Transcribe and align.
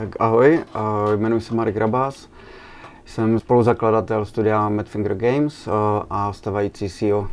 Tak 0.00 0.16
ahoj, 0.18 0.64
jmenuji 1.16 1.40
se 1.40 1.54
Marek 1.54 1.76
Rabás, 1.76 2.28
jsem 3.04 3.38
spoluzakladatel 3.38 4.24
studia 4.24 4.68
Madfinger 4.68 5.14
Games 5.14 5.68
a 6.10 6.32
stavající 6.32 6.88
CEO. 6.88 7.28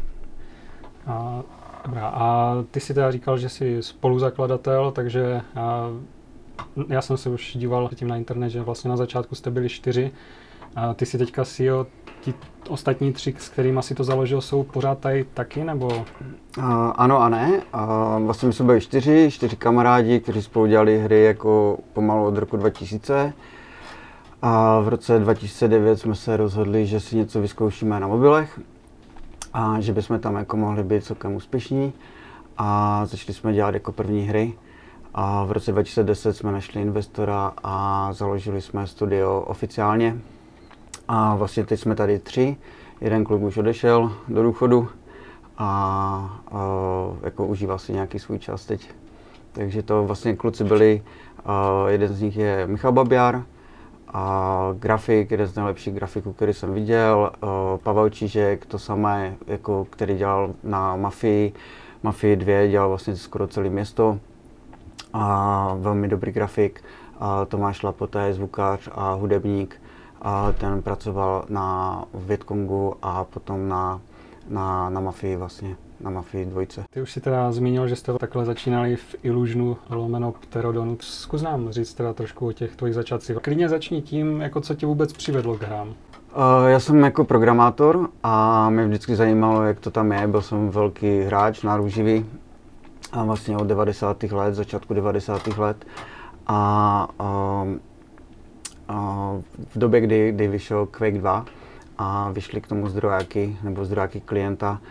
A, 1.07 1.43
dobrá, 1.85 2.07
a 2.07 2.55
ty 2.71 2.79
si 2.79 2.93
teda 2.93 3.11
říkal, 3.11 3.37
že 3.37 3.49
jsi 3.49 3.77
spoluzakladatel, 3.81 4.91
takže 4.91 5.41
a, 5.55 5.87
já 6.87 7.01
jsem 7.01 7.17
se 7.17 7.29
už 7.29 7.57
díval 7.57 7.89
tím 7.95 8.07
na 8.07 8.17
internet, 8.17 8.49
že 8.49 8.61
vlastně 8.61 8.89
na 8.89 8.97
začátku 8.97 9.35
jste 9.35 9.51
byli 9.51 9.69
čtyři. 9.69 10.11
A 10.75 10.93
ty 10.93 11.05
jsi 11.05 11.17
teďka 11.17 11.45
CEO, 11.45 11.85
ti 12.23 12.33
ostatní 12.69 13.13
tři, 13.13 13.35
s 13.37 13.49
kterými 13.49 13.83
si 13.83 13.95
to 13.95 14.03
založil, 14.03 14.41
jsou 14.41 14.63
pořád 14.63 14.99
tady 14.99 15.25
taky, 15.33 15.63
nebo? 15.63 15.87
Uh, 15.87 16.63
ano 16.95 17.21
a 17.21 17.29
ne. 17.29 17.61
Uh, 17.73 18.25
vlastně 18.25 18.47
my 18.47 18.53
jsme 18.53 18.65
byli 18.65 18.81
čtyři, 18.81 19.31
čtyři 19.31 19.55
kamarádi, 19.55 20.19
kteří 20.19 20.41
spolu 20.41 20.65
dělali 20.65 20.99
hry 20.99 21.23
jako 21.23 21.77
pomalu 21.93 22.25
od 22.25 22.37
roku 22.37 22.57
2000. 22.57 23.33
A 24.41 24.79
v 24.79 24.87
roce 24.87 25.19
2009 25.19 25.97
jsme 25.97 26.15
se 26.15 26.37
rozhodli, 26.37 26.85
že 26.85 26.99
si 26.99 27.15
něco 27.15 27.41
vyzkoušíme 27.41 27.99
na 27.99 28.07
mobilech 28.07 28.59
a 29.53 29.79
že 29.79 29.93
bychom 29.93 30.19
tam 30.19 30.35
jako 30.35 30.57
mohli 30.57 30.83
být 30.83 31.03
celkem 31.03 31.35
úspěšní. 31.35 31.93
A 32.57 33.01
začali 33.05 33.33
jsme 33.33 33.53
dělat 33.53 33.73
jako 33.73 33.91
první 33.91 34.21
hry. 34.21 34.53
A 35.13 35.43
v 35.43 35.51
roce 35.51 35.71
2010 35.71 36.33
jsme 36.33 36.51
našli 36.51 36.81
investora 36.81 37.53
a 37.63 38.09
založili 38.13 38.61
jsme 38.61 38.87
studio 38.87 39.41
oficiálně. 39.47 40.17
A 41.07 41.35
vlastně 41.35 41.65
teď 41.65 41.79
jsme 41.79 41.95
tady 41.95 42.19
tři. 42.19 42.57
Jeden 43.01 43.23
kluk 43.23 43.41
už 43.41 43.57
odešel 43.57 44.11
do 44.27 44.43
důchodu 44.43 44.87
a, 45.57 45.65
a 46.51 46.61
jako 47.23 47.47
užívá 47.47 47.77
si 47.77 47.93
nějaký 47.93 48.19
svůj 48.19 48.39
čas 48.39 48.65
teď. 48.65 48.89
Takže 49.51 49.83
to 49.83 50.03
vlastně 50.03 50.35
kluci 50.35 50.63
byli, 50.63 51.03
a 51.45 51.83
jeden 51.87 52.13
z 52.13 52.21
nich 52.21 52.37
je 52.37 52.67
Michal 52.67 52.91
Babiar, 52.91 53.43
a 54.13 54.75
grafik, 54.79 55.31
jeden 55.31 55.47
z 55.47 55.55
nejlepších 55.55 55.93
grafiků, 55.93 56.33
který 56.33 56.53
jsem 56.53 56.73
viděl, 56.73 57.31
Pavel 57.83 58.09
Čížek, 58.09 58.65
to 58.65 58.79
samé, 58.79 59.35
jako, 59.47 59.87
který 59.89 60.17
dělal 60.17 60.53
na 60.63 60.95
Mafii, 60.95 61.53
Mafii 62.03 62.35
2, 62.35 62.67
dělal 62.67 62.89
vlastně 62.89 63.15
skoro 63.15 63.47
celé 63.47 63.69
město 63.69 64.19
a 65.13 65.75
velmi 65.79 66.07
dobrý 66.07 66.31
grafik. 66.31 66.83
A 67.19 67.45
Tomáš 67.45 67.83
Lapoté 67.83 68.27
je 68.27 68.33
zvukář 68.33 68.89
a 68.91 69.13
hudebník 69.13 69.81
a 70.23 70.51
ten 70.51 70.81
pracoval 70.81 71.45
na 71.49 72.05
Vietkongu 72.13 72.95
a 73.01 73.23
potom 73.23 73.69
na, 73.69 74.01
na, 74.49 74.89
na 74.89 75.01
Mafii 75.01 75.35
vlastně 75.35 75.75
na 76.03 76.09
Mafii 76.09 76.45
dvojce. 76.45 76.83
Ty 76.89 77.01
už 77.01 77.11
si 77.11 77.21
teda 77.21 77.51
zmínil, 77.51 77.87
že 77.87 77.95
jste 77.95 78.13
takhle 78.13 78.45
začínali 78.45 78.95
v 78.95 79.15
Illusionu 79.23 79.77
lomeno 79.89 80.31
Pterodonu. 80.31 80.97
Zkus 80.99 81.41
nám 81.41 81.71
říct 81.71 81.93
teda 81.93 82.13
trošku 82.13 82.47
o 82.47 82.51
těch 82.51 82.75
tvojich 82.75 82.95
začátcích. 82.95 83.37
Klidně 83.41 83.69
začni 83.69 84.01
tím, 84.01 84.41
jako 84.41 84.61
co 84.61 84.75
tě 84.75 84.85
vůbec 84.85 85.13
přivedlo 85.13 85.57
k 85.57 85.63
hrám. 85.63 85.87
Uh, 85.87 86.67
já 86.67 86.79
jsem 86.79 87.03
jako 87.03 87.23
programátor 87.23 88.09
a 88.23 88.69
mě 88.69 88.87
vždycky 88.87 89.15
zajímalo, 89.15 89.63
jak 89.63 89.79
to 89.79 89.91
tam 89.91 90.11
je. 90.11 90.27
Byl 90.27 90.41
jsem 90.41 90.69
velký 90.69 91.21
hráč, 91.21 91.63
náruživý 91.63 92.25
a 93.11 93.23
vlastně 93.23 93.57
od 93.57 93.67
90. 93.67 94.23
let, 94.23 94.55
začátku 94.55 94.93
90. 94.93 95.57
let. 95.57 95.85
A 96.47 97.07
uh, 97.19 97.77
v 99.75 99.79
době, 99.79 100.01
kdy, 100.01 100.31
kdy 100.31 100.47
vyšel 100.47 100.85
Quake 100.85 101.17
2 101.17 101.45
a 101.97 102.31
vyšly 102.31 102.61
k 102.61 102.67
tomu 102.67 102.89
zdrojáky 102.89 103.57
nebo 103.63 103.85
zdrojáky 103.85 104.21
klienta, 104.21 104.81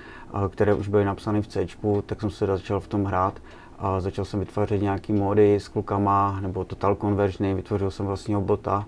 které 0.49 0.75
už 0.75 0.89
byly 0.89 1.05
napsány 1.05 1.43
v 1.43 1.47
C, 1.47 1.67
tak 2.07 2.21
jsem 2.21 2.31
se 2.31 2.47
začal 2.47 2.81
v 2.81 2.89
tom 2.89 3.05
hrát. 3.05 3.35
A 3.79 4.01
začal 4.01 4.25
jsem 4.25 4.41
vytvářet 4.41 4.83
nějaký 4.83 5.13
mody 5.13 5.55
s 5.55 5.69
klukama 5.69 6.39
nebo 6.41 6.65
total 6.65 6.97
conversiony, 6.97 7.55
vytvořil 7.55 7.91
jsem 7.91 8.07
vlastního 8.07 8.41
bota. 8.41 8.87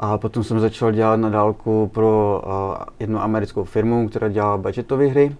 A 0.00 0.18
potom 0.18 0.44
jsem 0.44 0.60
začal 0.60 0.92
dělat 0.92 1.16
na 1.16 1.30
dálku 1.30 1.90
pro 1.94 2.42
jednu 3.00 3.22
americkou 3.22 3.64
firmu, 3.64 4.08
která 4.08 4.28
dělala 4.28 4.56
budgetové 4.56 5.06
hry 5.06 5.36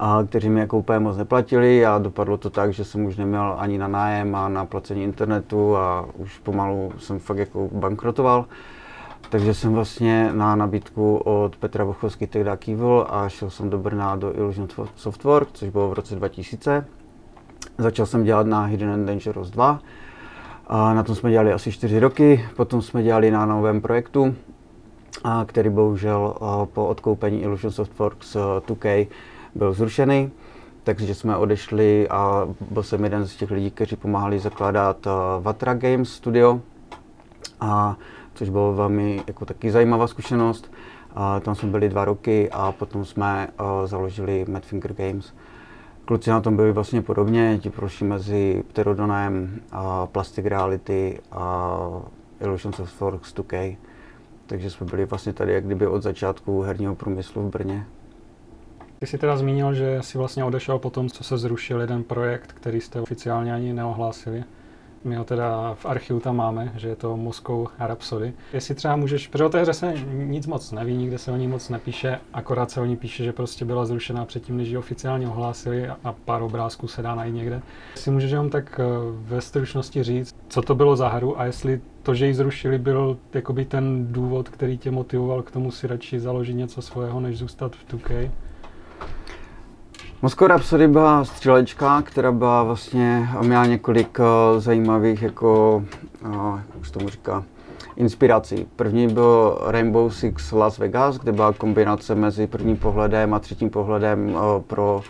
a 0.00 0.24
kteří 0.28 0.48
mi 0.48 0.60
jako 0.60 0.78
úplně 0.78 0.98
moc 0.98 1.16
neplatili 1.16 1.86
a 1.86 1.98
dopadlo 1.98 2.36
to 2.36 2.50
tak, 2.50 2.72
že 2.72 2.84
jsem 2.84 3.04
už 3.04 3.16
neměl 3.16 3.54
ani 3.58 3.78
na 3.78 3.88
nájem 3.88 4.34
a 4.34 4.48
na 4.48 4.64
placení 4.64 5.04
internetu 5.04 5.76
a 5.76 6.06
už 6.16 6.38
pomalu 6.38 6.92
jsem 6.98 7.18
fakt 7.18 7.38
jako 7.38 7.68
bankrotoval. 7.72 8.44
Takže 9.30 9.54
jsem 9.54 9.72
vlastně 9.72 10.32
na 10.32 10.56
nabídku 10.56 11.16
od 11.16 11.56
Petra 11.56 11.84
Vochovský 11.84 12.26
tehdy 12.26 12.50
kývil 12.56 13.06
a 13.10 13.28
šel 13.28 13.50
jsem 13.50 13.70
do 13.70 13.78
Brna 13.78 14.16
do 14.16 14.34
Illusion 14.36 14.68
Software, 14.96 15.46
což 15.52 15.68
bylo 15.68 15.88
v 15.88 15.92
roce 15.92 16.14
2000. 16.14 16.84
Začal 17.78 18.06
jsem 18.06 18.24
dělat 18.24 18.46
na 18.46 18.64
Hidden 18.64 18.90
and 18.90 19.06
Dangerous 19.06 19.50
2. 19.50 19.80
A 20.66 20.94
na 20.94 21.02
tom 21.02 21.14
jsme 21.14 21.30
dělali 21.30 21.52
asi 21.52 21.72
4 21.72 22.00
roky, 22.00 22.44
potom 22.56 22.82
jsme 22.82 23.02
dělali 23.02 23.30
na 23.30 23.46
novém 23.46 23.80
projektu, 23.80 24.34
a 25.24 25.44
který 25.44 25.70
bohužel 25.70 26.34
po 26.72 26.86
odkoupení 26.86 27.42
Illusion 27.42 27.72
Softworks 27.72 28.36
2K 28.66 29.06
byl 29.54 29.72
zrušený, 29.72 30.30
takže 30.84 31.14
jsme 31.14 31.36
odešli 31.36 32.08
a 32.08 32.48
byl 32.70 32.82
jsem 32.82 33.04
jeden 33.04 33.26
z 33.26 33.36
těch 33.36 33.50
lidí, 33.50 33.70
kteří 33.70 33.96
pomáhali 33.96 34.38
zakládat 34.38 35.06
uh, 35.06 35.12
Vatra 35.44 35.74
Games 35.74 36.08
Studio, 36.08 36.60
a, 37.60 37.96
což 38.34 38.48
bylo 38.48 38.74
velmi 38.74 39.22
jako 39.26 39.44
taky 39.44 39.70
zajímavá 39.70 40.06
zkušenost. 40.06 40.72
A, 41.14 41.40
tam 41.40 41.54
jsme 41.54 41.68
byli 41.68 41.88
dva 41.88 42.04
roky 42.04 42.50
a 42.50 42.72
potom 42.72 43.04
jsme 43.04 43.48
uh, 43.60 43.86
založili 43.86 44.44
Madfinger 44.48 44.94
Games. 44.94 45.32
Kluci 46.04 46.30
na 46.30 46.40
tom 46.40 46.56
byli 46.56 46.72
vlastně 46.72 47.02
podobně, 47.02 47.58
ti 47.62 47.70
prošli 47.70 48.06
mezi 48.06 48.64
Pterodonem, 48.68 49.60
a 49.72 50.06
Plastic 50.06 50.46
Reality 50.46 51.20
a 51.32 51.78
Illusions 52.40 52.80
of 52.80 52.90
Forks 52.90 53.34
2K. 53.34 53.76
Takže 54.46 54.70
jsme 54.70 54.86
byli 54.86 55.04
vlastně 55.04 55.32
tady 55.32 55.52
jak 55.52 55.64
kdyby 55.64 55.86
od 55.86 56.02
začátku 56.02 56.62
herního 56.62 56.94
průmyslu 56.94 57.42
v 57.42 57.50
Brně. 57.50 57.86
Ty 58.98 59.06
jsi 59.06 59.18
teda 59.18 59.36
zmínil, 59.36 59.74
že 59.74 59.98
jsi 60.00 60.18
vlastně 60.18 60.44
odešel 60.44 60.78
po 60.78 60.90
tom, 60.90 61.08
co 61.08 61.24
se 61.24 61.38
zrušil 61.38 61.80
jeden 61.80 62.04
projekt, 62.04 62.52
který 62.52 62.80
jste 62.80 63.00
oficiálně 63.00 63.54
ani 63.54 63.72
neohlásili. 63.72 64.44
My 65.04 65.16
ho 65.16 65.24
teda 65.24 65.74
v 65.74 65.86
archivu 65.86 66.20
tam 66.20 66.36
máme, 66.36 66.72
že 66.76 66.88
je 66.88 66.96
to 66.96 67.16
Moskou 67.16 67.68
Rhapsody. 67.78 68.32
Jestli 68.52 68.74
třeba 68.74 68.96
můžeš, 68.96 69.28
protože 69.28 69.44
o 69.44 69.48
té 69.48 69.62
hře 69.62 69.74
se 69.74 69.94
nic 70.12 70.46
moc 70.46 70.72
neví, 70.72 70.96
nikde 70.96 71.18
se 71.18 71.32
o 71.32 71.36
ní 71.36 71.48
moc 71.48 71.68
nepíše, 71.68 72.20
akorát 72.32 72.70
se 72.70 72.80
o 72.80 72.84
ní 72.84 72.96
píše, 72.96 73.24
že 73.24 73.32
prostě 73.32 73.64
byla 73.64 73.84
zrušená 73.84 74.24
předtím, 74.24 74.56
než 74.56 74.68
ji 74.68 74.78
oficiálně 74.78 75.28
ohlásili 75.28 75.88
a 75.88 76.14
pár 76.24 76.42
obrázků 76.42 76.88
se 76.88 77.02
dá 77.02 77.14
najít 77.14 77.34
někde. 77.34 77.62
Jestli 77.96 78.10
můžeš 78.10 78.30
jenom 78.30 78.50
tak 78.50 78.80
eh, 78.80 78.84
ve 79.10 79.40
stručnosti 79.40 80.02
říct, 80.02 80.36
co 80.48 80.62
to 80.62 80.74
bylo 80.74 80.96
za 80.96 81.08
hru 81.08 81.40
a 81.40 81.44
jestli 81.44 81.80
to, 82.02 82.14
že 82.14 82.26
ji 82.26 82.34
zrušili, 82.34 82.78
byl 82.78 83.18
jakoby 83.34 83.64
ten 83.64 84.12
důvod, 84.12 84.48
který 84.48 84.78
tě 84.78 84.90
motivoval 84.90 85.42
k 85.42 85.50
tomu 85.50 85.70
si 85.70 85.86
radši 85.86 86.20
založit 86.20 86.54
něco 86.54 86.82
svého, 86.82 87.20
než 87.20 87.38
zůstat 87.38 87.76
v 87.76 87.94
2K? 87.94 88.30
Moscow 90.22 90.48
Rhapsody 90.48 90.88
byla 90.88 91.24
střílečka, 91.24 92.02
která 92.02 92.32
byla 92.32 92.62
vlastně, 92.62 93.28
měla 93.42 93.66
několik 93.66 94.18
uh, 94.18 94.60
zajímavých, 94.60 95.22
jako, 95.22 95.84
uh, 96.26 96.60
jak 96.74 96.86
se 96.86 96.92
tomu 96.92 97.08
říká, 97.08 97.44
inspirací. 97.96 98.66
První 98.76 99.08
byl 99.08 99.58
Rainbow 99.66 100.10
Six 100.10 100.52
Las 100.52 100.78
Vegas, 100.78 101.18
kde 101.18 101.32
byla 101.32 101.52
kombinace 101.52 102.14
mezi 102.14 102.46
prvním 102.46 102.76
pohledem 102.76 103.34
a 103.34 103.38
třetím 103.38 103.70
pohledem 103.70 104.34
uh, 104.34 104.40
pro 104.66 105.02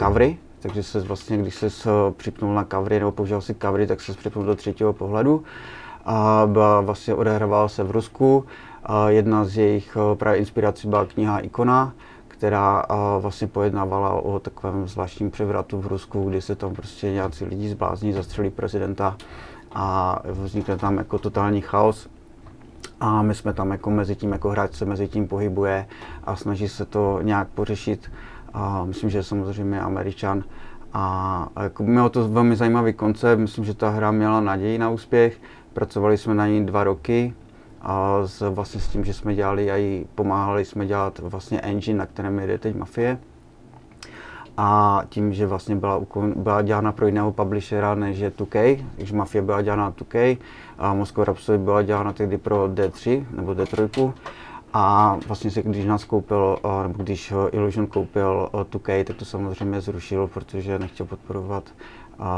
covery, 0.00 0.38
takže 0.60 0.82
se 0.82 1.00
vlastně, 1.00 1.38
když 1.38 1.54
se 1.54 1.68
připnul 2.16 2.54
na 2.54 2.64
covery 2.64 2.98
nebo 2.98 3.12
použil 3.12 3.40
si 3.40 3.54
covery, 3.54 3.86
tak 3.86 4.00
se 4.00 4.12
připnul 4.14 4.44
do 4.44 4.56
třetího 4.56 4.92
pohledu. 4.92 5.42
A 6.04 6.42
byla, 6.46 6.80
vlastně 6.80 7.14
odehrávala 7.14 7.68
se 7.68 7.84
v 7.84 7.90
Rusku. 7.90 8.44
Jedna 9.08 9.44
z 9.44 9.56
jejich 9.56 9.96
právě 10.14 10.38
inspirací 10.38 10.88
byla 10.88 11.04
kniha 11.04 11.38
Ikona, 11.38 11.92
která 12.38 12.82
vlastně 13.18 13.46
pojednávala 13.46 14.12
o 14.12 14.38
takovém 14.38 14.88
zvláštním 14.88 15.30
převratu 15.30 15.80
v 15.80 15.86
Rusku, 15.86 16.28
kdy 16.28 16.40
se 16.42 16.56
tam 16.56 16.74
prostě 16.74 17.10
nějací 17.10 17.44
lidi 17.44 17.68
zblázní, 17.68 18.12
zastřelí 18.12 18.50
prezidenta 18.50 19.16
a 19.72 20.18
vznikne 20.24 20.76
tam 20.76 20.98
jako 20.98 21.18
totální 21.18 21.60
chaos. 21.60 22.08
A 23.00 23.22
my 23.22 23.34
jsme 23.34 23.52
tam 23.52 23.70
jako 23.70 23.90
mezi 23.90 24.16
tím, 24.16 24.32
jako 24.32 24.48
hráč 24.48 24.74
se 24.74 24.84
mezi 24.84 25.08
tím 25.08 25.28
pohybuje 25.28 25.86
a 26.24 26.36
snaží 26.36 26.68
se 26.68 26.84
to 26.84 27.18
nějak 27.22 27.48
pořešit. 27.48 28.12
A 28.54 28.84
myslím, 28.84 29.10
že 29.10 29.22
samozřejmě 29.22 29.80
Američan. 29.80 30.44
A 30.92 31.48
jako 31.62 31.82
mělo 31.82 32.08
to 32.08 32.28
velmi 32.28 32.56
zajímavý 32.56 32.92
koncept, 32.92 33.38
myslím, 33.38 33.64
že 33.64 33.74
ta 33.74 33.88
hra 33.88 34.10
měla 34.10 34.40
naději 34.40 34.78
na 34.78 34.90
úspěch. 34.90 35.40
Pracovali 35.72 36.18
jsme 36.18 36.34
na 36.34 36.46
ní 36.46 36.66
dva 36.66 36.84
roky, 36.84 37.34
a 37.86 38.26
s, 38.26 38.50
vlastně 38.50 38.80
s 38.80 38.88
tím, 38.88 39.04
že 39.04 39.14
jsme 39.14 39.34
dělali 39.34 39.70
a 39.70 40.06
pomáhali 40.14 40.64
jsme 40.64 40.86
dělat 40.86 41.18
vlastně 41.18 41.60
engine, 41.60 41.98
na 41.98 42.06
kterém 42.06 42.38
jede 42.38 42.58
teď 42.58 42.76
Mafie. 42.76 43.18
A 44.56 45.02
tím, 45.08 45.32
že 45.32 45.46
vlastně 45.46 45.76
byla, 45.76 46.00
byla 46.36 46.62
dělána 46.62 46.92
pro 46.92 47.06
jiného 47.06 47.32
publishera 47.32 47.94
než 47.94 48.18
je 48.18 48.30
2K, 48.30 48.84
takže 48.96 49.16
Mafie 49.16 49.42
byla 49.42 49.62
dělána 49.62 49.92
2K 49.92 50.38
a 50.78 50.94
Moscow 50.94 51.24
Rhapsody 51.24 51.58
byla 51.58 51.82
dělána 51.82 52.12
tehdy 52.12 52.38
pro 52.38 52.64
D3 52.68 53.26
nebo 53.36 53.52
D3. 53.52 54.12
A 54.72 55.16
vlastně 55.26 55.50
se, 55.50 55.62
když 55.62 55.84
nás 55.84 56.04
koupil, 56.04 56.58
nebo 56.82 57.02
když 57.02 57.32
Illusion 57.52 57.86
koupil 57.86 58.48
2K, 58.52 59.04
tak 59.04 59.16
to 59.16 59.24
samozřejmě 59.24 59.80
zrušilo, 59.80 60.28
protože 60.28 60.78
nechtěl 60.78 61.06
podporovat 61.06 61.64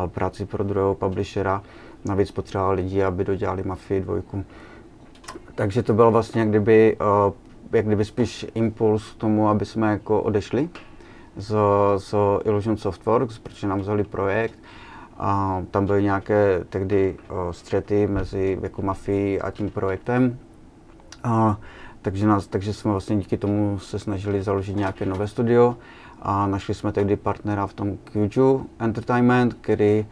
práci 0.06 0.46
pro 0.46 0.64
druhého 0.64 0.94
publishera 0.94 1.62
navíc 2.04 2.30
potřebovali 2.30 2.82
lidi, 2.82 3.02
aby 3.02 3.24
dodělali 3.24 3.62
Mafii 3.62 4.00
dvojku. 4.00 4.44
Takže 5.58 5.82
to 5.82 5.94
byl 5.94 6.10
vlastně 6.10 6.40
jak 6.40 6.48
kdyby, 6.48 6.96
uh, 7.00 7.32
jak 7.72 7.86
kdyby 7.86 8.04
spíš 8.04 8.46
impuls 8.54 9.10
k 9.10 9.16
tomu, 9.16 9.48
aby 9.48 9.64
jsme 9.64 9.90
jako 9.90 10.22
odešli 10.22 10.68
z, 11.36 11.56
z 11.96 12.14
Illusion 12.44 12.76
Softworks, 12.76 13.38
protože 13.38 13.66
nám 13.66 13.80
vzali 13.80 14.04
projekt 14.04 14.58
a 15.16 15.62
tam 15.70 15.86
byly 15.86 16.02
nějaké 16.02 16.64
tehdy 16.68 17.16
uh, 17.30 17.50
střety 17.50 18.06
mezi 18.06 18.58
jako 18.62 18.82
mafií 18.82 19.40
a 19.40 19.50
tím 19.50 19.70
projektem. 19.70 20.38
A, 21.24 21.58
takže, 22.02 22.26
nás, 22.26 22.46
takže 22.46 22.72
jsme 22.72 22.90
vlastně 22.90 23.16
díky 23.16 23.36
tomu 23.36 23.78
se 23.78 23.98
snažili 23.98 24.42
založit 24.42 24.76
nějaké 24.76 25.06
nové 25.06 25.28
studio 25.28 25.76
a 26.22 26.46
našli 26.46 26.74
jsme 26.74 26.92
tehdy 26.92 27.16
partnera 27.16 27.66
v 27.66 27.72
tom 27.74 27.98
QJU 28.04 28.66
Entertainment, 28.78 29.54
který, 29.60 30.06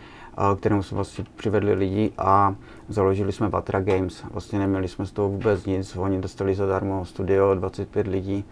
kterému 0.58 0.82
jsme 0.82 0.94
vlastně 0.94 1.24
přivedli 1.36 1.74
lidi 1.74 2.12
a 2.18 2.54
založili 2.88 3.32
jsme 3.32 3.48
Vatra 3.48 3.80
Games. 3.80 4.24
Vlastně 4.30 4.58
neměli 4.58 4.88
jsme 4.88 5.06
z 5.06 5.12
toho 5.12 5.28
vůbec 5.28 5.66
nic, 5.66 5.96
oni 5.96 6.20
dostali 6.20 6.54
zadarmo 6.54 7.04
studio 7.04 7.54
25 7.54 8.06
lidí 8.06 8.44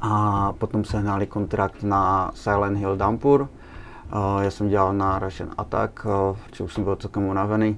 a 0.00 0.52
potom 0.52 0.84
se 0.84 0.98
hnali 0.98 1.26
kontrakt 1.26 1.82
na 1.82 2.30
Silent 2.34 2.78
Hill 2.78 2.96
Dampur. 2.96 3.48
Já 4.40 4.50
jsem 4.50 4.68
dělal 4.68 4.92
na 4.92 5.18
Russian 5.18 5.50
Attack, 5.58 6.06
protože 6.46 6.64
už 6.64 6.74
jsem 6.74 6.84
byl 6.84 6.96
celkem 6.96 7.22
unavený 7.22 7.76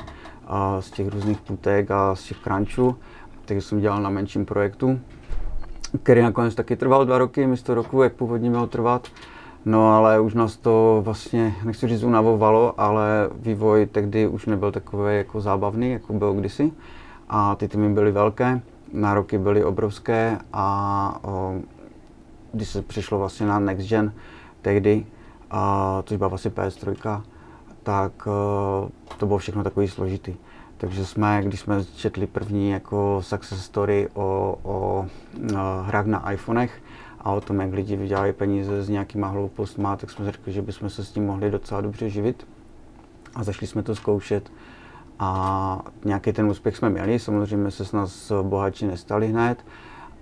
z 0.81 0.91
těch 0.91 1.09
různých 1.09 1.41
putek 1.41 1.91
a 1.91 2.15
z 2.15 2.25
těch 2.25 2.39
crunchů, 2.39 2.97
takže 3.45 3.63
jsem 3.63 3.81
dělal 3.81 4.03
na 4.03 4.11
menším 4.11 4.45
projektu 4.45 5.01
který 6.03 6.23
nakonec 6.23 6.55
taky 6.55 6.77
trval 6.77 7.07
dva 7.07 7.19
roky, 7.19 7.47
místo 7.47 7.75
roku, 7.75 8.03
jak 8.03 8.13
původně 8.13 8.51
měl 8.51 8.67
trvat. 8.67 9.09
No 9.67 9.97
ale 9.97 10.21
už 10.21 10.35
nás 10.35 10.57
to 10.57 11.01
vlastně, 11.05 11.55
nechci 11.65 11.89
říct 11.89 12.03
unavovalo, 12.03 12.81
ale 12.81 13.31
vývoj 13.35 13.87
tehdy 13.87 14.27
už 14.27 14.47
nebyl 14.47 14.73
takový 14.73 15.17
jako 15.17 15.41
zábavný, 15.41 15.91
jako 15.91 16.13
byl 16.13 16.33
kdysi. 16.33 16.73
A 17.29 17.55
ty 17.55 17.69
týmy 17.69 17.89
byly 17.89 18.13
velké, 18.13 18.61
nároky 18.93 19.39
byly 19.39 19.65
obrovské 19.65 20.39
a 20.53 21.19
o, 21.23 21.55
když 22.53 22.69
se 22.69 22.83
přišlo 22.83 23.19
vlastně 23.19 23.47
na 23.47 23.59
Next 23.59 23.89
Gen 23.89 24.13
tehdy, 24.63 25.07
a, 25.51 26.03
což 26.07 26.17
byla 26.17 26.29
vlastně 26.29 26.51
PS3, 26.51 27.23
tak 27.83 28.27
o, 28.27 28.89
to 29.19 29.27
bylo 29.27 29.39
všechno 29.39 29.65
takový 29.65 29.89
složitý. 29.89 30.35
Takže 30.77 31.07
jsme, 31.07 31.43
když 31.45 31.61
jsme 31.61 31.85
četli 31.85 32.27
první 32.27 32.71
jako 32.71 33.19
success 33.21 33.65
story 33.65 34.09
o, 34.15 34.59
o, 34.63 34.73
o 34.73 35.07
hrách 35.83 36.07
na 36.07 36.33
iPhonech 36.33 36.83
a 37.25 37.33
o 37.33 37.41
tom, 37.41 37.61
jak 37.61 37.73
lidi 37.73 37.97
vydělají 37.97 38.33
peníze 38.33 38.83
s 38.83 38.89
nějakýma 38.89 39.29
hloupostma, 39.29 39.97
tak 39.97 40.11
jsme 40.11 40.25
řekli, 40.25 40.53
že 40.53 40.63
bychom 40.63 40.91
se 40.91 41.05
s 41.05 41.11
tím 41.11 41.27
mohli 41.27 41.51
docela 41.51 41.81
dobře 41.81 42.09
živit. 42.09 42.47
A 43.35 43.45
zašli 43.45 43.67
jsme 43.67 43.83
to 43.83 43.95
zkoušet 43.95 44.53
a 45.19 45.83
nějaký 46.05 46.33
ten 46.33 46.47
úspěch 46.47 46.77
jsme 46.77 46.91
měli, 46.91 47.19
samozřejmě 47.19 47.71
se 47.71 47.85
s 47.85 47.93
nás 47.93 48.33
bohatší 48.43 48.87
nestali 48.87 49.29
hned, 49.29 49.65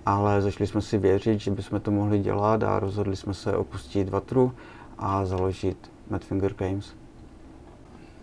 ale 0.05 0.41
zašli 0.41 0.67
jsme 0.67 0.81
si 0.81 0.97
věřit, 0.97 1.39
že 1.39 1.51
bychom 1.51 1.79
to 1.79 1.91
mohli 1.91 2.19
dělat 2.19 2.63
a 2.63 2.79
rozhodli 2.79 3.15
jsme 3.15 3.33
se 3.33 3.57
opustit 3.57 4.09
Vatru 4.09 4.53
a 4.97 5.25
založit 5.25 5.91
Madfinger 6.09 6.53
Games. 6.53 6.93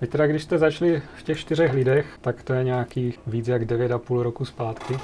Vy 0.00 0.06
teda, 0.06 0.26
když 0.26 0.42
jste 0.42 0.58
začali 0.58 1.02
v 1.16 1.22
těch 1.22 1.38
čtyřech 1.38 1.72
lidech, 1.72 2.18
tak 2.20 2.42
to 2.42 2.52
je 2.52 2.64
nějaký 2.64 3.14
víc 3.26 3.48
jak 3.48 3.62
9,5 3.62 4.20
roku 4.20 4.44
zpátky. 4.44 4.98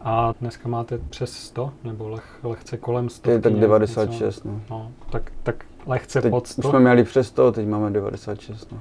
A 0.00 0.34
dneska 0.40 0.68
máte 0.68 0.98
přes 0.98 1.32
100, 1.32 1.72
nebo 1.84 2.08
leh, 2.08 2.38
lehce 2.42 2.76
kolem 2.76 3.08
100. 3.08 3.30
Je 3.30 3.40
tak 3.40 3.52
96, 3.52 4.44
no. 4.44 4.60
no. 4.70 4.92
tak, 5.10 5.32
tak 5.42 5.64
lehce 5.86 6.22
teď 6.22 6.30
pod 6.30 6.46
100. 6.46 6.60
Už 6.60 6.70
jsme 6.70 6.80
měli 6.80 7.04
přes 7.04 7.26
100, 7.26 7.52
teď 7.52 7.68
máme 7.68 7.90
96, 7.90 8.72
no. 8.72 8.78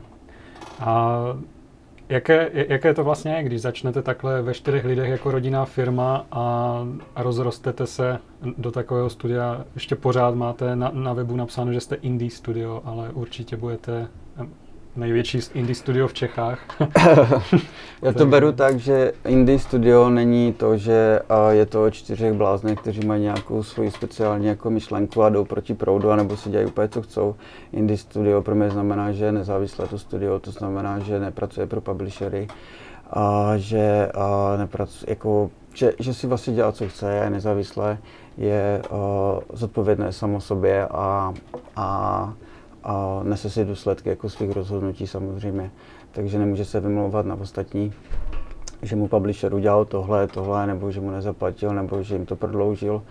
A 0.79 1.19
jaké, 2.09 2.49
jaké 2.53 2.93
to 2.93 3.03
vlastně 3.03 3.31
je, 3.35 3.43
když 3.43 3.61
začnete 3.61 4.01
takhle 4.01 4.41
ve 4.41 4.53
čtyřech 4.53 4.85
lidech 4.85 5.09
jako 5.09 5.31
rodinná 5.31 5.65
firma 5.65 6.25
a, 6.31 6.75
a 7.15 7.23
rozrostete 7.23 7.87
se 7.87 8.19
do 8.57 8.71
takového 8.71 9.09
studia? 9.09 9.65
Ještě 9.73 9.95
pořád 9.95 10.35
máte 10.35 10.75
na, 10.75 10.91
na 10.93 11.13
webu 11.13 11.35
napsáno, 11.35 11.73
že 11.73 11.79
jste 11.79 11.95
indie 11.95 12.31
studio, 12.31 12.81
ale 12.85 13.09
určitě 13.09 13.57
budete 13.57 14.07
největší 14.99 15.39
indie 15.53 15.75
studio 15.75 16.07
v 16.07 16.13
Čechách. 16.13 16.59
Já 18.01 18.13
to 18.13 18.25
beru 18.25 18.51
tak, 18.51 18.79
že 18.79 19.13
indie 19.25 19.59
studio 19.59 20.09
není 20.09 20.53
to, 20.53 20.77
že 20.77 21.19
je 21.49 21.65
to 21.65 21.83
o 21.83 21.89
čtyřech 21.89 22.33
bláznech, 22.33 22.79
kteří 22.79 23.07
mají 23.07 23.21
nějakou 23.21 23.63
svoji 23.63 23.91
speciální 23.91 24.45
jako 24.45 24.69
myšlenku 24.69 25.23
a 25.23 25.29
jdou 25.29 25.45
proti 25.45 25.73
proudu, 25.73 26.11
anebo 26.11 26.37
si 26.37 26.49
dělají 26.49 26.67
úplně 26.67 26.87
co 26.87 27.01
chcou. 27.01 27.35
Indie 27.73 27.97
studio 27.97 28.41
pro 28.41 28.55
mě 28.55 28.69
znamená, 28.69 29.11
že 29.11 29.25
je 29.25 29.31
nezávislé 29.31 29.87
to 29.87 29.99
studio, 29.99 30.39
to 30.39 30.51
znamená, 30.51 30.99
že 30.99 31.19
nepracuje 31.19 31.67
pro 31.67 31.81
publishery, 31.81 32.47
a 33.09 33.53
že, 33.57 34.11
a 34.15 34.57
nepracuje, 34.57 35.05
jako, 35.09 35.49
že, 35.73 35.93
že 35.99 36.13
si 36.13 36.27
vlastně 36.27 36.53
dělá, 36.53 36.71
co 36.71 36.87
chce, 36.87 37.13
je 37.13 37.29
nezávislé, 37.29 37.97
je 38.37 38.81
uh, 38.91 38.99
zodpovědné 39.53 40.13
samo 40.13 40.41
sobě 40.41 40.87
a, 40.87 41.33
a 41.75 42.33
a 42.83 43.19
nese 43.23 43.49
si 43.49 43.65
důsledky 43.65 44.09
jako 44.09 44.29
svých 44.29 44.51
rozhodnutí 44.51 45.07
samozřejmě. 45.07 45.71
Takže 46.11 46.39
nemůže 46.39 46.65
se 46.65 46.79
vymlouvat 46.79 47.25
na 47.25 47.35
ostatní, 47.35 47.93
že 48.81 48.95
mu 48.95 49.07
publisher 49.07 49.53
udělal 49.53 49.85
tohle, 49.85 50.27
tohle, 50.27 50.67
nebo 50.67 50.91
že 50.91 51.01
mu 51.01 51.11
nezaplatil, 51.11 51.73
nebo 51.73 52.03
že 52.03 52.15
jim 52.15 52.25
to 52.25 52.35
prodloužil. 52.35 53.01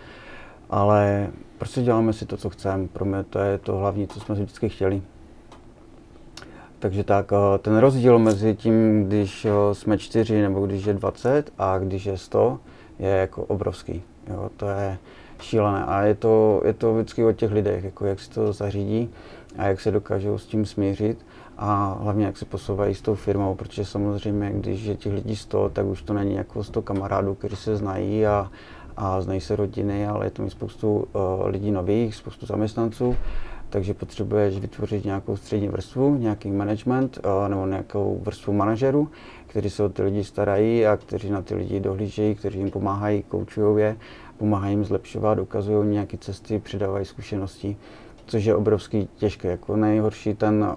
Ale 0.70 1.28
prostě 1.58 1.82
děláme 1.82 2.12
si 2.12 2.26
to, 2.26 2.36
co 2.36 2.50
chceme. 2.50 2.88
Pro 2.88 3.04
mě 3.04 3.24
to 3.24 3.38
je 3.38 3.58
to 3.58 3.76
hlavní, 3.76 4.08
co 4.08 4.20
jsme 4.20 4.34
vždycky 4.34 4.68
chtěli. 4.68 5.02
Takže 6.78 7.04
tak, 7.04 7.32
eh, 7.32 7.58
ten 7.58 7.78
rozdíl 7.78 8.18
mezi 8.18 8.54
tím, 8.54 9.04
když 9.04 9.44
eh, 9.44 9.50
jsme 9.74 9.98
čtyři 9.98 10.42
nebo 10.42 10.66
když 10.66 10.84
je 10.84 10.94
20 10.94 11.52
a 11.58 11.78
když 11.78 12.06
je 12.06 12.18
100, 12.18 12.58
je 12.98 13.08
jako 13.08 13.44
obrovský. 13.44 14.02
Jo, 14.30 14.50
to 14.56 14.68
je 14.68 14.98
šílené 15.40 15.84
a 15.84 16.02
je 16.02 16.14
to, 16.14 16.62
je 16.64 16.72
to 16.72 16.94
vždycky 16.94 17.24
o 17.24 17.32
těch 17.32 17.52
lidech, 17.52 17.84
jako 17.84 18.06
jak 18.06 18.20
si 18.20 18.30
to 18.30 18.52
zařídí 18.52 19.10
a 19.58 19.66
jak 19.66 19.80
se 19.80 19.90
dokážou 19.90 20.38
s 20.38 20.46
tím 20.46 20.66
smířit 20.66 21.26
a 21.58 21.98
hlavně 22.00 22.26
jak 22.26 22.36
se 22.36 22.44
posouvají 22.44 22.94
s 22.94 23.02
tou 23.02 23.14
firmou, 23.14 23.54
protože 23.54 23.84
samozřejmě, 23.84 24.50
když 24.54 24.84
je 24.84 24.96
těch 24.96 25.12
lidí 25.12 25.36
100, 25.36 25.68
tak 25.68 25.86
už 25.86 26.02
to 26.02 26.12
není 26.12 26.34
jako 26.34 26.64
100 26.64 26.82
kamarádů, 26.82 27.34
kteří 27.34 27.56
se 27.56 27.76
znají 27.76 28.26
a, 28.26 28.50
a 28.96 29.20
znají 29.20 29.40
se 29.40 29.56
rodiny, 29.56 30.06
ale 30.06 30.26
je 30.26 30.30
to 30.30 30.42
mít 30.42 30.50
spoustu 30.50 30.96
uh, 30.96 31.46
lidí 31.46 31.70
nových, 31.70 32.14
spoustu 32.14 32.46
zaměstnanců, 32.46 33.16
takže 33.70 33.94
potřebuješ 33.94 34.58
vytvořit 34.58 35.04
nějakou 35.04 35.36
střední 35.36 35.68
vrstvu, 35.68 36.16
nějaký 36.16 36.50
management 36.50 37.18
uh, 37.18 37.48
nebo 37.48 37.66
nějakou 37.66 38.20
vrstvu 38.22 38.52
manažerů, 38.52 39.08
kteří 39.46 39.70
se 39.70 39.82
o 39.82 39.88
ty 39.88 40.02
lidi 40.02 40.24
starají 40.24 40.86
a 40.86 40.96
kteří 40.96 41.30
na 41.30 41.42
ty 41.42 41.54
lidi 41.54 41.80
dohlížejí, 41.80 42.34
kteří 42.34 42.58
jim 42.58 42.70
pomáhají, 42.70 43.22
koučují 43.22 43.82
je, 43.82 43.96
pomáhají 44.36 44.72
jim 44.72 44.84
zlepšovat, 44.84 45.38
ukazují 45.38 45.88
nějaké 45.88 46.16
cesty, 46.18 46.58
přidávají 46.58 47.04
zkušenosti 47.04 47.76
což 48.28 48.44
je 48.44 48.54
obrovský 48.54 49.08
těžké. 49.16 49.48
Jako 49.48 49.76
nejhorší 49.76 50.34
ten 50.34 50.76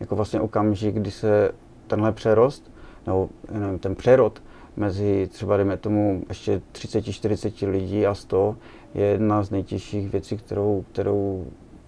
jako 0.00 0.16
vlastně 0.16 0.40
okamžik, 0.40 0.94
kdy 0.94 1.10
se 1.10 1.50
tenhle 1.86 2.12
přerost, 2.12 2.70
nebo 3.06 3.28
nevím, 3.52 3.78
ten 3.78 3.94
přerod 3.94 4.42
mezi 4.76 5.28
třeba, 5.32 5.56
dejme 5.56 5.76
tomu, 5.76 6.22
ještě 6.28 6.62
30-40 6.72 7.70
lidí 7.70 8.06
a 8.06 8.14
100 8.14 8.56
je 8.94 9.04
jedna 9.04 9.42
z 9.42 9.50
nejtěžších 9.50 10.12
věcí, 10.12 10.36
kterou, 10.36 10.84
kterou 10.92 11.46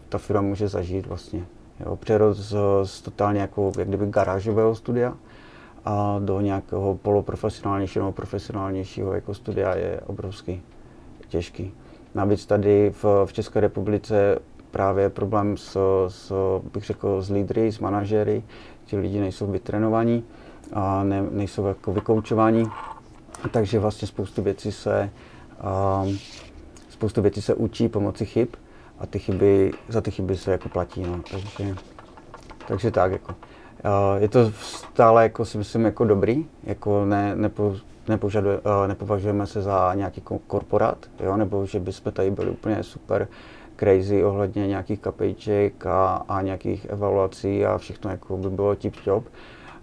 ta 0.09 0.19
firma 0.19 0.43
může 0.43 0.69
zažít 0.69 1.07
vlastně. 1.07 1.47
Jo, 1.87 1.97
přerod 1.97 2.37
z, 2.37 2.57
z 2.85 3.03
totálně 3.03 3.41
jako, 3.41 3.73
jak 3.79 3.89
kdyby 3.89 4.07
garážového 4.07 4.75
studia 4.75 5.17
a 5.85 6.21
do 6.25 6.41
nějakého 6.41 6.95
poloprofesionálnějšího 6.95 8.05
nebo 8.05 8.13
profesionálnějšího 8.13 9.13
jako 9.13 9.35
studia 9.35 9.75
je 9.75 10.01
obrovský 10.07 10.63
těžký. 11.29 11.75
Navíc 12.15 12.47
tady 12.47 12.91
v, 12.91 13.05
v 13.25 13.33
České 13.33 13.61
republice 13.61 14.39
právě 14.71 15.11
problém 15.11 15.57
s, 15.57 15.79
s, 16.09 16.33
bych 16.73 16.85
řekl, 16.85 17.23
s 17.23 17.31
lídry, 17.31 17.73
s 17.73 17.79
manažery. 17.79 18.43
Ti 18.85 18.97
lidi 18.97 19.21
nejsou 19.21 19.47
vytrenovaní 19.47 20.25
a 20.73 21.05
ne, 21.05 21.23
nejsou 21.31 21.67
jako 21.67 21.93
vykoučovaní. 21.93 22.71
Takže 23.51 23.79
vlastně 23.79 24.09
spoustu 24.09 24.43
věcí 24.43 24.73
se, 24.73 25.11
um, 26.05 26.19
spoustu 26.89 27.23
věcí 27.23 27.43
se 27.43 27.55
učí 27.55 27.89
pomocí 27.89 28.25
chyb 28.25 28.49
a 28.99 29.07
ty 29.07 29.19
chyby, 29.19 29.73
za 29.89 30.01
ty 30.01 30.11
chyby 30.11 30.37
se 30.37 30.53
jako 30.53 30.69
platí. 30.69 31.03
No. 31.03 31.21
Takže, 31.31 31.75
takže 32.69 32.91
tak 32.91 33.13
jako. 33.13 33.35
Uh, 33.85 34.23
je 34.23 34.29
to 34.29 34.51
stále 34.51 35.23
jako 35.23 35.45
si 35.45 35.59
myslím 35.59 35.85
jako 35.85 36.05
dobrý, 36.05 36.47
jako 36.65 37.05
ne, 37.05 37.37
nepo, 37.37 37.77
nepožaduje, 38.09 38.59
uh, 38.59 38.87
nepovažujeme 38.87 39.47
se 39.47 39.63
za 39.63 39.95
nějaký 39.95 40.23
korporát, 40.47 40.99
jo, 41.21 41.37
nebo 41.37 41.67
že 41.67 41.81
bychom 41.81 42.13
tady 42.13 42.31
byli 42.31 42.51
úplně 42.51 42.83
super 42.83 43.29
crazy 43.81 44.25
ohledně 44.25 44.67
nějakých 44.67 45.01
kapejček 45.01 45.87
a, 45.87 46.25
a 46.29 46.43
nějakých 46.43 46.85
evaluací 46.85 47.65
a 47.65 47.79
všechno 47.79 48.11
jako 48.11 48.37
by 48.37 48.51
bylo 48.51 48.75
tip 48.75 48.97
top. 49.05 49.25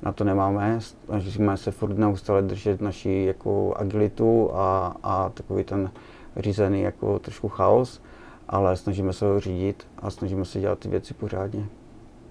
Na 0.02 0.12
to 0.12 0.24
nemáme, 0.24 0.80
snažíme 1.06 1.58
se 1.58 1.72
furt 1.72 1.98
neustále 1.98 2.42
držet 2.42 2.82
naši 2.82 3.24
jako 3.28 3.74
agilitu 3.78 4.50
a, 4.54 4.96
a 5.04 5.30
takový 5.30 5.64
ten 5.64 5.92
řízený 6.38 6.82
jako 6.82 7.20
trošku 7.20 7.50
chaos, 7.50 8.02
ale 8.50 8.78
snažíme 8.78 9.14
se 9.14 9.26
ho 9.26 9.40
řídit 9.40 9.88
a 9.98 10.10
snažíme 10.10 10.46
se 10.46 10.60
dělat 10.60 10.80
ty 10.80 10.90
věci 10.90 11.14
pořádně. 11.14 11.66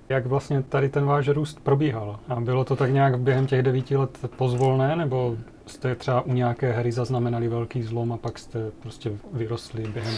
Jak 0.08 0.26
vlastně 0.26 0.62
tady 0.62 0.88
ten 0.88 1.06
váš 1.06 1.28
růst 1.28 1.60
probíhal? 1.60 2.18
A 2.28 2.40
bylo 2.40 2.64
to 2.64 2.76
tak 2.76 2.92
nějak 2.92 3.18
během 3.18 3.46
těch 3.46 3.62
devíti 3.62 3.96
let 3.96 4.18
pozvolné, 4.36 4.96
nebo 4.96 5.36
jste 5.66 5.94
třeba 5.94 6.20
u 6.20 6.32
nějaké 6.32 6.72
hry 6.72 6.92
zaznamenali 6.92 7.48
velký 7.48 7.82
zlom 7.82 8.12
a 8.12 8.16
pak 8.16 8.38
jste 8.38 8.70
prostě 8.80 9.12
vyrostli 9.32 9.82
během 9.82 10.14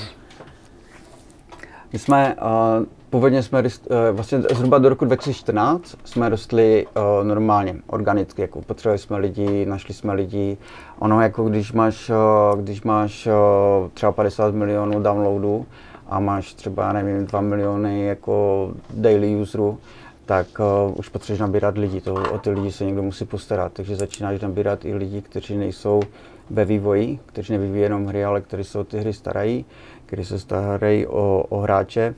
my 1.92 1.98
jsme, 1.98 2.36
uh, 2.42 2.86
původně 3.10 3.42
jsme, 3.42 3.62
uh, 3.62 3.68
vlastně 4.12 4.40
zhruba 4.40 4.78
do 4.78 4.88
roku 4.88 5.04
2014 5.04 5.96
jsme 6.04 6.28
rostli 6.28 6.86
uh, 6.86 7.26
normálně, 7.26 7.76
organicky, 7.86 8.42
jako 8.42 8.62
potřebovali 8.62 8.98
jsme 8.98 9.18
lidi, 9.18 9.66
našli 9.66 9.94
jsme 9.94 10.12
lidi. 10.12 10.56
Ono 10.98 11.22
jako 11.22 11.44
když 11.48 11.72
máš, 11.72 12.10
uh, 12.10 12.60
když 12.60 12.82
máš 12.82 13.26
uh, 13.26 13.88
třeba 13.94 14.12
50 14.12 14.54
milionů 14.54 15.02
downloadů 15.02 15.66
a 16.08 16.20
máš 16.20 16.54
třeba, 16.54 16.82
já 16.82 16.92
nevím, 16.92 17.26
2 17.26 17.40
miliony 17.40 18.04
jako 18.04 18.70
daily 18.90 19.36
userů, 19.36 19.78
tak 20.26 20.46
uh, 20.58 20.98
už 20.98 21.08
potřebuješ 21.08 21.40
nabírat 21.40 21.78
lidi, 21.78 22.00
to, 22.00 22.14
o 22.14 22.38
ty 22.38 22.50
lidi 22.50 22.72
se 22.72 22.84
někdo 22.84 23.02
musí 23.02 23.24
postarat, 23.24 23.72
takže 23.72 23.96
začínáš 23.96 24.40
nabírat 24.40 24.84
i 24.84 24.94
lidi, 24.94 25.22
kteří 25.22 25.56
nejsou 25.56 26.02
ve 26.50 26.64
vývoji, 26.64 27.18
kteří 27.26 27.52
nevyvíjí 27.52 27.82
jenom 27.82 28.06
hry, 28.06 28.24
ale 28.24 28.40
kteří 28.40 28.64
se 28.64 28.78
o 28.78 28.84
ty 28.84 28.98
hry 28.98 29.12
starají 29.12 29.64
kdy 30.10 30.24
se 30.24 30.38
starají 30.38 31.06
o, 31.06 31.44
o 31.48 31.60
hráče 31.60 32.14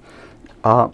a 0.64 0.90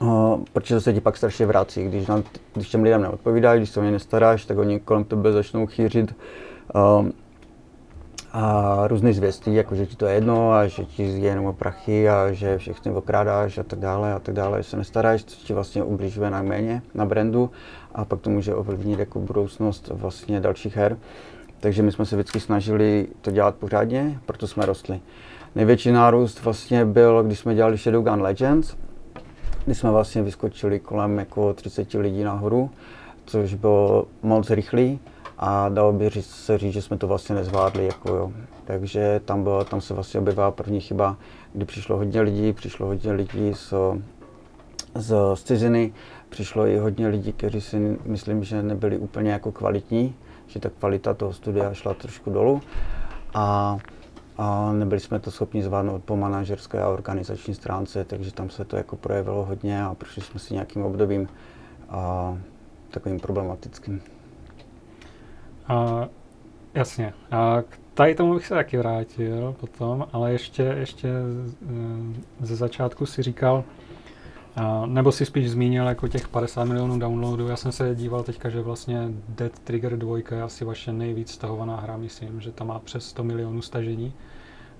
Uh, 0.00 0.40
protože 0.52 0.80
se 0.80 0.92
ti 0.92 1.00
pak 1.00 1.16
strašně 1.16 1.46
vrací, 1.46 1.84
když, 1.84 2.06
nám, 2.06 2.22
když 2.54 2.68
těm 2.68 2.82
lidem 2.82 3.02
neodpovídáš, 3.02 3.58
když 3.58 3.70
se 3.70 3.80
o 3.80 3.82
ně 3.82 3.90
nestaráš, 3.90 4.44
tak 4.44 4.58
oni 4.58 4.80
kolem 4.80 5.04
tebe 5.04 5.32
začnou 5.32 5.66
chýřit 5.66 6.14
uh, 6.74 7.08
a 8.32 8.86
různé 8.86 9.12
zvěstí, 9.12 9.54
jako 9.54 9.74
že 9.74 9.86
ti 9.86 9.96
to 9.96 10.06
je 10.06 10.14
jedno 10.14 10.52
a 10.52 10.66
že 10.66 10.84
ti 10.84 11.02
je 11.02 11.28
jenom 11.28 11.46
o 11.46 11.52
prachy 11.52 12.08
a 12.08 12.32
že 12.32 12.58
všechny 12.58 12.92
okrádáš 12.92 13.58
a 13.58 13.62
tak 13.62 13.78
dále 13.78 14.12
a 14.12 14.18
tak 14.18 14.34
dále, 14.34 14.62
že 14.62 14.70
se 14.70 14.76
nestaráš, 14.76 15.24
co 15.24 15.36
ti 15.46 15.52
vlastně 15.52 15.82
ubližuje 15.82 16.30
najméně 16.30 16.82
na 16.94 17.06
brandu 17.06 17.50
a 17.94 18.04
pak 18.04 18.20
to 18.20 18.30
může 18.30 18.54
ovlivnit 18.54 18.98
jako 18.98 19.20
budoucnost 19.20 19.88
vlastně 19.94 20.40
dalších 20.40 20.76
her. 20.76 20.98
Takže 21.60 21.82
my 21.82 21.92
jsme 21.92 22.06
se 22.06 22.16
vždycky 22.16 22.40
snažili 22.40 23.08
to 23.20 23.30
dělat 23.30 23.54
pořádně, 23.54 24.20
proto 24.26 24.46
jsme 24.46 24.66
rostli. 24.66 25.00
Největší 25.54 25.92
nárůst 25.92 26.44
vlastně 26.44 26.84
byl, 26.84 27.22
když 27.22 27.38
jsme 27.38 27.54
dělali 27.54 27.76
Shadowgun 27.76 28.22
Legends, 28.22 28.76
kdy 29.64 29.74
jsme 29.74 29.90
vlastně 29.90 30.22
vyskočili 30.22 30.80
kolem 30.80 31.18
jako 31.18 31.54
30 31.54 31.94
lidí 31.94 32.24
nahoru, 32.24 32.70
což 33.26 33.54
bylo 33.54 34.06
moc 34.22 34.50
rychlý 34.50 35.00
a 35.38 35.68
dalo 35.68 35.92
by 35.92 36.10
se 36.20 36.58
říct, 36.58 36.72
že 36.72 36.82
jsme 36.82 36.98
to 36.98 37.06
vlastně 37.06 37.34
nezvládli. 37.34 37.86
Jako 37.86 38.14
jo. 38.14 38.32
Takže 38.64 39.20
tam, 39.24 39.42
bylo, 39.42 39.64
tam 39.64 39.80
se 39.80 39.94
vlastně 39.94 40.20
objevila 40.20 40.50
první 40.50 40.80
chyba, 40.80 41.16
kdy 41.52 41.64
přišlo 41.64 41.96
hodně 41.96 42.20
lidí, 42.20 42.52
přišlo 42.52 42.86
hodně 42.86 43.12
lidí 43.12 43.54
z, 43.54 43.74
z, 44.94 45.14
z 45.34 45.42
ciziny, 45.42 45.92
přišlo 46.28 46.66
i 46.66 46.78
hodně 46.78 47.08
lidí, 47.08 47.32
kteří 47.32 47.60
si 47.60 47.98
myslím, 48.04 48.44
že 48.44 48.62
nebyli 48.62 48.98
úplně 48.98 49.32
jako 49.32 49.52
kvalitní, 49.52 50.14
že 50.46 50.60
ta 50.60 50.70
kvalita 50.78 51.14
toho 51.14 51.32
studia 51.32 51.74
šla 51.74 51.94
trošku 51.94 52.30
dolů. 52.30 52.60
A 53.34 53.76
a 54.38 54.72
nebyli 54.72 55.00
jsme 55.00 55.20
to 55.20 55.30
schopni 55.30 55.62
zvládnout 55.62 56.04
po 56.04 56.16
manažerské 56.16 56.82
a 56.82 56.88
organizační 56.88 57.54
stránce, 57.54 58.04
takže 58.04 58.32
tam 58.32 58.50
se 58.50 58.64
to 58.64 58.76
jako 58.76 58.96
projevilo 58.96 59.44
hodně 59.44 59.84
a 59.84 59.94
prošli 59.94 60.22
jsme 60.22 60.40
si 60.40 60.54
nějakým 60.54 60.82
obdobím 60.82 61.28
a, 61.88 62.38
takovým 62.90 63.20
problematickým. 63.20 64.00
A, 65.68 66.08
jasně. 66.74 67.14
A 67.30 67.62
k 67.62 67.78
tady 67.94 68.14
tomu 68.14 68.34
bych 68.34 68.46
se 68.46 68.54
taky 68.54 68.78
vrátil 68.78 69.54
potom, 69.60 70.06
ale 70.12 70.32
ještě, 70.32 70.62
ještě 70.62 71.08
ze 72.40 72.56
začátku 72.56 73.06
si 73.06 73.22
říkal, 73.22 73.64
nebo 74.86 75.12
si 75.12 75.26
spíš 75.26 75.50
zmínil 75.50 75.86
jako 75.86 76.08
těch 76.08 76.28
50 76.28 76.64
milionů 76.64 76.98
downloadů. 76.98 77.48
Já 77.48 77.56
jsem 77.56 77.72
se 77.72 77.94
díval 77.94 78.22
teďka, 78.22 78.48
že 78.48 78.60
vlastně 78.60 79.08
Dead 79.28 79.58
Trigger 79.58 79.98
2 79.98 80.18
je 80.30 80.42
asi 80.42 80.64
vaše 80.64 80.92
nejvíc 80.92 81.30
stahovaná 81.30 81.76
hra, 81.76 81.96
myslím, 81.96 82.40
že 82.40 82.52
tam 82.52 82.66
má 82.66 82.78
přes 82.78 83.08
100 83.08 83.24
milionů 83.24 83.62
stažení. 83.62 84.12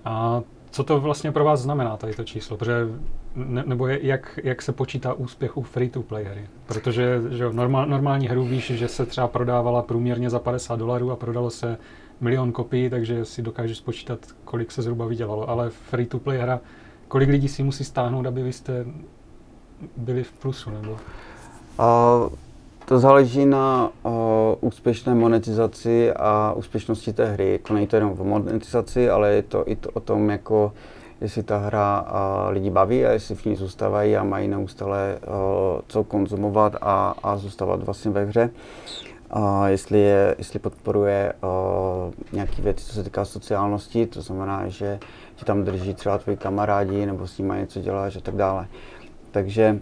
A 0.05 0.41
co 0.71 0.83
to 0.83 0.99
vlastně 0.99 1.31
pro 1.31 1.43
vás 1.43 1.61
znamená, 1.61 1.97
tady 1.97 2.13
to 2.13 2.23
číslo? 2.23 2.57
Protože, 2.57 2.87
ne, 3.35 3.63
nebo 3.65 3.87
je, 3.87 4.05
jak, 4.05 4.39
jak 4.43 4.61
se 4.61 4.71
počítá 4.71 5.13
úspěch 5.13 5.57
u 5.57 5.61
free-to-play 5.61 6.23
hry? 6.23 6.47
Protože 6.65 7.21
že 7.29 7.53
normál, 7.53 7.85
normální 7.85 8.27
hru 8.27 8.43
víš, 8.43 8.71
že 8.71 8.87
se 8.87 9.05
třeba 9.05 9.27
prodávala 9.27 9.81
průměrně 9.81 10.29
za 10.29 10.39
50 10.39 10.75
dolarů 10.75 11.11
a 11.11 11.15
prodalo 11.15 11.49
se 11.49 11.77
milion 12.21 12.51
kopií, 12.51 12.89
takže 12.89 13.25
si 13.25 13.41
dokážeš 13.41 13.77
spočítat, 13.77 14.19
kolik 14.45 14.71
se 14.71 14.81
zhruba 14.81 15.05
vydělalo. 15.05 15.49
Ale 15.49 15.69
free-to-play 15.69 16.37
hra, 16.37 16.59
kolik 17.07 17.29
lidí 17.29 17.47
si 17.47 17.63
musí 17.63 17.83
stáhnout, 17.83 18.25
aby 18.25 18.43
vy 18.43 18.53
jste 18.53 18.85
byli 19.97 20.23
v 20.23 20.31
plusu? 20.31 20.69
Nebo? 20.69 20.91
Uh, 20.91 20.97
to 22.85 22.99
záleží 22.99 23.45
na 23.45 23.89
uh, 24.03 24.11
úspěšné 24.61 25.15
monetizaci 25.15 26.13
a 26.13 26.53
úspěšnosti 26.55 27.13
té 27.13 27.25
hry. 27.25 27.51
Jako 27.51 27.73
nejde 27.73 27.89
to 27.89 27.95
jenom 27.95 28.15
o 28.19 28.23
monetizaci, 28.23 29.09
ale 29.09 29.33
je 29.33 29.43
to 29.43 29.63
i 29.69 29.75
to 29.75 29.89
o 29.93 29.99
tom, 29.99 30.29
jako 30.29 30.73
jestli 31.21 31.43
ta 31.43 31.57
hra 31.57 32.01
uh, 32.01 32.53
lidi 32.53 32.69
baví 32.69 33.05
a 33.05 33.11
jestli 33.11 33.35
v 33.35 33.45
ní 33.45 33.55
zůstávají 33.55 34.17
a 34.17 34.23
mají 34.23 34.47
neustále 34.47 35.19
uh, 35.27 35.33
co 35.87 36.03
konzumovat 36.03 36.75
a, 36.81 37.15
a 37.23 37.37
zůstávat 37.37 37.83
vlastně 37.83 38.11
ve 38.11 38.25
hře. 38.25 38.49
Uh, 39.35 39.65
jestli, 39.65 39.99
je, 39.99 40.35
jestli 40.37 40.59
podporuje 40.59 41.33
nějaké 42.33 42.61
věci, 42.61 42.85
co 42.85 42.93
se 42.93 43.03
týká 43.03 43.25
sociálnosti, 43.25 44.05
to 44.05 44.21
znamená, 44.21 44.67
že 44.67 44.99
ti 45.35 45.45
tam 45.45 45.63
drží 45.63 45.93
třeba 45.93 46.17
tvoji 46.17 46.37
kamarádi 46.37 47.05
nebo 47.05 47.27
s 47.27 47.37
nimi 47.37 47.53
něco 47.59 47.81
děláš 47.81 48.15
a 48.15 48.19
tak 48.19 48.35
dále. 48.35 48.67
Takže 49.31 49.79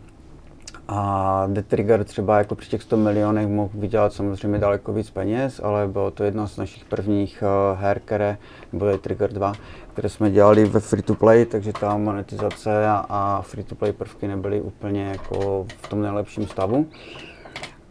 a 0.88 1.48
The 1.48 1.62
Trigger 1.62 2.04
třeba 2.04 2.38
jako 2.38 2.56
při 2.56 2.70
těch 2.70 2.82
100 2.82 2.98
milionech 2.98 3.48
mohl 3.48 3.70
vydělat 3.74 4.14
samozřejmě 4.14 4.60
daleko 4.60 4.94
víc 4.94 5.10
peněz, 5.10 5.62
ale 5.64 5.88
bylo 5.88 6.12
to 6.12 6.24
jedna 6.24 6.48
z 6.48 6.58
našich 6.58 6.86
prvních 6.86 7.44
uh, 7.44 7.80
her, 7.80 8.02
které, 8.06 8.38
nebo 8.74 8.86
The 8.86 8.98
Trigger 8.98 9.34
2, 9.34 9.54
které 9.94 10.10
jsme 10.10 10.32
dělali 10.32 10.66
ve 10.66 10.80
free-to-play, 10.80 11.46
takže 11.46 11.74
ta 11.74 11.98
monetizace 11.98 12.88
a, 12.88 13.06
a 13.10 13.42
free-to-play 13.42 13.92
prvky 13.92 14.28
nebyly 14.28 14.62
úplně 14.62 15.08
jako 15.08 15.66
v 15.82 15.88
tom 15.88 16.02
nejlepším 16.02 16.48
stavu. 16.48 16.86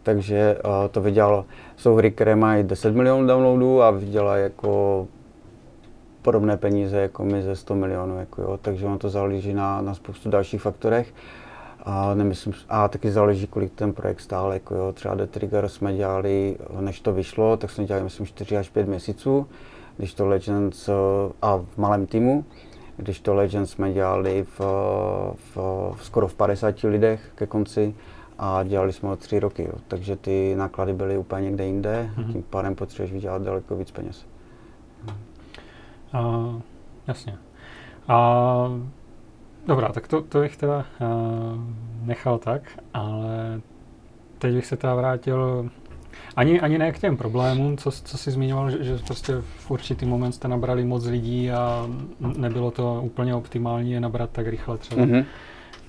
Takže 0.03 0.57
uh, 0.65 0.71
to 0.91 1.01
vydělalo. 1.01 1.45
Jsou 1.75 1.95
hry, 1.95 2.11
které 2.11 2.35
mají 2.35 2.63
10 2.63 2.95
milionů 2.95 3.27
downloadů 3.27 3.81
a 3.81 3.91
vydělají 3.91 4.43
jako 4.43 5.07
podobné 6.21 6.57
peníze 6.57 6.97
jako 6.97 7.25
my 7.25 7.43
ze 7.43 7.55
100 7.55 7.75
milionů. 7.75 8.19
Jako 8.19 8.41
jo. 8.41 8.59
Takže 8.61 8.85
ono 8.85 8.97
to 8.97 9.09
záleží 9.09 9.53
na, 9.53 9.81
na 9.81 9.93
spoustu 9.93 10.29
dalších 10.29 10.61
faktorech. 10.61 11.13
A, 11.89 12.13
nemyslím, 12.13 12.53
a 12.69 12.87
taky 12.87 13.11
záleží, 13.11 13.47
kolik 13.47 13.73
ten 13.73 13.93
projekt 13.93 14.21
stál. 14.21 14.53
Jako 14.53 14.75
jo. 14.75 14.93
Třeba 14.93 15.15
The 15.15 15.25
Trigger 15.25 15.69
jsme 15.69 15.93
dělali, 15.93 16.57
než 16.79 16.99
to 16.99 17.13
vyšlo, 17.13 17.57
tak 17.57 17.71
jsme 17.71 17.85
dělali 17.85 18.03
myslím 18.03 18.25
4 18.25 18.57
až 18.57 18.69
5 18.69 18.87
měsíců, 18.87 19.47
když 19.97 20.13
to 20.13 20.27
Legends 20.27 20.89
a 21.41 21.57
v 21.57 21.77
malém 21.77 22.07
týmu, 22.07 22.45
když 22.97 23.19
to 23.19 23.33
Legends 23.33 23.71
jsme 23.71 23.93
dělali 23.93 24.43
v, 24.43 24.59
v, 25.35 25.57
v 25.95 25.99
skoro 26.01 26.27
v 26.27 26.33
50 26.33 26.83
lidech 26.83 27.31
ke 27.35 27.47
konci 27.47 27.95
a 28.39 28.63
dělali 28.63 28.93
jsme 28.93 29.09
ho 29.09 29.15
tři 29.15 29.39
roky, 29.39 29.63
jo. 29.63 29.73
takže 29.87 30.15
ty 30.15 30.55
náklady 30.57 30.93
byly 30.93 31.17
úplně 31.17 31.43
někde 31.43 31.65
jinde, 31.65 32.09
mm-hmm. 32.15 32.31
tím 32.31 32.43
pádem 32.43 32.75
potřebuješ 32.75 33.13
vydělat 33.13 33.41
daleko 33.41 33.75
víc 33.75 33.91
peněz. 33.91 34.25
Uh, 36.13 36.61
jasně. 37.07 37.37
A 38.07 38.69
Dobrá, 39.67 39.91
tak 39.91 40.07
to, 40.07 40.21
to 40.21 40.39
bych 40.39 40.57
teda 40.57 40.85
uh, 41.01 41.59
nechal 42.01 42.37
tak, 42.37 42.61
ale 42.93 43.61
teď 44.37 44.53
bych 44.55 44.65
se 44.65 44.77
teda 44.77 44.95
vrátil 44.95 45.69
ani, 46.35 46.61
ani 46.61 46.77
ne 46.77 46.91
k 46.91 46.99
těm 46.99 47.17
problémům, 47.17 47.77
co, 47.77 47.91
co 47.91 48.17
jsi 48.17 48.31
zmiňoval, 48.31 48.71
že, 48.71 48.83
že 48.83 48.97
prostě 48.97 49.33
v 49.41 49.71
určitý 49.71 50.05
moment 50.05 50.31
jste 50.31 50.47
nabrali 50.47 50.85
moc 50.85 51.05
lidí 51.05 51.51
a 51.51 51.89
nebylo 52.19 52.71
to 52.71 53.01
úplně 53.03 53.35
optimální 53.35 53.91
je 53.91 53.99
nabrat 53.99 54.29
tak 54.29 54.47
rychle 54.47 54.77
třeba. 54.77 55.01
Mm-hmm. 55.01 55.25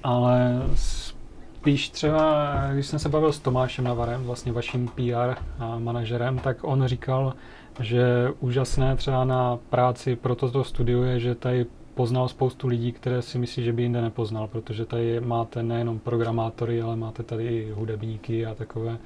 Ale 0.02 0.62
spíš 0.74 1.90
třeba, 1.90 2.54
když 2.72 2.86
jsem 2.86 2.98
se 2.98 3.08
bavil 3.08 3.32
s 3.32 3.38
Tomášem 3.38 3.84
Navarem, 3.84 4.24
vlastně 4.24 4.52
vaším 4.52 4.88
PR 4.88 5.34
a 5.58 5.78
manažerem, 5.78 6.38
tak 6.38 6.56
on 6.64 6.86
říkal, 6.86 7.34
že 7.80 8.32
úžasné 8.40 8.96
třeba 8.96 9.24
na 9.24 9.58
práci 9.70 10.16
pro 10.16 10.34
toto 10.34 10.64
studio 10.64 11.02
je, 11.02 11.20
že 11.20 11.34
tady 11.34 11.66
poznal 11.98 12.28
spoustu 12.28 12.68
lidí, 12.68 12.92
které 12.92 13.22
si 13.22 13.38
myslí, 13.38 13.64
že 13.64 13.72
by 13.72 13.82
jinde 13.82 14.02
nepoznal, 14.02 14.46
protože 14.46 14.86
tady 14.86 15.20
máte 15.20 15.62
nejenom 15.62 15.98
programátory, 15.98 16.82
ale 16.82 16.96
máte 16.96 17.22
tady 17.22 17.44
i 17.46 17.70
hudebníky 17.70 18.46
a 18.46 18.54
takové. 18.54 18.98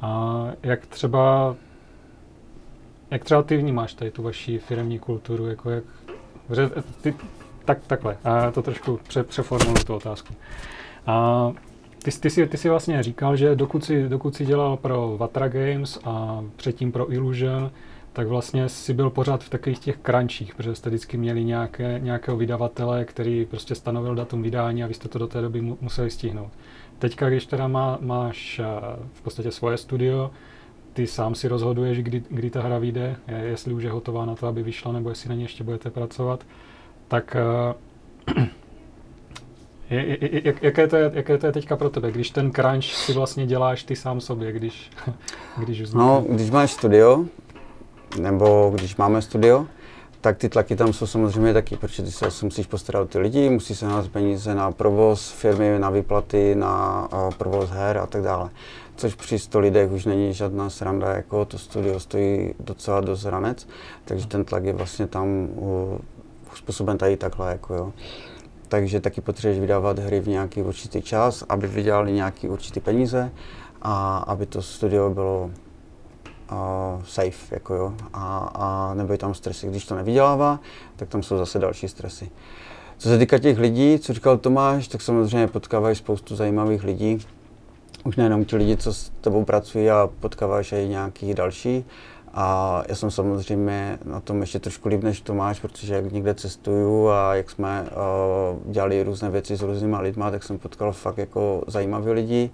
A 0.00 0.42
jak 0.62 0.86
třeba, 0.86 1.56
jak 3.10 3.24
třeba 3.24 3.42
ty 3.42 3.56
vnímáš 3.56 3.94
tady 3.94 4.10
tu 4.10 4.22
vaši 4.22 4.58
firmní 4.58 4.98
kulturu, 4.98 5.46
jako 5.46 5.70
jak, 5.70 5.84
ty, 7.02 7.14
tak, 7.64 7.86
takhle, 7.86 8.16
a 8.24 8.50
to 8.50 8.62
trošku 8.62 9.00
pře, 9.08 9.22
přeformuluji 9.22 9.84
tu 9.84 9.94
otázku. 9.94 10.34
A 11.06 11.52
ty, 12.02 12.10
ty, 12.20 12.30
jsi, 12.30 12.46
ty 12.46 12.56
jsi 12.56 12.68
vlastně 12.68 13.02
říkal, 13.02 13.36
že 13.36 13.56
dokud 13.56 13.84
jsi, 13.84 14.08
dokud 14.08 14.34
jsi 14.34 14.46
dělal 14.46 14.76
pro 14.76 15.16
Vatra 15.18 15.48
Games 15.48 15.98
a 16.04 16.44
předtím 16.56 16.92
pro 16.92 17.12
Illusion, 17.12 17.70
tak 18.16 18.28
vlastně 18.28 18.68
si 18.68 18.94
byl 18.94 19.10
pořád 19.10 19.44
v 19.44 19.50
takových 19.50 19.78
těch 19.78 19.98
crunchích, 20.02 20.54
protože 20.54 20.74
jste 20.74 20.90
vždycky 20.90 21.16
měli 21.16 21.44
nějaké, 21.44 22.00
nějakého 22.02 22.36
vydavatele, 22.36 23.04
který 23.04 23.44
prostě 23.44 23.74
stanovil 23.74 24.14
datum 24.14 24.42
vydání 24.42 24.84
a 24.84 24.86
vy 24.86 24.94
jste 24.94 25.08
to 25.08 25.18
do 25.18 25.26
té 25.26 25.40
doby 25.40 25.60
mu, 25.60 25.78
museli 25.80 26.10
stihnout. 26.10 26.50
Teďka, 26.98 27.28
když 27.28 27.46
teda 27.46 27.68
má, 27.68 27.98
máš 28.00 28.60
uh, 28.60 29.06
v 29.12 29.22
podstatě 29.22 29.50
svoje 29.50 29.76
studio, 29.76 30.30
ty 30.92 31.06
sám 31.06 31.34
si 31.34 31.48
rozhoduješ, 31.48 32.02
kdy, 32.02 32.22
kdy 32.28 32.50
ta 32.50 32.62
hra 32.62 32.78
vyjde, 32.78 33.16
jestli 33.42 33.72
už 33.72 33.82
je 33.82 33.90
hotová 33.90 34.26
na 34.26 34.34
to, 34.34 34.46
aby 34.46 34.62
vyšla, 34.62 34.92
nebo 34.92 35.08
jestli 35.08 35.28
na 35.28 35.34
ní 35.34 35.42
ještě 35.42 35.64
budete 35.64 35.90
pracovat, 35.90 36.44
tak 37.08 37.36
uh, 38.38 38.44
je, 39.90 40.06
je, 40.06 40.46
jak, 40.46 40.62
jaké, 40.62 40.88
to 40.88 40.96
je, 40.96 41.10
jaké 41.14 41.38
to 41.38 41.46
je 41.46 41.52
teďka 41.52 41.76
pro 41.76 41.90
tebe, 41.90 42.12
když 42.12 42.30
ten 42.30 42.52
crunch 42.52 42.84
si 42.84 43.12
vlastně 43.12 43.46
děláš 43.46 43.84
ty 43.84 43.96
sám 43.96 44.20
sobě, 44.20 44.52
když, 44.52 44.90
když 45.58 45.82
vznikne? 45.82 46.04
No, 46.04 46.24
když 46.28 46.50
máš 46.50 46.72
studio, 46.72 47.24
nebo 48.20 48.72
když 48.74 48.96
máme 48.96 49.22
studio, 49.22 49.66
tak 50.20 50.36
ty 50.36 50.48
tlaky 50.48 50.76
tam 50.76 50.92
jsou 50.92 51.06
samozřejmě 51.06 51.54
taky, 51.54 51.76
protože 51.76 52.02
ty 52.02 52.10
se 52.10 52.44
musíš 52.44 52.66
postarat 52.66 53.00
o 53.00 53.06
ty 53.06 53.18
lidi, 53.18 53.50
musí 53.50 53.74
se 53.74 53.86
nás 53.86 54.08
peníze 54.08 54.54
na 54.54 54.72
provoz 54.72 55.30
firmy, 55.30 55.78
na 55.78 55.90
výplaty, 55.90 56.54
na 56.54 57.08
uh, 57.12 57.34
provoz 57.34 57.70
her 57.70 57.98
a 57.98 58.06
tak 58.06 58.22
dále. 58.22 58.50
Což 58.96 59.14
při 59.14 59.38
100 59.38 59.60
lidech 59.60 59.92
už 59.92 60.04
není 60.04 60.34
žádná 60.34 60.70
sranda, 60.70 61.12
jako 61.12 61.44
to 61.44 61.58
studio 61.58 62.00
stojí 62.00 62.54
docela 62.60 63.00
dost 63.00 63.24
ranec, 63.24 63.68
takže 64.04 64.26
ten 64.26 64.44
tlak 64.44 64.64
je 64.64 64.72
vlastně 64.72 65.06
tam 65.06 65.48
způsoben 66.54 66.98
tady 66.98 67.16
takhle, 67.16 67.50
jako 67.52 67.74
jo. 67.74 67.92
Takže 68.68 69.00
taky 69.00 69.20
potřebuješ 69.20 69.60
vydávat 69.60 69.98
hry 69.98 70.20
v 70.20 70.28
nějaký 70.28 70.62
určitý 70.62 71.02
čas, 71.02 71.44
aby 71.48 71.66
vydělali 71.66 72.12
nějaký 72.12 72.48
určitý 72.48 72.80
peníze 72.80 73.30
a 73.82 74.18
aby 74.18 74.46
to 74.46 74.62
studio 74.62 75.10
bylo 75.10 75.50
uh, 76.52 77.02
safe, 77.04 77.54
jako 77.54 77.74
jo, 77.74 77.94
a, 78.12 78.50
a 78.54 78.94
nebyly 78.94 79.18
tam 79.18 79.34
stresy. 79.34 79.66
Když 79.66 79.86
to 79.86 79.94
nevydělává, 79.94 80.60
tak 80.96 81.08
tam 81.08 81.22
jsou 81.22 81.38
zase 81.38 81.58
další 81.58 81.88
stresy. 81.88 82.30
Co 82.98 83.08
se 83.08 83.18
týká 83.18 83.38
těch 83.38 83.58
lidí, 83.58 83.98
co 83.98 84.12
říkal 84.12 84.38
Tomáš, 84.38 84.88
tak 84.88 85.02
samozřejmě 85.02 85.46
potkávají 85.48 85.96
spoustu 85.96 86.36
zajímavých 86.36 86.84
lidí. 86.84 87.18
Už 88.04 88.16
nejenom 88.16 88.44
ti 88.44 88.56
lidi, 88.56 88.76
co 88.76 88.94
s 88.94 89.12
tebou 89.20 89.44
pracují, 89.44 89.90
a 89.90 90.08
potkáváš 90.20 90.72
i 90.72 90.88
nějakých 90.88 91.34
další. 91.34 91.84
A 92.34 92.82
já 92.88 92.94
jsem 92.94 93.10
samozřejmě 93.10 93.98
na 94.04 94.20
tom 94.20 94.40
ještě 94.40 94.58
trošku 94.58 94.88
líp 94.88 95.02
než 95.02 95.20
Tomáš, 95.20 95.60
protože 95.60 95.94
jak 95.94 96.12
někde 96.12 96.34
cestuju 96.34 97.08
a 97.08 97.34
jak 97.34 97.50
jsme 97.50 97.82
uh, 97.82 98.72
dělali 98.72 99.02
různé 99.02 99.30
věci 99.30 99.56
s 99.56 99.62
různýma 99.62 100.00
lidma, 100.00 100.30
tak 100.30 100.42
jsem 100.42 100.58
potkal 100.58 100.92
fakt 100.92 101.18
jako 101.18 101.64
zajímavé 101.66 102.12
lidi, 102.12 102.50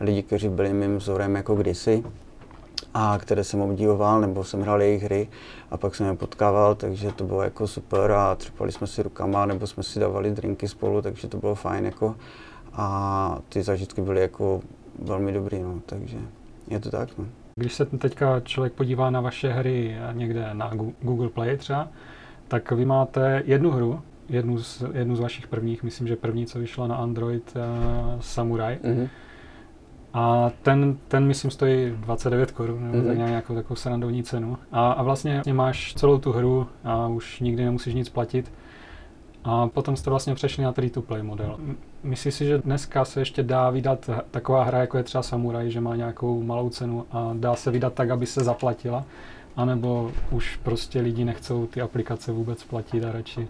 lidi, 0.00 0.22
kteří 0.22 0.48
byli 0.48 0.72
mým 0.72 0.96
vzorem 0.96 1.36
jako 1.36 1.54
kdysi 1.54 2.04
a 2.94 3.18
které 3.18 3.44
jsem 3.44 3.60
obdivoval, 3.60 4.20
nebo 4.20 4.44
jsem 4.44 4.60
hrál 4.60 4.82
jejich 4.82 5.02
hry 5.02 5.28
a 5.70 5.76
pak 5.76 5.94
jsem 5.94 6.06
je 6.06 6.14
potkával, 6.14 6.74
takže 6.74 7.12
to 7.12 7.24
bylo 7.24 7.42
jako 7.42 7.66
super 7.66 8.12
a 8.12 8.34
třepali 8.34 8.72
jsme 8.72 8.86
si 8.86 9.02
rukama, 9.02 9.46
nebo 9.46 9.66
jsme 9.66 9.82
si 9.82 10.00
dávali 10.00 10.30
drinky 10.30 10.68
spolu, 10.68 11.02
takže 11.02 11.28
to 11.28 11.36
bylo 11.36 11.54
fajn 11.54 11.84
jako 11.84 12.14
a 12.72 13.38
ty 13.48 13.62
zážitky 13.62 14.02
byly 14.02 14.20
jako 14.20 14.60
velmi 15.02 15.32
dobrý, 15.32 15.62
no, 15.62 15.80
takže 15.86 16.18
je 16.68 16.80
to 16.80 16.90
tak, 16.90 17.18
no. 17.18 17.26
Když 17.60 17.74
se 17.74 17.84
teďka 17.84 18.40
člověk 18.40 18.72
podívá 18.72 19.10
na 19.10 19.20
vaše 19.20 19.52
hry 19.52 19.96
někde 20.12 20.50
na 20.52 20.70
Google 21.00 21.28
Play 21.28 21.56
třeba, 21.56 21.88
tak 22.48 22.72
vy 22.72 22.84
máte 22.84 23.42
jednu 23.46 23.70
hru, 23.70 24.00
jednu 24.28 24.58
z, 24.58 24.82
jednu 24.92 25.16
z 25.16 25.20
vašich 25.20 25.46
prvních, 25.46 25.82
myslím, 25.82 26.08
že 26.08 26.16
první, 26.16 26.46
co 26.46 26.58
vyšla 26.58 26.86
na 26.86 26.96
Android, 26.96 27.52
uh, 27.56 28.20
Samurai. 28.20 28.78
Mm-hmm 28.82 29.08
a 30.14 30.50
ten, 30.62 30.98
ten 31.08 31.24
myslím 31.24 31.50
stojí 31.50 31.90
29 31.90 32.50
korun, 32.50 32.92
nebo 32.92 33.08
mm-hmm. 33.08 33.28
nějakou 33.28 33.54
takovou 33.54 33.76
srandovní 33.76 34.22
cenu. 34.22 34.58
A, 34.72 34.92
a 34.92 35.02
vlastně 35.02 35.42
máš 35.52 35.94
celou 35.94 36.18
tu 36.18 36.32
hru 36.32 36.66
a 36.84 37.08
už 37.08 37.40
nikdy 37.40 37.64
nemusíš 37.64 37.94
nic 37.94 38.08
platit. 38.08 38.52
A 39.44 39.66
potom 39.66 39.96
jste 39.96 40.10
vlastně 40.10 40.34
přešli 40.34 40.64
na 40.64 40.72
free-to-play 40.72 41.22
model. 41.22 41.58
Myslíš 42.02 42.34
si, 42.34 42.44
že 42.44 42.58
dneska 42.58 43.04
se 43.04 43.20
ještě 43.20 43.42
dá 43.42 43.70
vydat 43.70 44.10
taková 44.30 44.64
hra, 44.64 44.78
jako 44.78 44.96
je 44.96 45.02
třeba 45.02 45.22
Samurai, 45.22 45.70
že 45.70 45.80
má 45.80 45.96
nějakou 45.96 46.42
malou 46.42 46.70
cenu 46.70 47.06
a 47.10 47.30
dá 47.34 47.54
se 47.54 47.70
vydat 47.70 47.94
tak, 47.94 48.10
aby 48.10 48.26
se 48.26 48.44
zaplatila? 48.44 49.04
A 49.56 49.64
nebo 49.64 50.10
už 50.30 50.56
prostě 50.62 51.00
lidi 51.00 51.24
nechcou 51.24 51.66
ty 51.66 51.80
aplikace 51.80 52.32
vůbec 52.32 52.64
platit 52.64 53.04
a 53.04 53.12
radši 53.12 53.48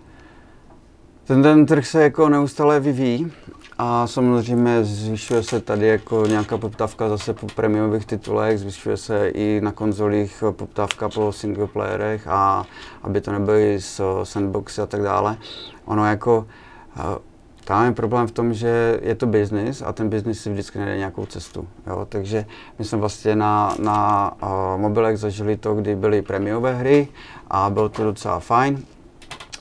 ten, 1.24 1.42
ten 1.42 1.66
trh 1.66 1.86
se 1.86 2.02
jako 2.02 2.28
neustále 2.28 2.80
vyvíjí 2.80 3.32
a 3.78 4.06
samozřejmě 4.06 4.84
zvyšuje 4.84 5.42
se 5.42 5.60
tady 5.60 5.86
jako 5.86 6.26
nějaká 6.26 6.58
poptávka 6.58 7.08
zase 7.08 7.34
po 7.34 7.46
prémiových 7.46 8.06
titulech, 8.06 8.58
zvyšuje 8.58 8.96
se 8.96 9.28
i 9.28 9.60
na 9.60 9.72
konzolích 9.72 10.44
poptávka 10.50 11.08
po 11.08 11.32
singleplayerech 11.32 12.26
a 12.28 12.64
aby 13.02 13.20
to 13.20 13.32
nebyly 13.32 13.78
sandboxy 14.22 14.80
a 14.80 14.86
tak 14.86 15.02
dále. 15.02 15.36
Ono 15.84 16.06
jako 16.06 16.46
tam 17.64 17.84
je 17.84 17.92
problém 17.92 18.26
v 18.26 18.30
tom, 18.32 18.54
že 18.54 19.00
je 19.02 19.14
to 19.14 19.26
business 19.26 19.82
a 19.82 19.92
ten 19.92 20.08
business 20.08 20.40
si 20.40 20.50
vždycky 20.50 20.78
najde 20.78 20.96
nějakou 20.96 21.26
cestu. 21.26 21.68
Jo? 21.86 22.06
Takže 22.08 22.46
my 22.78 22.84
jsme 22.84 22.98
vlastně 22.98 23.36
na, 23.36 23.76
na 23.78 24.32
uh, 24.42 24.80
mobilech 24.80 25.18
zažili 25.18 25.56
to, 25.56 25.74
kdy 25.74 25.96
byly 25.96 26.22
prémiové 26.22 26.74
hry 26.74 27.08
a 27.50 27.70
bylo 27.70 27.88
to 27.88 28.04
docela 28.04 28.40
fajn 28.40 28.84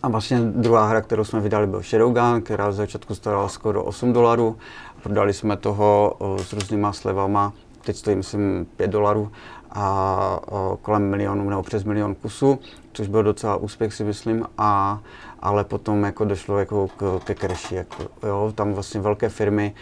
a 0.04 0.10
vlastně 0.10 0.40
druhá 0.42 0.88
hra, 0.88 1.02
kterou 1.02 1.24
jsme 1.24 1.40
vydali, 1.40 1.68
byl 1.68 1.82
Shadowgun, 1.82 2.42
která 2.42 2.72
z 2.72 2.76
začátku 2.76 3.16
stála 3.16 3.48
skoro 3.48 3.84
8 3.84 4.14
dolarů. 4.14 4.58
Prodali 5.04 5.34
jsme 5.34 5.58
toho 5.58 6.18
s 6.38 6.54
různýma 6.54 6.94
slevama, 6.94 7.54
teď 7.86 7.96
stojí 7.96 8.16
myslím 8.16 8.68
5 8.78 8.88
dolarů 8.88 9.32
a 9.72 10.40
kolem 10.82 11.10
milionu 11.10 11.50
nebo 11.50 11.64
přes 11.64 11.84
milion 11.84 12.16
kusů, 12.16 12.60
což 12.94 13.08
byl 13.08 13.24
docela 13.24 13.56
úspěch 13.56 13.94
si 13.94 14.04
myslím, 14.04 14.46
a, 14.58 15.00
ale 15.40 15.64
potom 15.64 16.04
jako 16.04 16.26
došlo 16.26 16.60
jako 16.60 16.88
k, 16.88 17.20
ke 17.24 17.36
crashi, 17.36 17.76
jako, 17.76 18.04
jo, 18.28 18.52
tam 18.56 18.74
vlastně 18.74 19.02
velké 19.02 19.30
firmy 19.30 19.76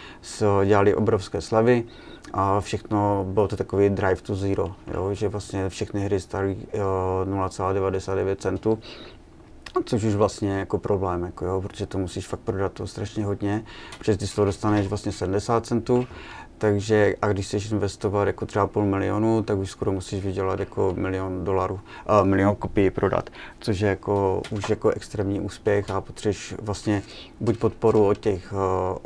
dělali 0.66 0.96
obrovské 0.96 1.42
slevy, 1.42 1.84
a 2.34 2.62
všechno, 2.62 3.26
bylo 3.28 3.48
to 3.48 3.58
takový 3.58 3.90
drive 3.90 4.22
to 4.22 4.36
zero, 4.36 4.76
jo, 4.94 5.14
že 5.14 5.28
vlastně 5.28 5.70
všechny 5.70 6.02
hry 6.02 6.20
stály 6.20 6.58
0,99 6.74 8.36
centů 8.36 8.80
Což 9.86 10.04
už 10.04 10.16
vlastně 10.16 10.60
jako 10.60 10.78
problém, 10.78 11.24
jako 11.24 11.46
jo, 11.46 11.62
protože 11.62 11.86
to 11.86 11.98
musíš 11.98 12.28
fakt 12.28 12.40
prodat 12.40 12.74
to 12.74 12.88
strašně 12.88 13.26
hodně, 13.26 13.64
protože 13.98 14.18
ty 14.18 14.28
z 14.28 14.36
toho 14.36 14.46
dostaneš 14.46 14.88
vlastně 14.88 15.12
70 15.12 15.66
centů, 15.66 16.08
takže 16.58 17.16
a 17.22 17.28
když 17.28 17.46
chceš 17.46 17.72
investovat 17.72 18.28
jako 18.28 18.46
třeba 18.46 18.68
půl 18.68 18.86
milionu, 18.86 19.44
tak 19.44 19.58
už 19.58 19.72
skoro 19.72 19.92
musíš 19.92 20.24
vydělat 20.24 20.60
jako 20.60 20.94
milion 20.98 21.44
dolarů, 21.44 21.74
uh, 21.74 22.28
milion 22.28 22.56
kopií 22.56 22.90
prodat, 22.90 23.30
což 23.60 23.80
je 23.80 23.90
jako 23.90 24.42
už 24.52 24.70
jako 24.70 24.90
extrémní 24.90 25.40
úspěch 25.40 25.90
a 25.90 26.02
potřebuješ 26.02 26.56
vlastně 26.62 27.02
buď 27.40 27.58
podporu 27.58 28.08
od 28.08 28.18
těch, 28.18 28.54
uh, 28.54 28.60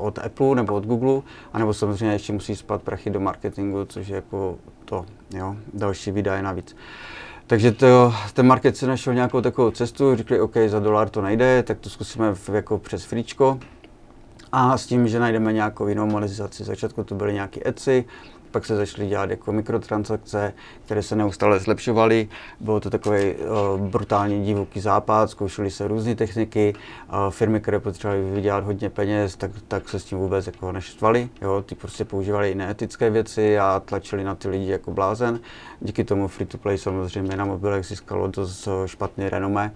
od 0.06 0.20
Apple 0.20 0.56
nebo 0.56 0.74
od 0.74 0.86
Google, 0.86 1.22
anebo 1.54 1.74
samozřejmě 1.74 2.16
ještě 2.16 2.34
musíš 2.34 2.60
spát 2.60 2.82
prachy 2.82 3.10
do 3.10 3.20
marketingu, 3.20 3.86
což 3.86 4.08
je 4.08 4.16
jako 4.16 4.58
to, 4.86 5.06
jo, 5.34 5.56
další 5.74 6.12
výdaje 6.12 6.42
navíc. 6.42 6.74
Uh, 6.74 6.80
takže 7.48 7.72
to, 7.72 8.14
ten 8.34 8.48
market 8.48 8.78
si 8.78 8.88
našel 8.88 9.14
nějakou 9.14 9.42
takovou 9.42 9.72
cestu, 9.72 10.16
řekli, 10.16 10.42
OK, 10.42 10.54
za 10.68 10.80
dolar 10.80 11.10
to 11.10 11.22
nejde, 11.22 11.64
tak 11.64 11.80
to 11.80 11.90
zkusíme 11.90 12.36
v, 12.36 12.50
jako 12.50 12.78
přes 12.78 13.06
fričko. 13.06 13.60
A 14.52 14.78
s 14.78 14.86
tím, 14.86 15.08
že 15.08 15.20
najdeme 15.20 15.54
nějakou 15.54 15.88
jinou 15.88 16.06
monetizaci. 16.06 16.64
Začátku 16.64 17.04
to 17.04 17.16
byly 17.16 17.34
nějaké 17.34 17.62
Etsy, 17.66 18.06
pak 18.56 18.66
se 18.66 18.76
začaly 18.76 19.08
dělat 19.08 19.30
jako 19.30 19.52
mikrotransakce, 19.52 20.54
které 20.86 21.04
se 21.04 21.16
neustále 21.16 21.60
zlepšovaly. 21.60 22.30
Bylo 22.60 22.80
to 22.80 22.90
takový 22.90 23.34
uh, 23.34 23.82
brutální 23.88 24.46
divoký 24.46 24.80
západ, 24.80 25.30
zkoušely 25.30 25.72
se 25.72 25.88
různé 25.88 26.16
techniky. 26.16 26.74
Uh, 26.74 27.30
firmy, 27.30 27.60
které 27.60 27.80
potřebovaly 27.80 28.32
vydělat 28.32 28.64
hodně 28.64 28.90
peněz, 28.90 29.36
tak, 29.36 29.52
tak 29.68 29.90
se 29.90 30.00
s 30.00 30.06
tím 30.06 30.18
vůbec 30.18 30.46
jako 30.46 30.72
neštvaly. 30.72 31.30
Jo? 31.42 31.64
Ty 31.66 31.76
prostě 31.76 32.06
používali 32.06 32.52
i 32.52 32.56
neetické 32.56 33.10
věci 33.10 33.60
a 33.60 33.82
tlačili 33.86 34.24
na 34.24 34.36
ty 34.36 34.48
lidi 34.48 34.72
jako 34.72 34.92
blázen. 34.92 35.40
Díky 35.82 36.04
tomu 36.04 36.28
free-to-play 36.28 36.78
samozřejmě 36.78 37.36
na 37.36 37.46
mobilech 37.46 37.86
získalo 37.86 38.28
dost 38.28 38.68
špatný 38.86 39.30
renomé 39.30 39.72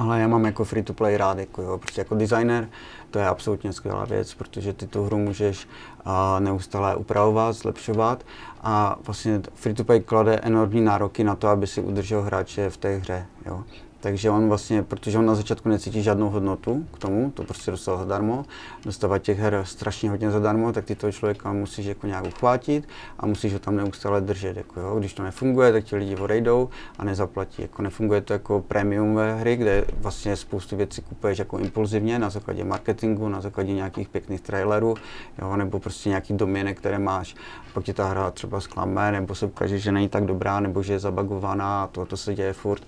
ale 0.00 0.20
já 0.20 0.28
mám 0.28 0.44
jako 0.44 0.64
free 0.64 0.82
to 0.82 0.94
play 0.94 1.16
rád, 1.16 1.38
jako 1.38 1.62
jo, 1.62 1.78
prostě 1.78 2.00
jako 2.00 2.14
designer, 2.14 2.68
to 3.10 3.18
je 3.18 3.26
absolutně 3.26 3.72
skvělá 3.72 4.04
věc, 4.04 4.34
protože 4.34 4.72
ty 4.72 4.86
tu 4.86 5.04
hru 5.04 5.18
můžeš 5.18 5.68
uh, 6.06 6.40
neustále 6.40 6.96
upravovat, 6.96 7.52
zlepšovat 7.52 8.24
a 8.62 8.96
vlastně 9.06 9.40
free 9.54 9.74
to 9.74 9.84
play 9.84 10.00
klade 10.00 10.36
enormní 10.36 10.80
nároky 10.80 11.24
na 11.24 11.34
to, 11.34 11.48
aby 11.48 11.66
si 11.66 11.80
udržel 11.80 12.22
hráče 12.22 12.70
v 12.70 12.76
té 12.76 12.96
hře, 12.96 13.26
jo. 13.46 13.64
Takže 14.00 14.30
on 14.30 14.48
vlastně, 14.48 14.82
protože 14.82 15.18
on 15.18 15.26
na 15.26 15.34
začátku 15.34 15.68
necítí 15.68 16.02
žádnou 16.02 16.30
hodnotu 16.30 16.86
k 16.94 16.98
tomu, 16.98 17.30
to 17.30 17.44
prostě 17.44 17.70
dostal 17.70 17.98
zadarmo, 17.98 18.44
dostává 18.84 19.18
těch 19.18 19.38
her 19.38 19.62
strašně 19.64 20.10
hodně 20.10 20.30
zadarmo, 20.30 20.72
tak 20.72 20.84
ty 20.84 20.94
toho 20.94 21.12
člověka 21.12 21.52
musíš 21.52 21.86
jako 21.86 22.06
nějak 22.06 22.26
uchvátit 22.26 22.88
a 23.18 23.26
musíš 23.26 23.52
ho 23.52 23.58
tam 23.58 23.76
neustále 23.76 24.20
držet. 24.20 24.56
Jako 24.56 24.80
jo. 24.80 24.98
Když 24.98 25.14
to 25.14 25.22
nefunguje, 25.22 25.72
tak 25.72 25.84
ti 25.84 25.96
lidi 25.96 26.16
odejdou 26.16 26.68
a 26.98 27.04
nezaplatí. 27.04 27.62
Jako 27.62 27.82
nefunguje 27.82 28.20
to 28.20 28.32
jako 28.32 28.60
premium 28.68 29.14
ve 29.14 29.34
hry, 29.34 29.56
kde 29.56 29.84
vlastně 29.96 30.36
spoustu 30.36 30.76
věcí 30.76 31.02
kupuješ 31.02 31.38
jako 31.38 31.58
impulzivně 31.58 32.18
na 32.18 32.30
základě 32.30 32.64
marketingu, 32.64 33.28
na 33.28 33.40
základě 33.40 33.72
nějakých 33.72 34.08
pěkných 34.08 34.40
trailerů, 34.40 34.94
jo, 35.42 35.56
nebo 35.56 35.80
prostě 35.80 36.08
nějaký 36.08 36.34
doměnek, 36.34 36.78
které 36.78 36.98
máš. 36.98 37.36
Pak 37.74 37.84
ti 37.84 37.92
ta 37.92 38.08
hra 38.08 38.30
třeba 38.30 38.60
zklame, 38.60 39.12
nebo 39.12 39.34
se 39.34 39.46
ukáže, 39.46 39.78
že 39.78 39.92
není 39.92 40.08
tak 40.08 40.24
dobrá, 40.24 40.60
nebo 40.60 40.82
že 40.82 40.92
je 40.92 40.98
zabagovaná 40.98 41.82
a 41.82 41.86
to, 41.86 42.06
to 42.06 42.16
se 42.16 42.34
děje 42.34 42.52
furt. 42.52 42.82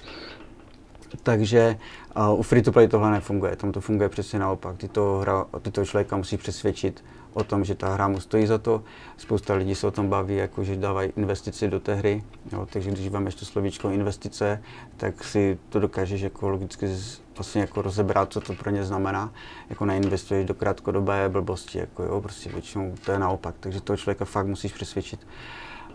Takže 1.23 1.79
uh, 2.17 2.39
u 2.39 2.43
free 2.43 2.63
to 2.63 2.73
play 2.73 2.89
tohle 2.89 3.11
nefunguje, 3.11 3.57
tam 3.57 3.73
to 3.73 3.81
funguje 3.81 4.09
přesně 4.09 4.39
naopak. 4.39 4.77
Ty, 4.77 4.89
to 4.89 5.19
hra, 5.23 5.47
ty 5.63 5.71
toho 5.71 5.85
člověka 5.85 6.17
musí 6.17 6.37
přesvědčit 6.37 7.05
o 7.35 7.45
tom, 7.45 7.65
že 7.65 7.75
ta 7.75 7.95
hra 7.95 8.09
mu 8.09 8.21
stojí 8.21 8.47
za 8.47 8.59
to. 8.59 8.83
Spousta 9.17 9.55
lidí 9.55 9.75
se 9.75 9.87
o 9.87 9.91
tom 9.91 10.09
baví, 10.09 10.37
jako 10.37 10.65
že 10.65 10.77
dávají 10.77 11.13
investici 11.17 11.69
do 11.69 11.81
té 11.81 11.95
hry. 11.95 12.25
Jo, 12.53 12.67
takže 12.73 12.91
když 12.91 13.09
vám 13.09 13.27
ještě 13.27 13.45
slovíčko 13.45 13.91
investice, 13.91 14.63
tak 14.97 15.25
si 15.25 15.59
to 15.69 15.81
dokážeš 15.81 16.21
jako 16.21 16.49
logicky 16.49 16.89
vlastně 17.37 17.61
jako 17.61 17.83
rozebrat, 17.83 18.33
co 18.33 18.41
to 18.41 18.53
pro 18.55 18.71
ně 18.71 18.85
znamená. 18.85 19.33
Jako 19.71 19.85
neinvestuješ 19.85 20.47
do 20.47 20.55
krátkodobé 20.55 21.29
blbosti, 21.29 21.79
jako 21.79 22.03
jo, 22.03 22.21
prostě 22.21 22.51
většinou 22.51 22.95
to 23.05 23.13
je 23.13 23.19
naopak. 23.19 23.55
Takže 23.61 23.81
toho 23.81 23.97
člověka 23.97 24.25
fakt 24.25 24.47
musíš 24.47 24.73
přesvědčit. 24.73 25.27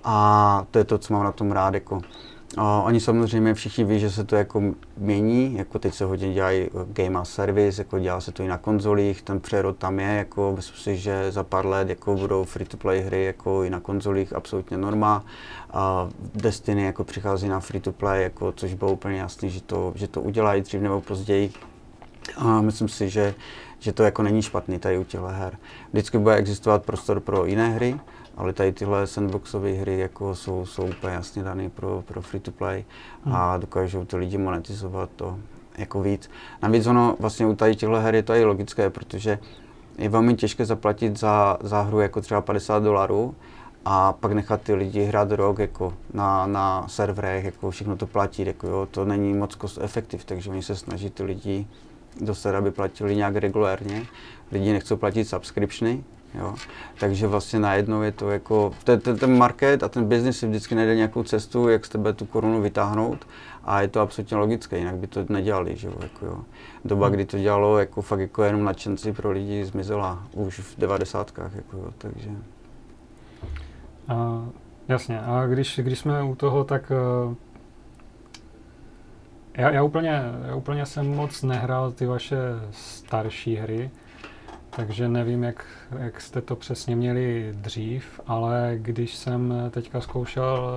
A 0.04 0.66
to 0.72 0.80
je 0.80 0.86
to, 0.86 0.98
co 0.98 1.14
mám 1.14 1.24
na 1.24 1.32
tom 1.32 1.52
rád. 1.52 1.74
Jako 1.74 2.02
a 2.58 2.82
oni 2.82 3.00
samozřejmě 3.00 3.54
všichni 3.54 3.84
ví, 3.84 4.00
že 4.00 4.12
se 4.12 4.24
to 4.24 4.36
jako 4.36 4.64
mění, 4.98 5.56
jako 5.58 5.80
teď 5.80 5.94
se 5.94 6.06
hodně 6.06 6.34
dělají 6.34 6.62
eh, 6.62 6.70
game 6.88 7.20
a 7.20 7.26
service, 7.26 7.82
jako 7.82 8.00
dělá 8.00 8.22
se 8.22 8.32
to 8.32 8.44
i 8.44 8.48
na 8.48 8.58
konzolích, 8.58 9.22
ten 9.22 9.40
přerod 9.40 9.78
tam 9.78 10.00
je, 10.00 10.08
jako 10.08 10.54
myslím 10.56 10.78
si, 10.78 10.98
že 10.98 11.32
za 11.32 11.44
pár 11.44 11.66
let 11.66 11.90
jako 11.90 12.16
budou 12.16 12.44
free-to-play 12.44 13.02
hry 13.02 13.26
jako 13.26 13.64
i 13.64 13.70
na 13.70 13.80
konzolích 13.80 14.34
absolutně 14.34 14.78
norma. 14.78 15.26
A 15.72 16.10
Destiny 16.36 16.84
jako 16.84 17.04
přichází 17.04 17.48
na 17.48 17.60
free-to-play, 17.60 18.24
jako, 18.24 18.52
což 18.52 18.74
bylo 18.74 18.92
úplně 18.92 19.20
jasný, 19.20 19.50
že 19.50 19.62
to, 19.62 19.92
že 19.96 20.08
to 20.08 20.22
udělají 20.22 20.62
dřív 20.62 20.82
nebo 20.82 21.02
později. 21.02 21.52
A 22.38 22.62
myslím 22.62 22.90
si, 22.90 23.10
že, 23.10 23.36
že 23.80 23.94
to 23.94 24.04
jako 24.04 24.24
není 24.24 24.42
špatný 24.42 24.80
tady 24.80 24.98
u 24.98 25.04
těchto 25.04 25.28
her. 25.28 25.58
Vždycky 25.92 26.18
bude 26.18 26.36
existovat 26.36 26.86
prostor 26.86 27.20
pro 27.20 27.46
jiné 27.46 27.70
hry, 27.70 28.00
ale 28.38 28.54
tady 28.54 28.71
tyhle 28.71 29.08
sandboxové 29.08 29.71
hry 29.71 30.00
jako 30.00 30.36
jsou, 30.36 30.65
jsou 30.65 30.88
úplně 30.88 31.13
jasně 31.13 31.43
dané 31.43 31.69
pro, 31.69 32.04
pro 32.08 32.21
free 32.21 32.39
to 32.39 32.52
play 32.52 32.86
hmm. 33.26 33.36
a 33.36 33.58
dokážou 33.58 34.06
ty 34.06 34.17
lidi 34.17 34.38
monetizovat 34.38 35.10
to 35.15 35.39
jako 35.78 36.02
víc. 36.02 36.30
Navíc 36.62 36.88
ono 36.88 37.15
vlastně 37.19 37.45
u 37.45 37.56
tady 37.56 37.76
těchto 37.76 37.95
her 37.95 38.15
je 38.15 38.23
to 38.23 38.34
i 38.34 38.45
logické, 38.45 38.89
protože 38.89 39.39
je 39.97 40.10
velmi 40.10 40.36
těžké 40.36 40.65
zaplatit 40.65 41.19
za, 41.19 41.58
za 41.62 41.82
hru 41.82 42.00
jako 42.00 42.21
třeba 42.21 42.41
50 42.41 42.84
dolarů 42.84 43.36
a 43.86 44.13
pak 44.13 44.32
nechat 44.32 44.62
ty 44.62 44.73
lidi 44.73 45.04
hrát 45.04 45.32
rok 45.32 45.60
jako 45.60 45.93
na, 46.13 46.47
na 46.47 46.88
serverech, 46.88 47.45
jako 47.45 47.71
všechno 47.71 47.97
to 47.97 48.08
platit, 48.08 48.47
jako 48.47 48.67
jo, 48.67 48.88
to 48.91 49.06
není 49.06 49.34
moc 49.34 49.56
cost 49.56 49.78
effective, 49.82 50.23
takže 50.26 50.50
oni 50.50 50.63
se 50.63 50.76
snaží 50.76 51.10
ty 51.10 51.23
lidi 51.23 51.67
dostat, 52.21 52.56
aby 52.56 52.71
platili 52.71 53.15
nějak 53.15 53.36
regulérně. 53.36 54.06
Lidi 54.52 54.73
nechcou 54.73 54.97
platit 54.97 55.26
subscriptiony, 55.26 56.04
Jo. 56.34 56.56
Takže 57.00 57.28
vlastně 57.28 57.60
najednou 57.60 58.02
je 58.02 58.12
to 58.12 58.30
jako, 58.32 58.74
ten, 58.84 59.00
ten, 59.00 59.18
ten 59.18 59.38
market 59.38 59.84
a 59.84 59.90
ten 59.90 60.06
business 60.06 60.40
si 60.40 60.48
vždycky 60.48 60.76
najde 60.76 60.96
nějakou 60.96 61.24
cestu, 61.24 61.70
jak 61.70 61.86
z 61.86 61.90
tebe 61.90 62.13
tu 62.13 62.26
korunu 62.26 62.62
vytáhnout 62.62 63.28
a 63.63 63.82
je 63.82 63.88
to 63.88 64.00
absolutně 64.00 64.38
logické, 64.38 64.78
jinak 64.78 64.96
by 64.96 65.08
to 65.08 65.26
nedělali, 65.30 65.76
že 65.76 65.88
jo, 65.88 65.94
jako 66.02 66.26
jo. 66.26 66.38
Doba, 66.86 67.06
hmm. 67.06 67.13
kdy 67.13 67.26
to 67.26 67.40
dělalo 67.40 67.80
jako 67.80 68.02
fakt 68.02 68.20
jako 68.20 68.44
jenom 68.44 68.63
nadšenci 68.63 69.13
pro 69.13 69.32
lidi 69.32 69.66
zmizela 69.66 70.24
už 70.34 70.60
v 70.60 70.80
devadesátkách, 70.80 71.56
jako 71.56 71.78
jo, 71.78 71.94
takže. 71.98 72.30
A, 74.08 74.46
jasně, 74.88 75.22
a 75.22 75.46
když, 75.46 75.80
když 75.84 76.00
jsme 76.00 76.24
u 76.24 76.36
toho, 76.36 76.63
tak 76.63 76.92
uh, 77.26 77.34
já, 79.54 79.72
já, 79.72 79.84
úplně, 79.84 80.22
já 80.48 80.56
úplně 80.56 80.86
jsem 80.86 81.16
moc 81.16 81.44
nehrál 81.44 81.92
ty 81.92 82.06
vaše 82.06 82.38
starší 82.72 83.56
hry, 83.56 83.92
takže 84.78 85.08
nevím, 85.08 85.44
jak, 85.44 85.66
jak 86.00 86.22
jste 86.22 86.42
to 86.42 86.56
přesně 86.56 86.96
měli 86.96 87.54
dřív, 87.56 88.20
ale 88.28 88.74
když 88.78 89.16
jsem 89.16 89.54
teďka 89.72 90.02
zkoušel 90.02 90.72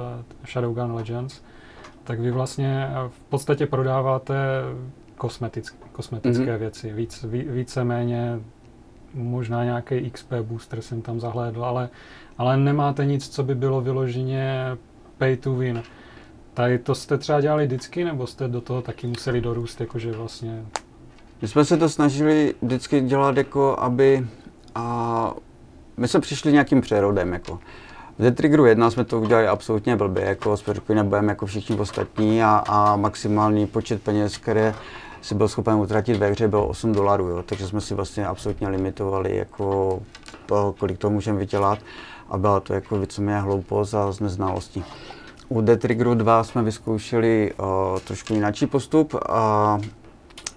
Shadowgun 0.47 0.93
Legends, 0.93 1.41
tak 2.05 2.21
vy 2.21 2.31
vlastně 2.31 2.89
v 3.09 3.21
podstatě 3.21 3.67
prodáváte 3.67 4.35
kosmetické, 5.17 5.89
kosmetické 5.93 6.45
mm-hmm. 6.45 6.59
věci. 6.59 6.93
Víc, 6.93 7.25
ví, 7.25 7.43
víceméně 7.43 8.41
možná 9.15 9.65
nějaký 9.65 10.11
XP 10.11 10.33
booster 10.43 10.83
jsem 10.83 11.03
tam 11.03 11.21
zahlédl, 11.21 11.65
ale, 11.65 11.89
ale 12.39 12.57
nemáte 12.57 13.05
nic, 13.05 13.29
co 13.29 13.43
by 13.43 13.55
bylo 13.55 13.81
vyloženě 13.81 14.77
pay 15.19 15.37
to 15.37 15.55
win. 15.55 15.83
Tady 16.55 16.79
to 16.79 16.95
jste 16.95 17.19
třeba 17.19 17.41
dělali 17.41 17.67
vždycky, 17.67 18.05
nebo 18.05 18.27
jste 18.27 18.49
do 18.49 18.61
toho 18.61 18.83
taky 18.83 19.07
museli 19.07 19.41
dorůst, 19.41 19.81
jakože 19.81 20.13
vlastně 20.13 20.65
my 21.43 21.49
jsme 21.49 21.65
se 21.65 21.77
to 21.77 21.89
snažili 21.89 22.55
vždycky 22.63 23.01
dělat 23.01 23.37
jako, 23.37 23.77
aby 23.79 24.27
a 24.75 25.35
my 25.97 26.09
jsme 26.09 26.21
přišli 26.21 26.53
nějakým 26.53 26.81
přerodem, 26.81 27.33
jako. 27.33 27.59
V 28.19 28.23
The 28.23 28.31
Triggeru 28.31 28.67
1 28.67 28.91
jsme 28.91 29.05
to 29.05 29.21
udělali 29.21 29.49
absolutně 29.49 29.97
blbě, 29.97 30.25
jako 30.25 30.57
jsme 30.57 30.75
řekli, 30.75 30.95
nebudeme 30.95 31.33
jako 31.33 31.47
všichni 31.47 31.77
ostatní 31.77 32.43
a, 32.43 32.65
a 32.69 32.97
maximální 32.97 33.67
počet 33.67 34.03
peněz, 34.03 34.37
které 34.37 34.75
si 35.23 35.35
byl 35.35 35.49
schopen 35.49 35.75
utratit 35.75 36.17
ve 36.17 36.31
hře, 36.31 36.49
bylo 36.49 36.67
8 36.67 36.93
dolarů, 36.93 37.29
jo. 37.29 37.43
takže 37.43 37.67
jsme 37.67 37.81
si 37.81 37.95
vlastně 37.95 38.27
absolutně 38.27 38.69
limitovali, 38.69 39.37
jako, 39.37 40.01
kolik 40.79 40.99
to 40.99 41.11
můžeme 41.11 41.39
vydělat 41.39 41.79
a 42.29 42.39
byla 42.39 42.61
to 42.61 42.75
jako 42.75 42.99
víceméně 42.99 43.41
hloupost 43.41 43.95
a 43.95 44.13
z 44.13 44.21
neznalosti. 44.21 44.85
U 45.49 45.61
The 45.61 45.77
Triggeru 45.77 46.15
2 46.15 46.45
jsme 46.45 46.63
vyzkoušeli 46.63 47.53
uh, 47.59 47.99
trošku 47.99 48.35
jiný 48.35 48.53
postup 48.71 49.15
a 49.29 49.79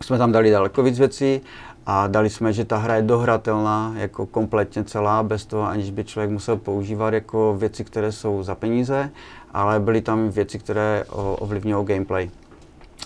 jsme 0.03 0.17
tam 0.17 0.31
dali 0.31 0.51
daleko 0.51 0.83
víc 0.83 0.99
věcí 0.99 1.41
a 1.85 2.07
dali 2.07 2.29
jsme, 2.29 2.53
že 2.53 2.65
ta 2.65 2.77
hra 2.77 2.95
je 2.95 3.01
dohratelná 3.01 3.93
jako 3.95 4.25
kompletně 4.25 4.83
celá, 4.83 5.23
bez 5.23 5.45
toho, 5.45 5.63
aniž 5.63 5.91
by 5.91 6.03
člověk 6.03 6.31
musel 6.31 6.57
používat 6.57 7.13
jako 7.13 7.55
věci, 7.57 7.83
které 7.83 8.11
jsou 8.11 8.43
za 8.43 8.55
peníze, 8.55 9.09
ale 9.53 9.79
byly 9.79 10.01
tam 10.01 10.29
věci, 10.29 10.59
které 10.59 11.05
ovlivňují 11.39 11.85
gameplay. 11.85 12.29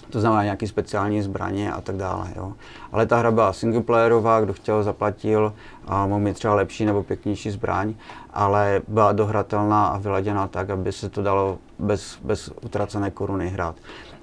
To 0.09 0.19
znamená 0.19 0.43
nějaké 0.43 0.67
speciální 0.67 1.21
zbraně 1.21 1.71
a 1.71 1.81
tak 1.81 1.95
dále. 1.95 2.27
Jo. 2.35 2.53
Ale 2.91 3.05
ta 3.05 3.17
hra 3.17 3.31
byla 3.31 3.53
singleplayerová, 3.53 4.41
kdo 4.41 4.53
chtěl, 4.53 4.83
zaplatil 4.83 5.53
a 5.87 6.07
mohl 6.07 6.19
mít 6.19 6.33
třeba 6.33 6.55
lepší 6.55 6.85
nebo 6.85 7.03
pěknější 7.03 7.51
zbraň, 7.51 7.93
ale 8.33 8.81
byla 8.87 9.11
dohratelná 9.11 9.87
a 9.87 9.97
vyladěná 9.97 10.47
tak, 10.47 10.69
aby 10.69 10.91
se 10.91 11.09
to 11.09 11.23
dalo 11.23 11.57
bez, 11.79 12.17
bez 12.23 12.51
utracené 12.61 13.11
koruny 13.11 13.49
hrát 13.49 13.75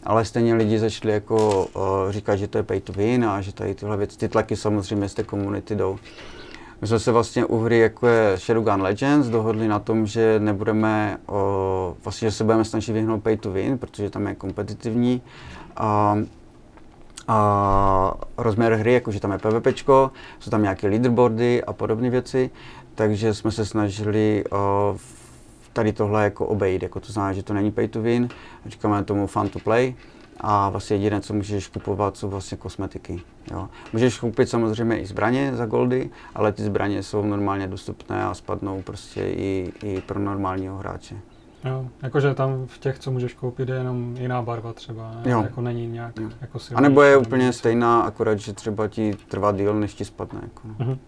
ale 0.04 0.24
stejně 0.24 0.54
lidi 0.54 0.78
začali 0.78 1.14
jako 1.14 1.66
uh, 1.66 1.82
říkat, 2.10 2.36
že 2.36 2.48
to 2.48 2.58
je 2.58 2.64
pay 2.64 2.80
to 2.80 2.92
win 2.92 3.24
a 3.24 3.40
že 3.40 3.52
tady 3.52 3.74
tyhle 3.74 3.96
věci, 3.96 4.18
ty 4.18 4.28
tlaky 4.28 4.56
samozřejmě 4.56 5.08
z 5.08 5.14
té 5.14 5.22
komunity 5.22 5.74
jdou. 5.74 5.98
My 6.80 6.86
jsme 6.88 6.98
se 6.98 7.12
vlastně 7.12 7.44
u 7.44 7.58
hry, 7.58 7.78
jako 7.78 8.06
je 8.06 8.36
Shadowgun 8.36 8.82
Legends, 8.82 9.28
dohodli 9.28 9.68
na 9.68 9.78
tom, 9.78 10.06
že 10.06 10.36
nebudeme, 10.38 11.18
uh, 11.26 11.36
vlastně, 12.04 12.28
že 12.28 12.32
se 12.32 12.44
budeme 12.44 12.64
snažit 12.64 12.92
vyhnout 12.92 13.22
pay 13.22 13.36
to 13.36 13.50
win, 13.50 13.78
protože 13.78 14.10
tam 14.10 14.26
je 14.26 14.34
kompetitivní. 14.34 15.22
Uh, 15.80 16.24
a 17.28 18.14
rozměr 18.38 18.72
hry, 18.72 18.92
jakože 18.92 19.20
tam 19.20 19.32
je 19.32 19.38
PvP, 19.38 19.66
jsou 20.38 20.50
tam 20.50 20.62
nějaké 20.62 20.88
leaderboardy 20.88 21.64
a 21.64 21.72
podobné 21.72 22.10
věci, 22.10 22.50
takže 22.94 23.34
jsme 23.34 23.50
se 23.50 23.66
snažili 23.66 24.44
uh, 24.52 24.58
tady 25.74 25.92
tohle 25.92 26.24
jako 26.24 26.46
obejít, 26.46 26.82
jako 26.82 27.00
to 27.00 27.12
znamená, 27.12 27.32
že 27.32 27.42
to 27.42 27.54
není 27.54 27.72
pay 27.72 27.88
to 27.88 28.02
win, 28.02 28.28
říkáme 28.66 29.04
tomu 29.04 29.26
fun 29.26 29.48
to 29.48 29.58
play 29.58 29.94
a 30.40 30.70
vlastně 30.70 30.96
jediné, 30.96 31.20
co 31.20 31.34
můžeš 31.34 31.68
kupovat, 31.68 32.16
jsou 32.16 32.28
vlastně 32.28 32.56
kosmetiky. 32.56 33.22
Jo. 33.50 33.68
Můžeš 33.92 34.18
koupit 34.18 34.48
samozřejmě 34.48 35.00
i 35.00 35.06
zbraně 35.06 35.54
za 35.54 35.66
goldy, 35.66 36.10
ale 36.34 36.52
ty 36.52 36.62
zbraně 36.62 37.02
jsou 37.02 37.22
normálně 37.22 37.66
dostupné 37.66 38.24
a 38.24 38.34
spadnou 38.34 38.82
prostě 38.82 39.20
i, 39.20 39.72
i 39.82 40.00
pro 40.00 40.20
normálního 40.20 40.76
hráče. 40.78 41.16
Jo, 41.64 41.86
jakože 42.02 42.34
tam 42.34 42.66
v 42.66 42.78
těch, 42.78 42.98
co 42.98 43.10
můžeš 43.10 43.34
koupit, 43.34 43.68
je 43.68 43.74
jenom 43.74 44.16
jiná 44.16 44.42
barva 44.42 44.72
třeba, 44.72 45.10
ne? 45.10 45.30
Jo. 45.30 45.42
jako 45.42 45.60
není 45.60 45.86
nějak 45.86 46.20
jo. 46.20 46.28
jako 46.40 46.58
silnější. 46.58 46.86
A 46.86 46.88
nebo 46.88 47.02
je 47.02 47.16
úplně 47.16 47.52
stejná, 47.52 48.00
akorát, 48.00 48.38
že 48.38 48.52
třeba 48.52 48.88
ti 48.88 49.16
trvá 49.28 49.52
díl, 49.52 49.74
než 49.74 49.94
ti 49.94 50.04
spadne. 50.04 50.40
Jako. 50.42 50.68
Uh-huh. 50.68 50.98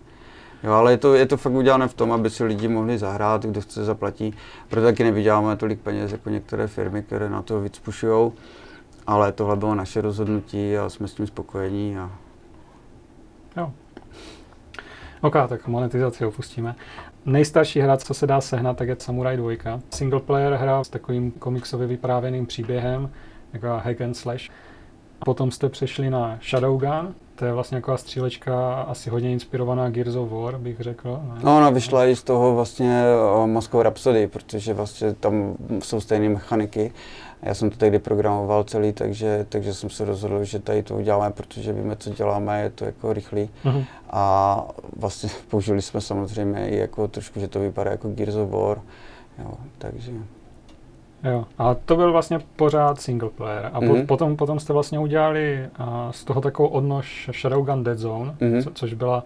Jo, 0.65 0.73
ale 0.73 0.93
je 0.93 0.97
to, 0.97 1.15
je 1.15 1.27
to 1.27 1.37
fakt 1.37 1.53
udělané 1.53 1.89
v 1.89 1.95
tom, 1.95 2.13
aby 2.13 2.31
si 2.31 2.45
lidi 2.45 2.69
mohli 2.69 2.99
zahrát, 2.99 3.47
kdo 3.47 3.61
chce 3.61 3.85
zaplatí. 3.85 4.35
Proto 4.69 4.87
taky 4.87 5.05
nevyděláme 5.05 5.57
tolik 5.57 5.81
peněz 5.81 6.13
jako 6.13 6.31
některé 6.31 6.67
firmy, 6.67 7.03
které 7.03 7.31
na 7.31 7.43
to 7.43 7.61
víc 7.61 7.79
pušujou. 7.79 8.33
Ale 9.07 9.33
tohle 9.33 9.57
bylo 9.57 9.75
naše 9.75 10.01
rozhodnutí 10.01 10.79
a 10.79 10.89
jsme 10.89 11.09
s 11.09 11.15
tím 11.15 11.27
spokojení. 11.27 11.99
A... 11.99 12.11
Jo. 13.57 13.73
OK, 15.21 15.35
tak 15.49 15.67
monetizaci 15.67 16.27
opustíme. 16.27 16.75
Nejstarší 17.27 17.81
hra, 17.81 17.97
co 17.97 18.15
se 18.15 18.27
dá 18.27 18.41
sehnat, 18.41 18.77
tak 18.77 18.89
je 18.89 18.97
Samurai 18.99 19.37
2. 19.37 19.81
Single 19.91 20.21
player 20.21 20.53
hra 20.53 20.85
s 20.85 20.89
takovým 20.89 21.31
komiksově 21.31 21.87
vyprávěným 21.87 22.47
příběhem, 22.47 23.11
jako 23.53 23.67
hack 23.67 24.01
and 24.01 24.15
slash. 24.15 24.51
Potom 25.25 25.51
jste 25.51 25.69
přešli 25.69 26.11
na 26.11 26.39
Shadowgun, 26.51 27.15
to 27.37 27.45
je 27.45 27.53
vlastně 27.53 27.77
jako 27.77 27.99
střílečka 27.99 28.83
asi 28.83 29.11
hodně 29.11 29.33
inspirovaná 29.33 29.91
Gears 29.91 30.15
of 30.15 30.31
War, 30.31 30.59
bych 30.59 30.81
řekl. 30.81 31.21
Ne? 31.23 31.41
No, 31.43 31.57
ona 31.57 31.71
vyšla 31.71 32.07
i 32.07 32.17
z 32.17 32.23
toho 32.23 32.55
vlastně 32.55 33.03
Moscow 33.47 33.83
Rhapsody, 33.83 34.27
protože 34.27 34.75
vlastně 34.75 35.15
tam 35.15 35.57
jsou 35.83 36.01
stejné 36.01 36.29
mechaniky. 36.29 36.93
Já 37.43 37.55
jsem 37.55 37.71
to 37.71 37.77
tehdy 37.77 37.99
programoval 37.99 38.65
celý, 38.65 38.93
takže, 38.93 39.47
takže 39.49 39.75
jsem 39.75 39.91
se 39.91 40.05
rozhodl, 40.05 40.45
že 40.45 40.59
tady 40.59 40.83
to 40.83 40.95
uděláme, 40.95 41.33
protože 41.33 41.73
víme, 41.73 41.97
co 41.97 42.11
děláme, 42.11 42.63
je 42.63 42.71
to 42.71 42.85
jako 42.85 43.13
rychlý. 43.13 43.51
Uh-huh. 43.65 43.85
A 44.11 44.65
vlastně 44.97 45.31
použili 45.49 45.83
jsme 45.83 46.01
samozřejmě 46.01 46.69
i 46.69 46.77
jako 46.77 47.09
trošku, 47.09 47.41
že 47.41 47.49
to 47.49 47.61
vypadá 47.61 47.91
jako 47.91 48.09
Gears 48.09 48.35
of 48.35 48.51
War, 48.51 48.81
jo, 49.39 49.55
takže... 49.79 50.13
Jo, 51.31 51.45
a 51.59 51.75
to 51.75 51.97
byl 51.97 52.13
vlastně 52.13 52.39
pořád 52.57 53.01
single 53.01 53.31
player. 53.31 53.71
A 53.73 53.81
mm-hmm. 53.81 54.07
potom, 54.07 54.37
potom 54.37 54.61
jste 54.61 54.73
vlastně 54.73 54.99
udělali 54.99 55.69
uh, 55.81 55.87
z 56.11 56.25
toho 56.25 56.41
takovou 56.41 56.69
odnož 56.69 57.31
Shadowgun 57.41 57.85
Dead 57.85 57.99
Zone, 57.99 58.35
mm-hmm. 58.41 58.63
co, 58.63 58.71
což 58.71 58.95
byla 58.95 59.25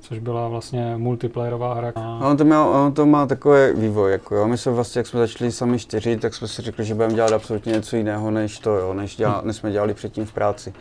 což 0.00 0.18
byla 0.18 0.48
vlastně 0.48 0.94
multiplayerová 0.96 1.74
hra. 1.74 1.92
No, 1.96 2.30
on 2.30 2.36
to, 2.36 2.44
měl, 2.44 2.60
on 2.60 2.92
to 2.92 3.06
má 3.06 3.26
takový 3.26 3.58
vývoj, 3.74 4.12
jako 4.12 4.34
jo. 4.34 4.48
My 4.48 4.58
jsme 4.58 4.72
vlastně, 4.72 4.98
jak 4.98 5.06
jsme 5.06 5.20
začali 5.20 5.52
sami 5.52 5.78
čtyři, 5.78 6.16
tak 6.16 6.34
jsme 6.34 6.48
si 6.48 6.62
řekli, 6.62 6.84
že 6.84 6.94
budeme 6.94 7.14
dělat 7.14 7.32
absolutně 7.32 7.72
něco 7.72 7.96
jiného, 7.96 8.30
než 8.30 8.58
to, 8.58 8.70
jo, 8.70 8.94
než, 8.94 9.16
děla, 9.16 9.40
než 9.44 9.56
jsme 9.56 9.72
dělali 9.72 9.94
předtím 9.94 10.26
v 10.26 10.32
práci. 10.32 10.74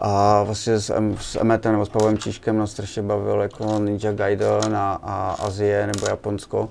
A 0.00 0.42
vlastně 0.42 0.80
s, 0.80 0.90
M, 0.90 1.16
s 1.20 1.40
Emetem 1.40 1.72
nebo 1.72 1.86
s 1.86 1.88
Pavlem 1.88 2.18
Číškem 2.18 2.58
nás 2.58 2.70
strašně 2.70 3.02
bavil 3.02 3.40
jako 3.40 3.78
Ninja 3.78 4.12
Gaiden 4.12 4.76
a, 4.76 5.00
a 5.02 5.36
Azie 5.46 5.86
nebo 5.86 6.06
Japonsko, 6.06 6.68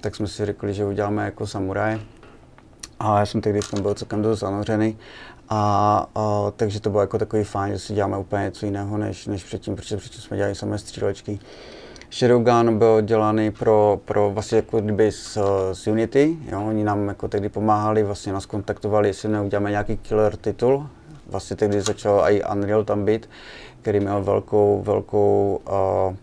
tak 0.00 0.16
jsme 0.16 0.26
si 0.26 0.46
řekli, 0.46 0.74
že 0.74 0.84
uděláme 0.84 1.24
jako 1.24 1.46
samuraj. 1.46 1.98
A 3.00 3.18
já 3.18 3.26
jsem 3.26 3.40
tehdy 3.40 3.60
v 3.60 3.70
tom 3.70 3.82
byl 3.82 3.94
celkem 3.94 4.22
dost 4.22 4.38
zanořený. 4.40 4.98
A, 5.48 6.06
a, 6.14 6.52
takže 6.56 6.80
to 6.80 6.90
bylo 6.90 7.00
jako 7.00 7.18
takový 7.18 7.44
fajn, 7.44 7.72
že 7.72 7.78
si 7.78 7.94
děláme 7.94 8.18
úplně 8.18 8.44
něco 8.44 8.66
jiného 8.66 8.98
než, 8.98 9.26
než 9.26 9.44
předtím, 9.44 9.76
protože 9.76 9.96
předtím 9.96 10.20
jsme 10.20 10.36
dělali 10.36 10.54
samé 10.54 10.78
střílečky. 10.78 11.38
Shadowgun 12.12 12.78
byl 12.78 13.00
dělaný 13.00 13.50
pro, 13.50 14.00
pro 14.04 14.30
vlastně 14.30 14.56
jako 14.56 14.80
kdyby 14.80 15.12
z, 15.12 15.38
z 15.72 15.86
Unity, 15.86 16.36
jo, 16.52 16.64
oni 16.68 16.84
nám 16.84 17.08
jako 17.08 17.28
tehdy 17.28 17.48
pomáhali, 17.48 18.02
vlastně 18.02 18.32
nás 18.32 18.46
kontaktovali, 18.46 19.08
jestli 19.08 19.28
neuděláme 19.28 19.70
nějaký 19.70 19.96
killer 19.96 20.36
titul, 20.36 20.88
vlastně 21.26 21.56
tehdy 21.56 21.80
začal 21.80 22.20
i 22.24 22.44
Unreal 22.44 22.84
tam 22.84 23.04
být, 23.04 23.30
který 23.82 24.00
měl 24.00 24.22
velkou, 24.22 24.82
velkou 24.82 25.60
uh, 26.08 26.16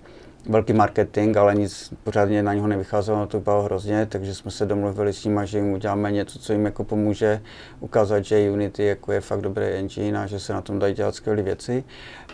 velký 0.50 0.74
marketing, 0.74 1.38
ale 1.38 1.56
nic 1.56 1.94
pořádně 2.04 2.44
na 2.44 2.54
něho 2.54 2.68
nevycházelo, 2.68 3.28
to 3.28 3.40
bylo 3.40 3.62
hrozně, 3.62 4.06
takže 4.06 4.36
jsme 4.36 4.52
se 4.52 4.66
domluvili 4.66 5.14
s 5.14 5.26
nimi, 5.26 5.42
že 5.44 5.58
jim 5.58 5.74
uděláme 5.74 6.12
něco, 6.12 6.40
co 6.40 6.54
jim 6.54 6.66
jako 6.66 6.84
pomůže 6.84 7.42
ukázat, 7.80 8.26
že 8.26 8.52
Unity 8.52 8.86
jako 8.86 9.12
je 9.12 9.22
fakt 9.22 9.42
dobrý 9.42 9.66
engine 9.66 10.24
a 10.24 10.28
že 10.28 10.40
se 10.40 10.54
na 10.54 10.62
tom 10.62 10.80
dají 10.80 10.94
dělat 10.94 11.16
skvělé 11.16 11.42
věci. 11.42 11.84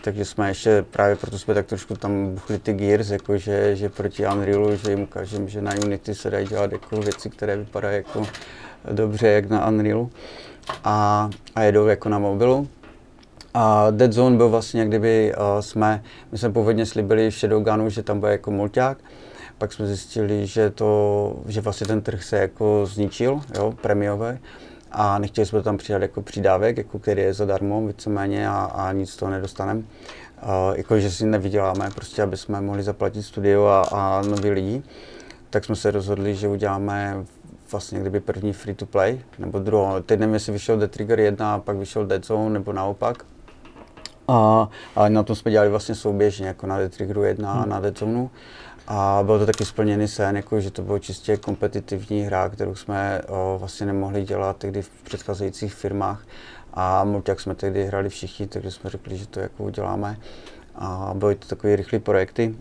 Takže 0.04 0.26
jsme 0.26 0.50
ještě, 0.50 0.86
právě 0.92 1.16
proto 1.16 1.40
jsme 1.40 1.54
tak 1.54 1.66
trošku 1.66 1.96
tam 1.96 2.34
buchli 2.34 2.60
ty 2.60 2.74
Gears, 2.74 3.10
jako 3.10 3.38
že, 3.38 3.76
že 3.76 3.90
proti 3.90 4.28
Unrealu, 4.28 4.76
že 4.76 4.90
jim 4.92 5.02
ukážeme, 5.02 5.48
že 5.48 5.62
na 5.62 5.74
Unity 5.86 6.16
se 6.16 6.30
dají 6.30 6.48
dělat 6.48 6.72
jako 6.72 6.96
věci, 6.96 7.30
které 7.30 7.58
vypadají 7.58 7.96
jako 7.96 8.28
dobře, 8.92 9.28
jak 9.28 9.50
na 9.50 9.68
Unrealu 9.68 10.10
a, 10.84 11.30
a 11.56 11.62
jedou 11.62 11.88
jako 11.88 12.10
na 12.10 12.20
mobilu. 12.20 12.68
A 13.54 13.92
Dead 13.92 14.14
Zone 14.14 14.38
byl 14.38 14.50
vlastně, 14.50 14.86
kdyby 14.86 15.34
uh, 15.38 15.60
jsme, 15.60 16.04
my 16.32 16.38
jsme 16.38 16.50
původně 16.50 16.86
slibili 16.86 17.32
v 17.32 17.34
Shadowgunu, 17.34 17.90
že 17.90 18.04
tam 18.04 18.20
bude 18.20 18.32
jako 18.32 18.52
mulťák, 18.52 18.98
pak 19.58 19.74
jsme 19.74 19.88
zjistili, 19.88 20.48
že, 20.48 20.70
to, 20.70 21.36
že 21.48 21.62
vlastně 21.62 21.88
ten 21.88 22.02
trh 22.02 22.24
se 22.24 22.38
jako 22.38 22.86
zničil, 22.86 23.42
jo, 23.58 23.74
premiové, 23.82 24.40
a 24.92 25.20
nechtěli 25.20 25.46
jsme 25.46 25.60
to 25.60 25.64
tam 25.64 25.78
přidat 25.78 26.02
jako 26.02 26.22
přidávek, 26.22 26.78
jako 26.78 27.00
který 27.00 27.22
je 27.22 27.34
zadarmo 27.34 27.88
víceméně 27.88 28.50
a, 28.50 28.72
a 28.76 28.92
nic 28.92 29.10
z 29.10 29.16
toho 29.18 29.32
nedostaneme. 29.32 29.80
Uh, 29.80 30.78
jako, 30.78 31.00
že 31.00 31.12
si 31.12 31.26
nevyděláme, 31.26 31.90
prostě, 31.96 32.22
aby 32.22 32.38
jsme 32.38 32.62
mohli 32.62 32.84
zaplatit 32.84 33.24
studio 33.24 33.66
a, 33.66 33.82
a 33.82 34.22
nový 34.22 34.52
lidi. 34.52 34.84
Tak 35.50 35.66
jsme 35.66 35.76
se 35.76 35.92
rozhodli, 35.92 36.36
že 36.36 36.48
uděláme 36.48 37.26
vlastně 37.72 38.00
kdyby 38.00 38.20
první 38.20 38.54
free 38.54 38.76
to 38.76 38.86
play, 38.86 39.22
nebo 39.40 39.60
druhou. 39.60 40.02
Teď 40.02 40.20
nevím, 40.20 40.34
jestli 40.34 40.54
vyšel 40.54 40.78
The 40.78 40.88
Trigger 40.88 41.20
1 41.20 41.54
a 41.54 41.60
pak 41.60 41.78
vyšel 41.78 42.06
Dead 42.06 42.26
Zone, 42.26 42.50
nebo 42.50 42.74
naopak. 42.74 43.26
A, 44.28 44.70
a 44.96 45.10
na 45.10 45.24
tom 45.24 45.36
jsme 45.36 45.52
dělali 45.52 45.70
vlastně 45.70 45.96
souběžně, 45.96 46.48
jako 46.48 46.68
na 46.68 46.80
The 46.80 46.90
Triggeru 46.90 47.24
1 47.24 47.54
hmm. 47.54 47.64
a 47.64 47.66
na 47.66 47.80
Dead 47.80 48.00
Zone. 48.00 48.30
A 48.88 49.22
byl 49.24 49.40
to 49.40 49.46
taky 49.46 49.66
splněný 49.66 50.08
sen, 50.08 50.36
jako, 50.36 50.62
že 50.62 50.72
to 50.72 50.82
bylo 50.82 51.00
čistě 51.00 51.38
kompetitivní 51.38 52.22
hra, 52.22 52.50
kterou 52.50 52.76
jsme 52.76 53.22
o, 53.28 53.58
vlastně 53.60 53.86
nemohli 53.86 54.24
dělat 54.24 54.58
tehdy 54.58 54.82
v 54.82 54.90
předcházejících 54.90 55.74
firmách. 55.74 56.26
A 56.74 57.04
multiak 57.04 57.40
jsme 57.40 57.56
tehdy 57.56 57.86
hrali 57.86 58.10
všichni, 58.10 58.48
takže 58.48 58.72
jsme 58.72 58.90
řekli, 58.90 59.18
že 59.18 59.28
to 59.28 59.40
jako 59.40 59.64
uděláme. 59.64 60.18
A 60.76 61.12
byly 61.16 61.36
to 61.36 61.48
takové 61.48 61.76
rychlé 61.76 62.00
projekty. 62.00 62.56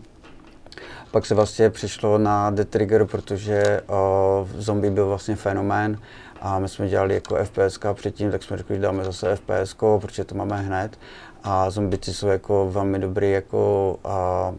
Pak 1.11 1.25
se 1.25 1.35
vlastně 1.35 1.69
přišlo 1.69 2.17
na 2.17 2.49
The 2.49 2.63
Trigger, 2.63 3.05
protože 3.05 3.81
o, 3.87 4.47
zombie 4.57 4.91
byl 4.91 5.07
vlastně 5.07 5.35
fenomén 5.35 5.97
a 6.41 6.59
my 6.59 6.69
jsme 6.69 6.87
dělali 6.87 7.13
jako 7.13 7.35
FPS 7.35 7.79
předtím, 7.93 8.31
tak 8.31 8.43
jsme 8.43 8.57
řekli, 8.57 8.75
že 8.75 8.81
dáme 8.81 9.03
zase 9.03 9.35
FPS, 9.35 9.75
protože 9.99 10.23
to 10.23 10.35
máme 10.35 10.61
hned 10.61 10.99
a 11.43 11.69
zombici 11.69 12.13
jsou 12.13 12.27
jako 12.27 12.69
velmi 12.71 12.99
dobrý 12.99 13.31
jako 13.31 13.97
a, 14.03 14.53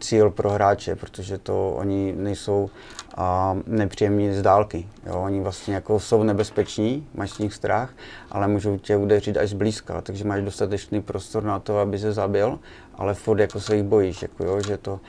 cíl 0.00 0.30
pro 0.30 0.50
hráče, 0.50 0.96
protože 0.96 1.38
to 1.38 1.72
oni 1.72 2.14
nejsou 2.16 2.70
a, 3.16 3.56
nepříjemní 3.66 4.34
z 4.34 4.42
dálky. 4.42 4.88
Jo? 5.06 5.22
Oni 5.22 5.40
vlastně 5.40 5.74
jako 5.74 6.00
jsou 6.00 6.22
nebezpeční, 6.22 7.08
máš 7.14 7.30
z 7.30 7.38
nich 7.38 7.54
strach, 7.54 7.90
ale 8.30 8.48
můžou 8.48 8.78
tě 8.78 8.96
udeřit 8.96 9.36
až 9.36 9.50
zblízka, 9.50 10.00
takže 10.00 10.24
máš 10.24 10.42
dostatečný 10.42 11.02
prostor 11.02 11.44
na 11.44 11.58
to, 11.58 11.78
aby 11.78 11.98
se 11.98 12.12
zabil, 12.12 12.58
ale 12.94 13.14
furt 13.14 13.40
jako 13.40 13.60
se 13.60 13.76
jich 13.76 13.84
bojíš, 13.84 14.22
jako 14.22 14.44
jo, 14.44 14.60
že 14.66 14.76
to, 14.76 15.00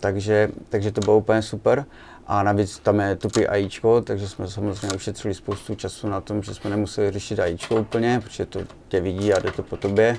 takže, 0.00 0.48
takže 0.68 0.92
to 0.92 1.00
bylo 1.00 1.18
úplně 1.18 1.42
super. 1.42 1.84
A 2.28 2.42
navíc 2.42 2.78
tam 2.78 3.00
je 3.00 3.16
tupý 3.16 3.46
AIčko, 3.46 4.00
takže 4.00 4.28
jsme 4.28 4.48
samozřejmě 4.48 4.96
ušetřili 4.96 5.34
spoustu 5.34 5.74
času 5.74 6.08
na 6.08 6.20
tom, 6.20 6.42
že 6.42 6.54
jsme 6.54 6.70
nemuseli 6.70 7.10
řešit 7.10 7.40
AIčko 7.40 7.76
úplně, 7.76 8.20
protože 8.24 8.46
to 8.46 8.60
tě 8.88 9.00
vidí 9.00 9.34
a 9.34 9.38
jde 9.38 9.52
to 9.52 9.62
po 9.62 9.76
tobě 9.76 10.18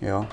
jo. 0.00 0.26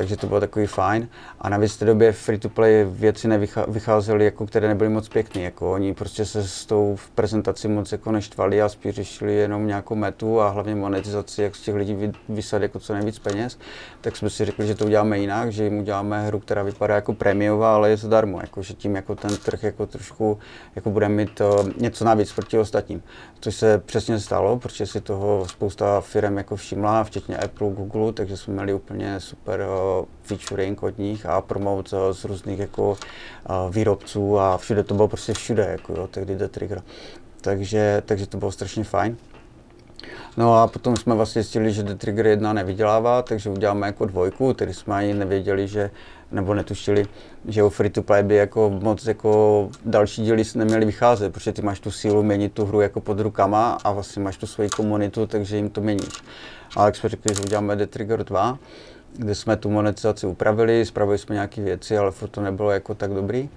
Takže 0.00 0.16
to 0.16 0.26
bylo 0.26 0.40
takový 0.40 0.66
fajn. 0.66 1.08
A 1.40 1.48
navíc 1.48 1.72
v 1.72 1.78
té 1.78 1.84
době 1.84 2.12
free-to-play 2.12 2.84
věci 2.84 3.28
nevycházely, 3.28 4.24
jako, 4.24 4.46
které 4.46 4.68
nebyly 4.68 4.90
moc 4.90 5.08
pěkné. 5.08 5.42
Jako, 5.42 5.72
oni 5.72 5.94
prostě 5.94 6.24
se 6.24 6.48
s 6.48 6.66
tou 6.66 6.96
prezentací 7.14 7.68
moc 7.68 7.92
jako 7.92 8.12
neštvali 8.12 8.62
a 8.62 8.68
spíš 8.68 8.94
řešili 8.94 9.34
jenom 9.34 9.66
nějakou 9.66 9.94
metu 9.94 10.40
a 10.40 10.48
hlavně 10.48 10.74
monetizaci, 10.74 11.42
jak 11.42 11.56
z 11.56 11.60
těch 11.60 11.74
lidí 11.74 12.12
vysad 12.28 12.62
jako 12.62 12.78
co 12.78 12.94
nejvíc 12.94 13.18
peněz. 13.18 13.58
Tak 14.00 14.16
jsme 14.16 14.30
si 14.30 14.44
řekli, 14.44 14.66
že 14.66 14.74
to 14.74 14.84
uděláme 14.84 15.18
jinak, 15.18 15.52
že 15.52 15.64
jim 15.64 15.78
uděláme 15.78 16.26
hru, 16.26 16.40
která 16.40 16.62
vypadá 16.62 16.94
jako 16.94 17.14
prémiová, 17.14 17.74
ale 17.74 17.90
je 17.90 17.96
zadarmo. 17.96 18.40
Jako, 18.40 18.62
že 18.62 18.74
tím 18.74 18.96
jako 18.96 19.14
ten 19.14 19.36
trh 19.36 19.62
jako 19.62 19.86
trošku 19.86 20.38
jako 20.76 20.90
bude 20.90 21.08
mít 21.08 21.40
uh, 21.40 21.68
něco 21.76 22.04
navíc 22.04 22.32
proti 22.32 22.58
ostatním. 22.58 23.02
Což 23.40 23.54
se 23.54 23.78
přesně 23.78 24.20
stalo, 24.20 24.58
protože 24.58 24.86
si 24.86 25.00
toho 25.00 25.46
spousta 25.48 26.00
firm 26.00 26.36
jako 26.36 26.56
všimla, 26.56 27.04
včetně 27.04 27.36
Apple, 27.36 27.70
Google, 27.70 28.12
takže 28.12 28.36
jsme 28.36 28.54
měli 28.54 28.74
úplně 28.74 29.20
super 29.20 29.60
uh, 29.60 29.89
featuring 30.22 30.82
od 30.82 30.98
nich 30.98 31.26
a 31.26 31.40
promout 31.40 31.92
uh, 31.92 31.98
z 32.12 32.24
různých 32.24 32.58
jako 32.58 32.90
uh, 32.90 33.74
výrobců 33.74 34.38
a 34.38 34.58
všude 34.58 34.84
to 34.84 34.94
bylo 34.94 35.08
prostě 35.08 35.34
všude, 35.34 35.68
jako 35.70 35.92
jo, 35.92 36.06
tehdy 36.06 36.36
The 36.36 36.48
Trigger. 36.48 36.82
Takže, 37.40 38.02
takže 38.06 38.26
to 38.26 38.38
bylo 38.38 38.52
strašně 38.52 38.84
fajn. 38.84 39.16
No 40.36 40.54
a 40.58 40.66
potom 40.66 40.96
jsme 40.96 41.14
vlastně 41.14 41.42
zjistili, 41.42 41.72
že 41.72 41.82
The 41.82 41.94
Trigger 41.94 42.26
1 42.26 42.52
nevydělává, 42.52 43.22
takže 43.22 43.50
uděláme 43.50 43.86
jako 43.86 44.04
dvojku, 44.04 44.54
tedy 44.54 44.74
jsme 44.74 44.94
ani 44.94 45.14
nevěděli, 45.14 45.68
že, 45.68 45.90
nebo 46.32 46.54
netušili, 46.54 47.06
že 47.48 47.62
u 47.62 47.68
free 47.68 47.90
to 47.90 48.02
play 48.02 48.22
by 48.22 48.34
jako 48.34 48.70
moc 48.70 49.06
jako 49.06 49.68
další 49.84 50.22
díly 50.22 50.42
neměly 50.54 50.86
vycházet, 50.86 51.32
protože 51.32 51.52
ty 51.52 51.62
máš 51.62 51.80
tu 51.80 51.90
sílu 51.90 52.22
měnit 52.22 52.52
tu 52.52 52.64
hru 52.64 52.80
jako 52.80 53.00
pod 53.00 53.20
rukama 53.20 53.78
a 53.84 53.92
vlastně 53.92 54.22
máš 54.22 54.36
tu 54.36 54.46
svoji 54.46 54.68
komunitu, 54.70 55.26
takže 55.26 55.56
jim 55.56 55.70
to 55.70 55.80
měníš. 55.80 56.22
Ale 56.76 56.88
jak 56.88 56.96
jsme 56.96 57.08
řekli, 57.08 57.34
že 57.34 57.42
uděláme 57.42 57.76
The 57.76 57.86
Trigger 57.86 58.24
2, 58.24 58.58
kde 59.16 59.34
jsme 59.34 59.56
tu 59.56 59.70
monetizaci 59.70 60.26
upravili, 60.26 60.86
spravili 60.86 61.18
jsme 61.18 61.34
nějaké 61.34 61.62
věci, 61.62 61.98
ale 61.98 62.10
furt 62.10 62.28
to 62.28 62.40
nebylo 62.40 62.70
jako 62.70 62.94
tak 62.94 63.10
dobrý. 63.14 63.48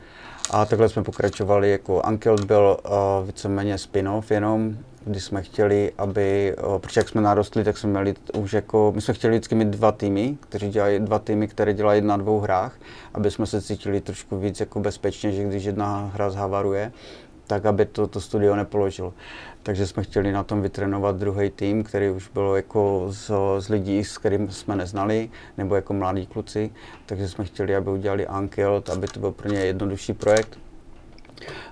A 0.52 0.66
takhle 0.66 0.90
jsme 0.90 1.04
pokračovali, 1.04 1.72
jako 1.72 2.02
Uncle 2.08 2.46
byl 2.46 2.78
uh, 2.86 3.28
víceméně 3.28 3.78
spin-off 3.78 4.32
jenom, 4.32 4.78
kdy 5.06 5.20
jsme 5.20 5.42
chtěli, 5.42 5.92
aby, 5.98 6.56
uh, 6.68 6.78
protože 6.78 7.00
jak 7.00 7.10
jsme 7.10 7.22
narostli, 7.22 7.64
tak 7.64 7.78
jsme 7.78 7.90
měli 7.90 8.14
už 8.38 8.54
jako, 8.54 8.92
my 8.96 9.02
jsme 9.02 9.14
chtěli 9.14 9.34
vždycky 9.34 9.56
mít 9.56 9.68
dva 9.68 9.92
týmy, 9.92 10.38
kteří 10.40 10.70
dělají 10.70 11.00
dva 11.00 11.20
týmy, 11.20 11.48
které 11.48 11.74
dělají 11.74 12.02
na 12.02 12.18
dvou 12.18 12.40
hrách, 12.40 12.76
aby 13.14 13.32
jsme 13.32 13.46
se 13.46 13.62
cítili 13.62 14.02
trošku 14.02 14.38
víc 14.38 14.60
jako 14.60 14.80
bezpečně, 14.80 15.32
že 15.32 15.44
když 15.44 15.64
jedna 15.64 16.12
hra 16.14 16.30
zhavaruje, 16.30 16.92
tak 17.48 17.66
aby 17.66 17.86
to, 17.86 18.08
to 18.08 18.22
studio 18.22 18.56
nepoložilo. 18.56 19.14
Takže 19.64 19.88
jsme 19.88 20.04
chtěli 20.04 20.32
na 20.32 20.44
tom 20.44 20.62
vytrénovat 20.62 21.16
druhý 21.16 21.50
tým, 21.50 21.84
který 21.84 22.10
už 22.10 22.30
byl 22.34 22.54
jako 22.56 23.06
z, 23.10 23.32
z 23.60 23.70
lidí, 23.70 24.04
s 24.04 24.18
kterými 24.18 24.52
jsme 24.52 24.76
neznali, 24.76 25.30
nebo 25.58 25.76
jako 25.76 25.94
mladí 25.94 26.28
kluci. 26.28 26.70
Takže 27.06 27.30
jsme 27.30 27.46
chtěli, 27.46 27.76
aby 27.76 27.90
udělali 27.90 28.28
Ankelt, 28.28 28.90
aby 28.90 29.08
to 29.08 29.20
byl 29.20 29.32
pro 29.32 29.50
ně 29.50 29.60
jednodušší 29.60 30.14
projekt. 30.14 30.60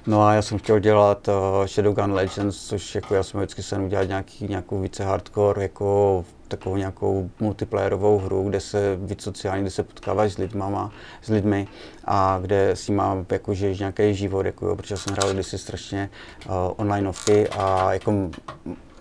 No 0.07 0.23
a 0.23 0.33
já 0.33 0.41
jsem 0.41 0.57
chtěl 0.57 0.79
dělat 0.79 1.27
uh, 1.27 1.65
Shadowgun 1.65 2.13
Legends, 2.13 2.67
což 2.67 2.95
jako 2.95 3.15
já 3.15 3.23
jsem 3.23 3.39
vždycky 3.39 3.63
jsem 3.63 3.83
udělat 3.83 4.07
nějaký, 4.07 4.47
nějakou 4.47 4.79
více 4.79 5.03
hardcore, 5.03 5.61
jako 5.61 6.25
takovou 6.51 6.77
nějakou 6.77 7.29
multiplayerovou 7.39 8.17
hru, 8.17 8.49
kde 8.49 8.59
se 8.59 8.95
víc 8.95 9.21
sociální, 9.21 9.61
kde 9.61 9.71
se 9.71 9.83
potkáváš 9.83 10.33
s 10.33 10.37
lidmama, 10.37 10.91
s 11.21 11.27
lidmi 11.27 11.67
a 12.05 12.39
kde 12.41 12.75
si 12.75 12.91
má 12.91 13.25
jako 13.31 13.53
žiješ 13.53 13.79
nějaký 13.79 14.15
život, 14.15 14.45
jako 14.45 14.67
jo, 14.67 14.75
protože 14.75 14.97
jsem 14.97 15.13
hrál 15.13 15.33
kdysi 15.33 15.57
strašně 15.57 16.09
uh, 16.45 16.53
onlineovky 16.77 17.47
a 17.49 17.93
jako 17.93 18.29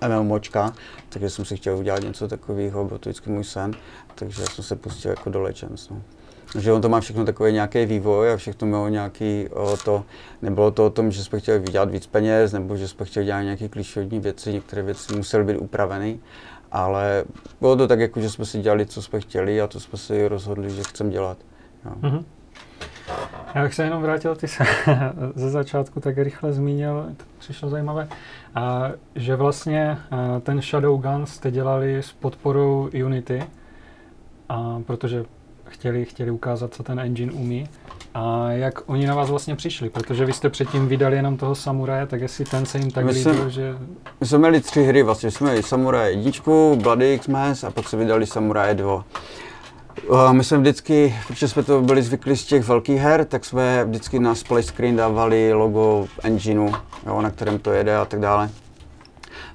MMOčka, 0.09 0.75
takže 1.09 1.31
jsem 1.31 1.45
si 1.45 1.57
chtěl 1.57 1.77
udělat 1.77 2.03
něco 2.03 2.29
takového, 2.29 2.85
byl 2.85 2.99
to 2.99 3.09
vždycky 3.09 3.31
můj 3.31 3.45
sen, 3.45 3.73
takže 4.15 4.45
jsem 4.47 4.65
se 4.65 4.77
pustil 4.77 5.11
jako 5.11 5.31
do 5.31 5.43
Legends. 5.43 5.89
No 5.89 6.03
že 6.59 6.73
on 6.73 6.83
to 6.83 6.89
má 6.89 7.01
všechno 7.01 7.25
takový 7.25 7.53
nějaký 7.53 7.87
vývoj 7.87 8.33
a 8.33 8.37
všechno 8.37 8.69
mělo 8.69 8.89
nějaký 8.89 9.49
o, 9.51 9.77
to, 9.77 10.05
nebylo 10.43 10.71
to 10.71 10.87
o 10.87 10.91
tom, 10.91 11.11
že 11.11 11.25
jsme 11.25 11.41
chtěli 11.41 11.59
vydělat 11.59 11.91
víc 11.91 12.07
peněz, 12.07 12.53
nebo 12.53 12.77
že 12.77 12.89
jsme 12.89 13.07
chtěli 13.07 13.27
dělat 13.27 13.43
nějaké 13.43 13.69
klíčové 13.69 14.07
věci, 14.07 14.53
některé 14.53 14.83
věci 14.83 15.17
musely 15.17 15.45
být 15.45 15.57
upraveny, 15.57 16.21
ale 16.73 17.25
bylo 17.61 17.77
to 17.77 17.89
tak, 17.89 18.01
jako, 18.01 18.21
že 18.21 18.31
jsme 18.31 18.47
si 18.47 18.61
dělali, 18.61 18.87
co 18.87 19.03
jsme 19.03 19.21
chtěli 19.21 19.61
a 19.61 19.67
to 19.67 19.81
jsme 19.81 19.99
si 19.99 20.29
rozhodli, 20.29 20.71
že 20.71 20.83
chceme 20.83 21.11
dělat. 21.11 21.39
Jo. 21.85 21.93
Mm-hmm. 22.01 22.25
Já 23.55 23.63
bych 23.63 23.75
se 23.75 23.85
jenom 23.85 24.03
vrátil, 24.03 24.37
ty 24.37 24.49
se 24.49 24.65
ze 25.35 25.51
začátku 25.51 26.01
tak 26.01 26.19
rychle 26.19 26.53
zmínil, 26.53 27.07
to 27.17 27.25
přišlo 27.39 27.69
zajímavé, 27.69 28.09
a, 28.55 28.91
že 29.15 29.37
vlastně 29.37 29.99
a, 30.11 30.41
ten 30.41 30.61
Shadow 30.63 31.01
Gun 31.01 31.27
jste 31.27 31.51
dělali 31.51 31.99
s 31.99 32.13
podporou 32.13 32.91
Unity, 33.05 33.43
a, 34.49 34.81
protože 34.87 35.25
chtěli, 35.71 36.05
chtěli 36.05 36.31
ukázat, 36.31 36.75
co 36.75 36.83
ten 36.83 37.01
engine 37.01 37.33
umí. 37.33 37.67
A 38.15 38.51
jak 38.51 38.83
oni 38.87 39.07
na 39.07 39.15
vás 39.15 39.31
vlastně 39.31 39.57
přišli? 39.57 39.91
Protože 39.91 40.25
vy 40.25 40.33
jste 40.33 40.49
předtím 40.49 40.89
vydali 40.89 41.17
jenom 41.17 41.37
toho 41.37 41.55
samuraje, 41.55 42.07
tak 42.07 42.21
jestli 42.21 42.45
ten 42.45 42.67
se 42.67 42.79
jim 42.79 42.91
tak 42.91 43.05
my 43.05 43.13
líbil, 43.13 43.35
jsme, 43.35 43.51
že... 43.51 43.75
My 44.21 44.27
jsme 44.27 44.39
měli 44.39 44.61
tři 44.61 44.83
hry, 44.83 45.03
vlastně 45.03 45.31
jsme 45.31 45.47
měli 45.47 45.63
Samurai 45.63 46.15
1, 46.15 46.43
Bloody 46.83 47.15
X-Mass 47.15 47.65
a 47.65 47.71
pak 47.71 47.89
se 47.89 47.97
vydali 47.97 48.27
Samurai 48.27 48.75
2. 48.75 49.05
My 50.33 50.45
jsme 50.45 50.59
vždycky, 50.59 51.15
protože 51.27 51.49
jsme 51.49 51.63
to 51.63 51.83
byli 51.83 52.03
zvyklí 52.03 52.37
z 52.37 52.45
těch 52.45 52.69
velkých 52.69 53.01
her, 53.01 53.25
tak 53.25 53.45
jsme 53.45 53.85
vždycky 53.85 54.19
na 54.19 54.35
splash 54.35 54.67
screen 54.67 54.97
dávali 54.97 55.53
logo 55.53 56.07
engineu, 56.23 56.73
jo, 57.07 57.23
na 57.23 57.31
kterém 57.31 57.59
to 57.59 57.73
jede 57.73 57.97
a 57.97 58.05
tak 58.05 58.21
dále. 58.21 58.51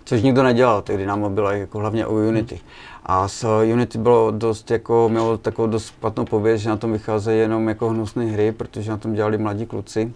Což 0.05 0.21
nikdo 0.21 0.43
nedělal 0.43 0.81
tehdy 0.81 1.05
na 1.05 1.15
mobilech, 1.15 1.59
jako 1.59 1.79
hlavně 1.79 2.07
u 2.07 2.15
Unity. 2.15 2.55
Hmm. 2.55 2.63
A 3.07 3.27
s 3.27 3.61
Unity 3.73 3.97
bylo 3.97 4.31
dost 4.31 4.71
jako, 4.71 5.09
mělo 5.09 5.37
takovou 5.37 5.67
dost 5.67 5.87
špatnou 5.87 6.25
pověst, 6.25 6.61
že 6.61 6.69
na 6.69 6.77
tom 6.77 6.91
vycházejí 6.91 7.39
jenom 7.39 7.67
jako 7.67 7.89
hnusné 7.89 8.25
hry, 8.25 8.51
protože 8.51 8.91
na 8.91 8.97
tom 8.97 9.13
dělali 9.13 9.37
mladí 9.37 9.65
kluci. 9.65 10.13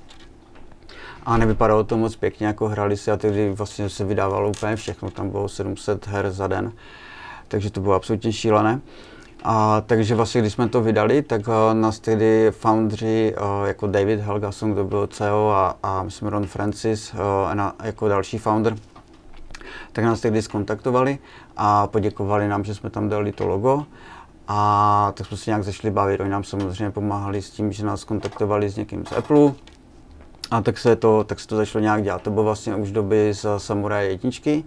A 1.25 1.37
nevypadalo 1.37 1.83
to 1.83 1.97
moc 1.97 2.15
pěkně, 2.15 2.47
jako 2.47 2.67
hrali 2.67 2.97
si 2.97 3.11
a 3.11 3.17
tehdy 3.17 3.49
vlastně 3.49 3.89
se 3.89 4.05
vydávalo 4.05 4.49
úplně 4.49 4.75
všechno, 4.75 5.11
tam 5.11 5.29
bylo 5.29 5.49
700 5.49 6.07
her 6.07 6.31
za 6.31 6.47
den, 6.47 6.71
takže 7.47 7.71
to 7.71 7.81
bylo 7.81 7.95
absolutně 7.95 8.33
šílené. 8.33 8.81
A 9.43 9.81
takže 9.81 10.15
vlastně, 10.15 10.41
když 10.41 10.53
jsme 10.53 10.69
to 10.69 10.81
vydali, 10.81 11.21
tak 11.21 11.47
uh, 11.47 11.53
nás 11.73 11.99
tehdy 11.99 12.51
foundři 12.51 13.35
uh, 13.37 13.67
jako 13.67 13.87
David 13.87 14.19
Helgason, 14.19 14.71
kdo 14.71 14.83
byl 14.83 15.07
CEO 15.07 15.49
a, 15.49 15.77
a 15.83 16.03
myslím 16.03 16.27
Ron 16.27 16.45
Francis 16.45 17.13
uh, 17.13 17.19
na, 17.53 17.75
jako 17.83 18.07
další 18.07 18.37
founder, 18.37 18.75
tak 19.91 20.05
nás 20.05 20.21
tehdy 20.21 20.41
skontaktovali 20.41 21.19
a 21.61 21.87
poděkovali 21.87 22.47
nám, 22.47 22.63
že 22.63 22.75
jsme 22.75 22.89
tam 22.89 23.09
dali 23.09 23.31
to 23.31 23.47
logo. 23.47 23.85
A 24.47 25.11
tak 25.15 25.27
jsme 25.27 25.37
se 25.37 25.49
nějak 25.49 25.63
začali 25.63 25.91
bavit. 25.91 26.19
Oni 26.19 26.29
nám 26.29 26.43
samozřejmě 26.43 26.91
pomáhali 26.91 27.41
s 27.41 27.49
tím, 27.49 27.71
že 27.71 27.85
nás 27.85 28.03
kontaktovali 28.03 28.69
s 28.69 28.77
někým 28.77 29.05
z 29.05 29.11
Apple. 29.11 29.51
A 30.51 30.61
tak 30.61 30.77
se 30.77 30.95
to, 30.95 31.23
tak 31.23 31.39
se 31.39 31.47
to 31.47 31.55
začalo 31.55 31.81
nějak 31.81 32.03
dělat. 32.03 32.21
To 32.21 32.31
bylo 32.31 32.43
vlastně 32.43 32.75
už 32.75 32.91
doby 32.91 33.33
z 33.33 33.45
Samurai 33.57 34.07
jedničky. 34.07 34.63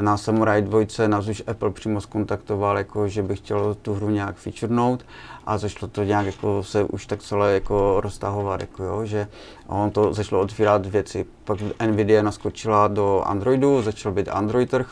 Na 0.00 0.16
Samurai 0.16 0.62
2 0.62 0.80
nás 1.06 1.28
už 1.28 1.42
Apple 1.46 1.70
přímo 1.70 2.00
skontaktoval, 2.00 2.78
jako, 2.78 3.08
že 3.08 3.22
by 3.22 3.36
chtěl 3.36 3.76
tu 3.82 3.94
hru 3.94 4.10
nějak 4.10 4.36
featurenout 4.36 5.06
a 5.46 5.58
začalo 5.58 5.88
to 5.88 6.02
nějak 6.02 6.26
jako 6.26 6.62
se 6.62 6.84
už 6.84 7.06
tak 7.06 7.22
celé 7.22 7.54
jako 7.54 8.00
roztahovat, 8.00 8.60
jako 8.60 8.84
jo, 8.84 9.04
že 9.04 9.28
on 9.66 9.90
to 9.90 10.14
začalo 10.14 10.40
otvírat 10.40 10.86
věci. 10.86 11.26
Pak 11.44 11.58
Nvidia 11.86 12.22
naskočila 12.22 12.88
do 12.88 13.22
Androidu, 13.26 13.82
začal 13.82 14.12
být 14.12 14.28
Android 14.28 14.70
trh, 14.70 14.90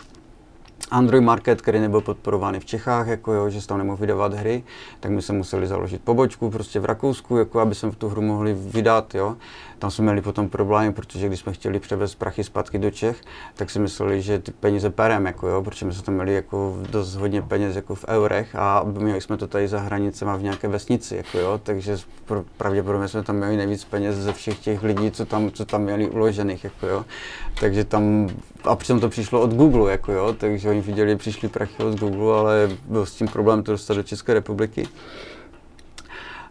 Android 0.90 1.24
Market, 1.24 1.62
který 1.62 1.80
nebyl 1.80 2.00
podporovaný 2.00 2.60
v 2.60 2.64
Čechách, 2.64 3.06
jako 3.06 3.32
jo, 3.32 3.50
že 3.50 3.60
se 3.60 3.68
tam 3.68 3.78
nemohl 3.78 3.96
vydávat 3.96 4.34
hry, 4.34 4.64
tak 5.00 5.10
my 5.10 5.22
jsme 5.22 5.34
museli 5.34 5.66
založit 5.66 6.02
pobočku 6.02 6.50
prostě 6.50 6.80
v 6.80 6.84
Rakousku, 6.84 7.36
jako 7.36 7.60
aby 7.60 7.74
jsme 7.74 7.92
tu 7.92 8.08
hru 8.08 8.22
mohli 8.22 8.54
vydat, 8.54 9.14
jo. 9.14 9.36
Tam 9.78 9.90
jsme 9.90 10.02
měli 10.02 10.22
potom 10.22 10.48
problémy, 10.48 10.92
protože 10.92 11.26
když 11.26 11.40
jsme 11.40 11.52
chtěli 11.52 11.80
převést 11.80 12.14
prachy 12.14 12.44
zpátky 12.44 12.78
do 12.78 12.90
Čech, 12.90 13.16
tak 13.54 13.70
si 13.70 13.78
mysleli, 13.78 14.22
že 14.22 14.38
ty 14.38 14.52
peníze 14.52 14.90
perem, 14.90 15.26
jako 15.26 15.48
jo, 15.48 15.62
protože 15.62 15.86
my 15.86 15.92
jsme 15.92 16.02
tam 16.02 16.14
měli 16.14 16.34
jako 16.34 16.76
dost 16.90 17.14
hodně 17.14 17.42
peněz 17.42 17.76
jako 17.76 17.94
v 17.94 18.04
eurech 18.08 18.56
a 18.56 18.82
měli 18.84 19.20
jsme 19.20 19.36
to 19.36 19.46
tady 19.46 19.68
za 19.68 19.80
hranicemi 19.80 20.30
v 20.36 20.42
nějaké 20.42 20.68
vesnici, 20.68 21.16
jako 21.16 21.38
jo, 21.38 21.60
takže 21.62 21.96
pravděpodobně 22.56 23.08
jsme 23.08 23.22
tam 23.22 23.36
měli 23.36 23.56
nejvíc 23.56 23.84
peněz 23.84 24.16
ze 24.16 24.32
všech 24.32 24.58
těch 24.58 24.82
lidí, 24.82 25.10
co 25.10 25.26
tam, 25.26 25.50
co 25.50 25.64
tam 25.64 25.82
měli 25.82 26.10
uložených, 26.10 26.64
jako 26.64 26.86
jo. 26.86 27.04
Takže 27.60 27.84
tam, 27.84 28.28
a 28.64 28.76
přitom 28.76 29.00
to 29.00 29.08
přišlo 29.08 29.40
od 29.40 29.54
Google, 29.54 29.90
jako 29.90 30.12
jo, 30.12 30.34
takže 30.38 30.70
oni 30.70 30.80
viděli, 30.80 31.16
přišli 31.16 31.48
prachy 31.48 31.82
od 31.82 32.00
Google, 32.00 32.38
ale 32.38 32.70
byl 32.88 33.06
s 33.06 33.14
tím 33.14 33.28
problém 33.28 33.62
to 33.62 33.72
dostat 33.72 33.94
do 33.94 34.02
České 34.02 34.34
republiky. 34.34 34.88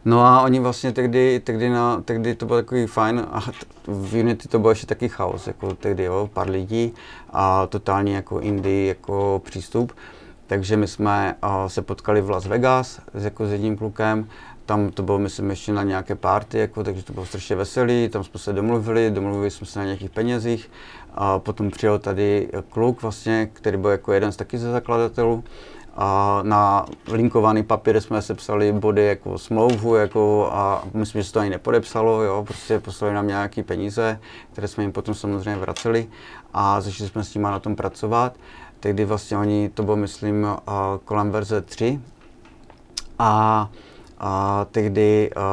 No 0.05 0.25
a 0.25 0.41
oni 0.41 0.59
vlastně 0.59 0.91
tehdy, 0.91 1.41
tehdy, 1.43 1.69
na, 1.69 2.01
tehdy 2.01 2.35
to 2.35 2.45
bylo 2.45 2.59
takový 2.59 2.87
fajn 2.87 3.25
a 3.31 3.39
v 3.87 4.19
Unity 4.19 4.47
to 4.47 4.59
byl 4.59 4.69
ještě 4.69 4.87
taky 4.87 5.09
chaos, 5.09 5.47
jako 5.47 5.75
tehdy, 5.75 6.03
jo, 6.03 6.29
pár 6.33 6.49
lidí 6.49 6.93
a 7.29 7.67
totálně 7.67 8.15
jako 8.15 8.39
indie 8.39 8.87
jako 8.87 9.41
přístup. 9.45 9.91
Takže 10.47 10.77
my 10.77 10.87
jsme 10.87 11.35
uh, 11.43 11.67
se 11.67 11.81
potkali 11.81 12.21
v 12.21 12.29
Las 12.29 12.45
Vegas 12.45 13.01
s, 13.13 13.23
jako 13.23 13.47
s 13.47 13.51
jedním 13.51 13.77
klukem, 13.77 14.27
tam 14.65 14.89
to 14.91 15.03
bylo, 15.03 15.19
myslím, 15.19 15.49
ještě 15.49 15.73
na 15.73 15.83
nějaké 15.83 16.15
party, 16.15 16.57
jako, 16.57 16.83
takže 16.83 17.03
to 17.03 17.13
bylo 17.13 17.25
strašně 17.25 17.55
veselý, 17.55 18.09
tam 18.09 18.23
jsme 18.23 18.39
se 18.39 18.53
domluvili, 18.53 19.11
domluvili 19.11 19.51
jsme 19.51 19.67
se 19.67 19.79
na 19.79 19.85
nějakých 19.85 20.09
penězích. 20.09 20.69
A 21.15 21.39
potom 21.39 21.71
přijel 21.71 21.99
tady 21.99 22.49
kluk, 22.69 23.01
vlastně, 23.01 23.49
který 23.53 23.77
byl 23.77 23.89
jako 23.89 24.13
jeden 24.13 24.31
z 24.31 24.35
taky 24.35 24.57
ze 24.57 24.71
zakladatelů 24.71 25.43
a 25.95 26.39
na 26.43 26.85
linkovaný 27.11 27.63
papír 27.63 28.01
jsme 28.01 28.21
sepsali 28.21 28.71
body 28.71 29.05
jako 29.05 29.37
smlouvu 29.37 29.95
jako 29.95 30.49
a 30.51 30.83
myslím, 30.93 31.21
že 31.21 31.27
se 31.27 31.33
to 31.33 31.39
ani 31.39 31.49
nepodepsalo, 31.49 32.21
jo, 32.21 32.43
prostě 32.47 32.79
poslali 32.79 33.13
nám 33.13 33.27
nějaké 33.27 33.63
peníze, 33.63 34.19
které 34.51 34.67
jsme 34.67 34.83
jim 34.83 34.91
potom 34.91 35.15
samozřejmě 35.15 35.55
vraceli 35.55 36.07
a 36.53 36.81
začali 36.81 37.09
jsme 37.09 37.23
s 37.23 37.33
nimi 37.33 37.43
na 37.43 37.59
tom 37.59 37.75
pracovat. 37.75 38.35
Tehdy 38.79 39.05
vlastně 39.05 39.37
oni, 39.37 39.69
to 39.69 39.83
bylo 39.83 39.95
myslím 39.95 40.47
kolem 41.05 41.31
verze 41.31 41.61
3 41.61 41.99
a 43.19 43.69
a 44.25 44.65
tehdy 44.71 45.31
uh, 45.35 45.43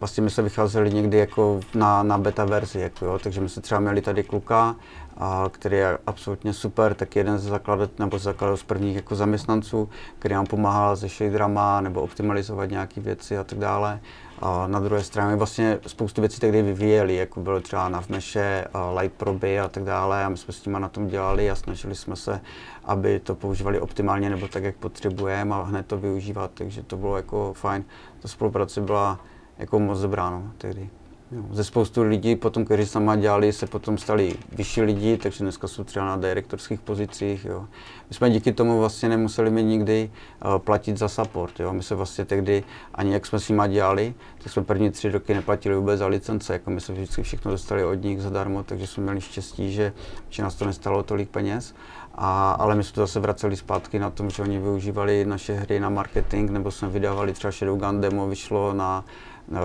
vlastně 0.00 0.22
my 0.22 0.30
jsme 0.30 0.42
vycházeli 0.42 0.92
někdy 0.92 1.18
jako 1.18 1.60
na, 1.74 2.02
na 2.02 2.18
beta 2.18 2.44
verzi, 2.44 2.80
jako 2.80 3.06
jo, 3.06 3.18
takže 3.18 3.40
my 3.40 3.48
jsme 3.48 3.62
třeba 3.62 3.80
měli 3.80 4.00
tady 4.00 4.22
kluka, 4.22 4.76
a 5.16 5.44
který 5.50 5.76
je 5.76 5.98
absolutně 6.06 6.52
super, 6.52 6.94
tak 6.94 7.16
jeden 7.16 7.38
ze 7.38 7.48
zakladat, 7.48 7.98
nebo 7.98 8.18
zakladat 8.18 8.56
z 8.56 8.62
prvních 8.62 8.96
jako 8.96 9.14
zaměstnanců, 9.14 9.88
který 10.18 10.34
nám 10.34 10.46
pomáhal 10.46 10.96
se 10.96 11.08
shaderama 11.08 11.80
nebo 11.80 12.02
optimalizovat 12.02 12.70
nějaké 12.70 13.00
věci 13.00 13.38
a 13.38 13.44
tak 13.44 13.58
dále. 13.58 14.00
A 14.46 14.66
na 14.66 14.80
druhé 14.80 15.02
straně 15.02 15.36
vlastně 15.36 15.78
spoustu 15.86 16.20
věcí 16.20 16.40
tehdy 16.40 16.62
vyvíjeli, 16.62 17.16
jako 17.16 17.40
bylo 17.40 17.60
třeba 17.60 17.88
na 17.88 18.00
vmeše, 18.00 18.64
light 18.98 19.16
proby 19.16 19.60
a 19.60 19.68
tak 19.68 19.84
dále 19.84 20.24
a 20.24 20.28
my 20.28 20.36
jsme 20.36 20.54
s 20.54 20.66
nimi 20.66 20.80
na 20.80 20.88
tom 20.88 21.08
dělali 21.08 21.50
a 21.50 21.54
snažili 21.54 21.94
jsme 21.94 22.16
se, 22.16 22.40
aby 22.84 23.20
to 23.20 23.34
používali 23.34 23.80
optimálně 23.80 24.30
nebo 24.30 24.48
tak, 24.48 24.64
jak 24.64 24.76
potřebujeme 24.76 25.54
a 25.54 25.62
hned 25.62 25.86
to 25.86 25.98
využívat, 25.98 26.50
takže 26.54 26.82
to 26.82 26.96
bylo 26.96 27.16
jako 27.16 27.52
fajn. 27.52 27.84
Ta 28.20 28.28
spolupráce 28.28 28.80
byla 28.80 29.20
jako 29.58 29.78
moc 29.78 30.00
dobrá 30.00 30.30
no, 30.30 30.52
tehdy. 30.58 30.90
Jo. 31.32 31.42
Ze 31.50 31.64
spoustu 31.64 32.02
lidí, 32.02 32.36
potom, 32.36 32.64
kteří 32.64 32.86
sama 32.86 33.16
dělali, 33.16 33.52
se 33.52 33.66
potom 33.66 33.98
stali 33.98 34.34
vyšší 34.52 34.82
lidi, 34.82 35.16
takže 35.16 35.44
dneska 35.44 35.68
jsou 35.68 35.84
třeba 35.84 36.06
na 36.06 36.16
direktorských 36.16 36.80
pozicích. 36.80 37.44
Jo. 37.44 37.64
My 38.08 38.14
jsme 38.14 38.30
díky 38.30 38.52
tomu 38.52 38.78
vlastně 38.78 39.08
nemuseli 39.08 39.50
mi 39.50 39.62
nikdy 39.62 40.10
uh, 40.44 40.58
platit 40.58 40.98
za 40.98 41.08
support. 41.08 41.60
Jo. 41.60 41.72
My 41.72 41.82
se 41.82 41.94
vlastně 41.94 42.24
tehdy, 42.24 42.64
ani 42.94 43.12
jak 43.12 43.26
jsme 43.26 43.40
s 43.40 43.48
nimi 43.48 43.62
dělali, 43.68 44.14
tak 44.42 44.52
jsme 44.52 44.64
první 44.64 44.90
tři 44.90 45.10
roky 45.10 45.34
neplatili 45.34 45.74
vůbec 45.76 45.98
za 45.98 46.06
licence. 46.06 46.52
Jako 46.52 46.70
my 46.70 46.80
jsme 46.80 46.94
vždycky 46.94 47.22
všechno 47.22 47.50
dostali 47.50 47.84
od 47.84 48.02
nich 48.02 48.22
zadarmo, 48.22 48.62
takže 48.62 48.86
jsme 48.86 49.02
měli 49.02 49.20
štěstí, 49.20 49.72
že, 49.72 49.92
že 50.28 50.42
nás 50.42 50.54
to 50.54 50.64
nestalo 50.64 51.02
tolik 51.02 51.28
peněz. 51.28 51.74
A, 52.14 52.52
ale 52.52 52.74
my 52.74 52.84
jsme 52.84 52.94
to 52.94 53.00
zase 53.00 53.20
vraceli 53.20 53.56
zpátky 53.56 53.98
na 53.98 54.10
tom, 54.10 54.30
že 54.30 54.42
oni 54.42 54.58
využívali 54.58 55.24
naše 55.24 55.54
hry 55.54 55.80
na 55.80 55.88
marketing, 55.90 56.50
nebo 56.50 56.70
jsme 56.70 56.88
vydávali 56.88 57.32
třeba 57.32 57.50
Shadowgun 57.50 58.00
demo, 58.00 58.26
vyšlo 58.26 58.72
na 58.72 59.04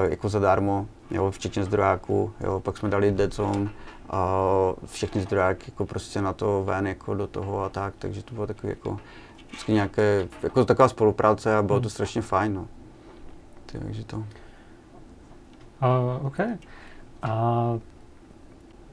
jako 0.09 0.29
zadarmo, 0.29 0.87
jo, 1.11 1.31
včetně 1.31 1.63
zdrojáků, 1.63 2.33
jo, 2.39 2.59
pak 2.59 2.77
jsme 2.77 2.89
dali 2.89 3.15
Zone, 3.31 3.69
a 4.09 4.37
všechny 4.85 5.21
zdrojáky 5.21 5.71
jako 5.71 5.85
prostě 5.85 6.21
na 6.21 6.33
to 6.33 6.63
ven 6.63 6.87
jako 6.87 7.13
do 7.13 7.27
toho 7.27 7.63
a 7.63 7.69
tak, 7.69 7.93
takže 7.99 8.23
to 8.23 8.33
bylo 8.33 8.47
takový 8.47 8.69
jako 8.69 8.99
vždycky 9.47 9.73
nějaké, 9.73 10.27
jako 10.43 10.65
taková 10.65 10.87
spolupráce 10.87 11.55
a 11.55 11.61
bylo 11.61 11.79
to 11.79 11.83
hmm. 11.83 11.89
strašně 11.89 12.21
fajn, 12.21 12.53
no. 12.53 12.67
Takže 13.65 14.03
to. 14.03 14.17
Uh, 14.17 14.25
OK. 16.25 16.37
A 17.21 17.73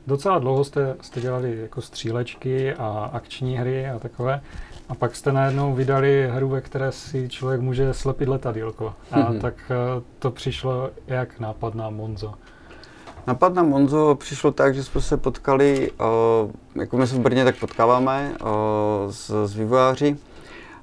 docela 0.07 0.39
dlouho 0.39 0.65
jste, 0.65 0.97
jste 1.01 1.21
dělali 1.21 1.61
jako 1.61 1.83
střílečky 1.83 2.75
a 2.75 3.11
akční 3.13 3.57
hry 3.57 3.89
a 3.89 3.99
takové. 3.99 4.41
A 4.89 4.95
pak 4.95 5.17
jste 5.17 5.33
najednou 5.33 5.75
vydali 5.75 6.31
hru, 6.33 6.49
ve 6.49 6.61
které 6.61 6.93
si 6.93 7.29
člověk 7.29 7.61
může 7.61 7.95
slepit 7.95 8.29
letadílko. 8.29 8.95
A 9.11 9.19
mm-hmm. 9.19 9.41
tak 9.41 9.55
eh, 9.71 10.03
to 10.19 10.31
přišlo 10.31 10.91
jak 11.07 11.41
nápad 11.41 11.75
na 11.75 11.91
Monzo? 11.91 12.35
Napad 13.27 13.55
na 13.55 13.63
Monzo 13.63 14.15
přišlo 14.15 14.53
tak, 14.53 14.75
že 14.75 14.85
jsme 14.85 15.01
se 15.01 15.17
potkali, 15.17 15.91
o, 15.99 16.51
jako 16.75 16.97
my 16.97 17.07
se 17.07 17.17
v 17.17 17.21
Brně 17.21 17.45
tak 17.45 17.57
potkáváme 17.57 18.33
o, 18.45 19.07
s, 19.11 19.47
s 19.47 19.57
vývojáři. 19.57 20.17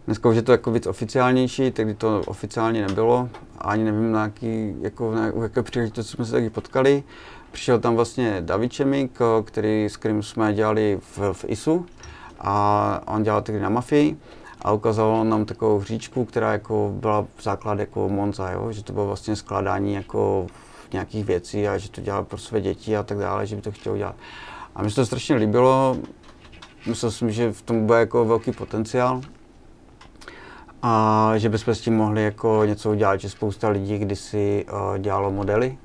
Dneska 0.05 0.29
už 0.29 0.35
je 0.35 0.41
to 0.41 0.51
jako 0.51 0.71
víc 0.71 0.87
oficiálnější, 0.87 1.71
tehdy 1.71 1.93
to 1.93 2.21
oficiálně 2.25 2.87
nebylo. 2.87 3.29
Ani 3.59 3.83
nevím, 3.83 4.11
na 4.11 4.23
jaký, 4.23 4.75
jako, 4.81 5.15
na 5.15 5.31
jaké 5.41 5.63
příležitosti 5.63 6.15
jsme 6.15 6.25
se 6.25 6.31
taky 6.31 6.49
potkali. 6.49 7.03
Přišel 7.51 7.79
tam 7.79 7.95
vlastně 7.95 8.37
David 8.41 8.73
Čemik, 8.73 9.19
který, 9.45 9.85
s 9.85 9.97
kterým 9.97 10.23
jsme 10.23 10.53
dělali 10.53 10.99
v, 11.01 11.33
v 11.33 11.45
ISu 11.47 11.85
a 12.43 13.01
on 13.05 13.23
dělal 13.23 13.41
tehdy 13.41 13.61
na 13.61 13.69
Mafii 13.69 14.17
a 14.61 14.71
ukázal 14.71 15.25
nám 15.25 15.45
takovou 15.45 15.79
hříčku, 15.79 16.25
která 16.25 16.51
jako 16.51 16.91
byla 16.95 17.25
základ 17.41 17.79
jako 17.79 18.09
Monza, 18.09 18.51
jo? 18.51 18.71
že 18.71 18.83
to 18.83 18.93
bylo 18.93 19.07
vlastně 19.07 19.35
skládání 19.35 19.93
jako 19.93 20.47
nějakých 20.93 21.25
věcí 21.25 21.67
a 21.67 21.77
že 21.77 21.89
to 21.89 22.01
dělal 22.01 22.23
pro 22.23 22.37
své 22.37 22.61
děti 22.61 22.97
a 22.97 23.03
tak 23.03 23.17
dále, 23.17 23.45
že 23.45 23.55
by 23.55 23.61
to 23.61 23.71
chtěl 23.71 23.97
dělat. 23.97 24.15
A 24.75 24.83
mi 24.83 24.89
se 24.89 24.95
to 24.95 25.05
strašně 25.05 25.35
líbilo, 25.35 25.97
myslel 26.87 27.11
jsem, 27.11 27.31
že 27.31 27.51
v 27.51 27.61
tom 27.61 27.85
bude 27.85 27.99
jako 27.99 28.25
velký 28.25 28.51
potenciál 28.51 29.21
a 30.81 31.33
že 31.37 31.49
bychom 31.49 31.75
s 31.75 31.81
tím 31.81 31.97
mohli 31.97 32.23
jako 32.23 32.61
něco 32.65 32.91
udělat, 32.91 33.19
že 33.19 33.29
spousta 33.29 33.69
lidí 33.69 33.97
kdysi 33.97 34.65
uh, 34.71 34.97
dělalo 34.97 35.31
modely, 35.31 35.77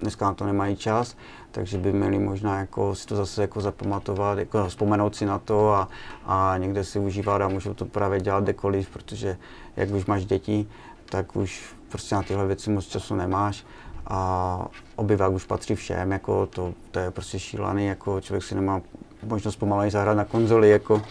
dneska 0.00 0.24
na 0.24 0.34
to 0.34 0.46
nemají 0.46 0.76
čas, 0.76 1.16
takže 1.52 1.78
by 1.78 1.92
měli 1.92 2.18
možná 2.18 2.58
jako 2.58 2.94
si 2.94 3.06
to 3.06 3.16
zase 3.16 3.42
jako 3.42 3.60
zapamatovat, 3.60 4.38
jako 4.38 4.68
vzpomenout 4.68 5.16
si 5.16 5.26
na 5.26 5.38
to 5.38 5.74
a, 5.74 5.88
a 6.26 6.54
někde 6.58 6.84
si 6.84 6.98
užívat 6.98 7.42
a 7.42 7.48
můžou 7.48 7.74
to 7.74 7.84
právě 7.84 8.20
dělat 8.20 8.44
kdekoliv, 8.44 8.90
protože 8.90 9.36
jak 9.76 9.90
už 9.90 10.06
máš 10.06 10.24
děti, 10.24 10.66
tak 11.06 11.36
už 11.36 11.74
prostě 11.88 12.14
na 12.14 12.22
tyhle 12.22 12.46
věci 12.46 12.70
moc 12.70 12.86
času 12.86 13.14
nemáš 13.14 13.64
a 14.06 14.66
obyvák 14.96 15.32
už 15.32 15.44
patří 15.44 15.74
všem, 15.74 16.12
jako 16.12 16.46
to, 16.46 16.74
to 16.90 16.98
je 16.98 17.10
prostě 17.10 17.38
šílený, 17.38 17.86
jako 17.86 18.20
člověk 18.20 18.44
si 18.44 18.54
nemá 18.54 18.80
možnost 19.22 19.56
pomalej 19.56 19.90
zahrát 19.90 20.16
na 20.16 20.24
konzoli, 20.24 20.70
jako, 20.70 21.02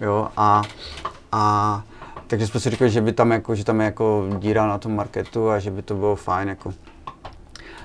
jo, 0.00 0.28
a, 0.36 0.62
a 1.32 1.82
takže 2.26 2.46
jsme 2.46 2.60
si 2.60 2.70
říkali, 2.70 2.90
že 2.90 3.00
by 3.00 3.12
tam 3.12 3.30
jako, 3.30 3.54
že 3.54 3.64
tam 3.64 3.80
je 3.80 3.84
jako 3.84 4.26
díra 4.38 4.66
na 4.66 4.78
tom 4.78 4.96
marketu 4.96 5.50
a 5.50 5.58
že 5.58 5.70
by 5.70 5.82
to 5.82 5.94
bylo 5.94 6.16
fajn, 6.16 6.48
jako. 6.48 6.74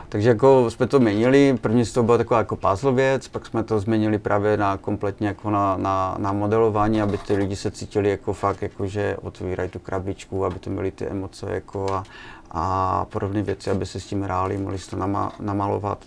Takže 0.10 0.30
jako 0.30 0.72
jsme 0.72 0.88
to 0.88 1.00
měnili, 1.00 1.58
první 1.62 1.86
z 1.86 1.94
toho 1.94 2.04
byla 2.04 2.18
taková 2.18 2.38
jako 2.38 2.56
puzzle 2.56 2.92
věc, 2.92 3.28
pak 3.28 3.46
jsme 3.46 3.64
to 3.64 3.80
změnili 3.80 4.20
právě 4.20 4.58
na 4.58 4.78
kompletně 4.78 5.28
jako 5.28 5.50
na, 5.50 5.78
na, 5.78 6.16
na 6.20 6.32
modelování, 6.32 7.02
aby 7.02 7.18
ty 7.18 7.34
lidi 7.36 7.56
se 7.56 7.72
cítili 7.72 8.10
jako 8.10 8.34
fakt, 8.34 8.62
jako 8.62 8.88
že 8.88 9.18
otvírají 9.22 9.70
tu 9.70 9.80
krabičku, 9.80 10.46
aby 10.46 10.60
to 10.60 10.70
měli 10.70 10.92
ty 10.92 11.06
emoce 11.08 11.46
jako 11.50 11.94
a, 11.94 12.04
a 12.52 13.06
podobné 13.06 13.42
věci, 13.42 13.72
aby 13.72 13.86
se 13.86 14.00
s 14.00 14.06
tím 14.06 14.22
hráli, 14.22 14.58
mohli 14.58 14.80
si 14.80 14.90
to 14.90 14.96
nama, 14.96 15.32
namalovat. 15.40 16.00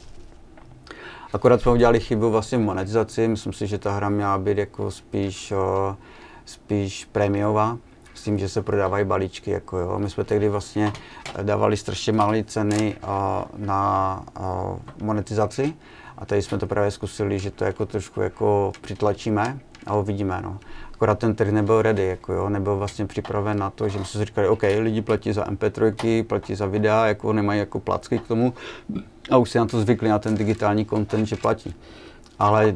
Akorát 1.33 1.61
jsme 1.61 1.73
udělali 1.73 2.01
chybu 2.01 2.31
vlastně 2.31 2.59
v 2.59 2.61
monetizaci, 2.61 3.29
myslím 3.29 3.53
si, 3.53 3.67
že 3.67 3.79
ta 3.79 3.93
hra 3.93 4.09
měla 4.09 4.39
být 4.39 4.59
jako 4.59 4.91
spíš, 4.91 5.53
spíš 6.45 7.05
prémiová, 7.13 7.79
s 8.21 8.23
tím, 8.23 8.39
že 8.39 8.49
se 8.49 8.63
prodávají 8.63 9.05
balíčky. 9.05 9.51
Jako 9.51 9.79
jo. 9.79 9.99
My 9.99 10.11
jsme 10.11 10.25
tehdy 10.25 10.49
vlastně 10.49 10.93
dávali 11.43 11.77
strašně 11.77 12.13
malé 12.13 12.45
ceny 12.45 12.97
na 13.57 14.25
monetizaci 15.03 15.75
a 16.19 16.27
tady 16.27 16.43
jsme 16.43 16.59
to 16.59 16.67
právě 16.67 16.91
zkusili, 16.91 17.39
že 17.39 17.51
to 17.51 17.65
jako 17.65 17.87
trošku 17.87 18.21
jako 18.21 18.73
přitlačíme 18.81 19.59
a 19.87 19.95
uvidíme. 19.97 20.41
No 20.43 20.59
akorát 20.95 21.19
ten 21.19 21.35
trh 21.35 21.51
nebyl 21.51 21.83
ready, 21.83 22.07
jako 22.07 22.33
jo, 22.33 22.49
nebyl 22.49 22.77
vlastně 22.77 23.07
připraven 23.07 23.59
na 23.59 23.71
to, 23.71 23.89
že 23.89 23.99
jsme 23.99 24.05
si 24.05 24.25
říkali, 24.25 24.49
OK, 24.49 24.63
lidi 24.63 25.03
platí 25.03 25.33
za 25.33 25.45
MP3, 25.45 26.25
platí 26.25 26.55
za 26.55 26.67
videa, 26.67 27.07
jako 27.07 27.33
nemají 27.33 27.61
jako 27.61 27.81
placky 27.81 28.19
k 28.19 28.27
tomu 28.27 28.55
a 29.31 29.37
už 29.37 29.51
si 29.51 29.59
na 29.59 29.67
to 29.67 29.81
zvykli, 29.81 30.09
na 30.09 30.19
ten 30.19 30.35
digitální 30.35 30.87
content, 30.87 31.27
že 31.27 31.37
platí. 31.37 31.75
Ale 32.39 32.75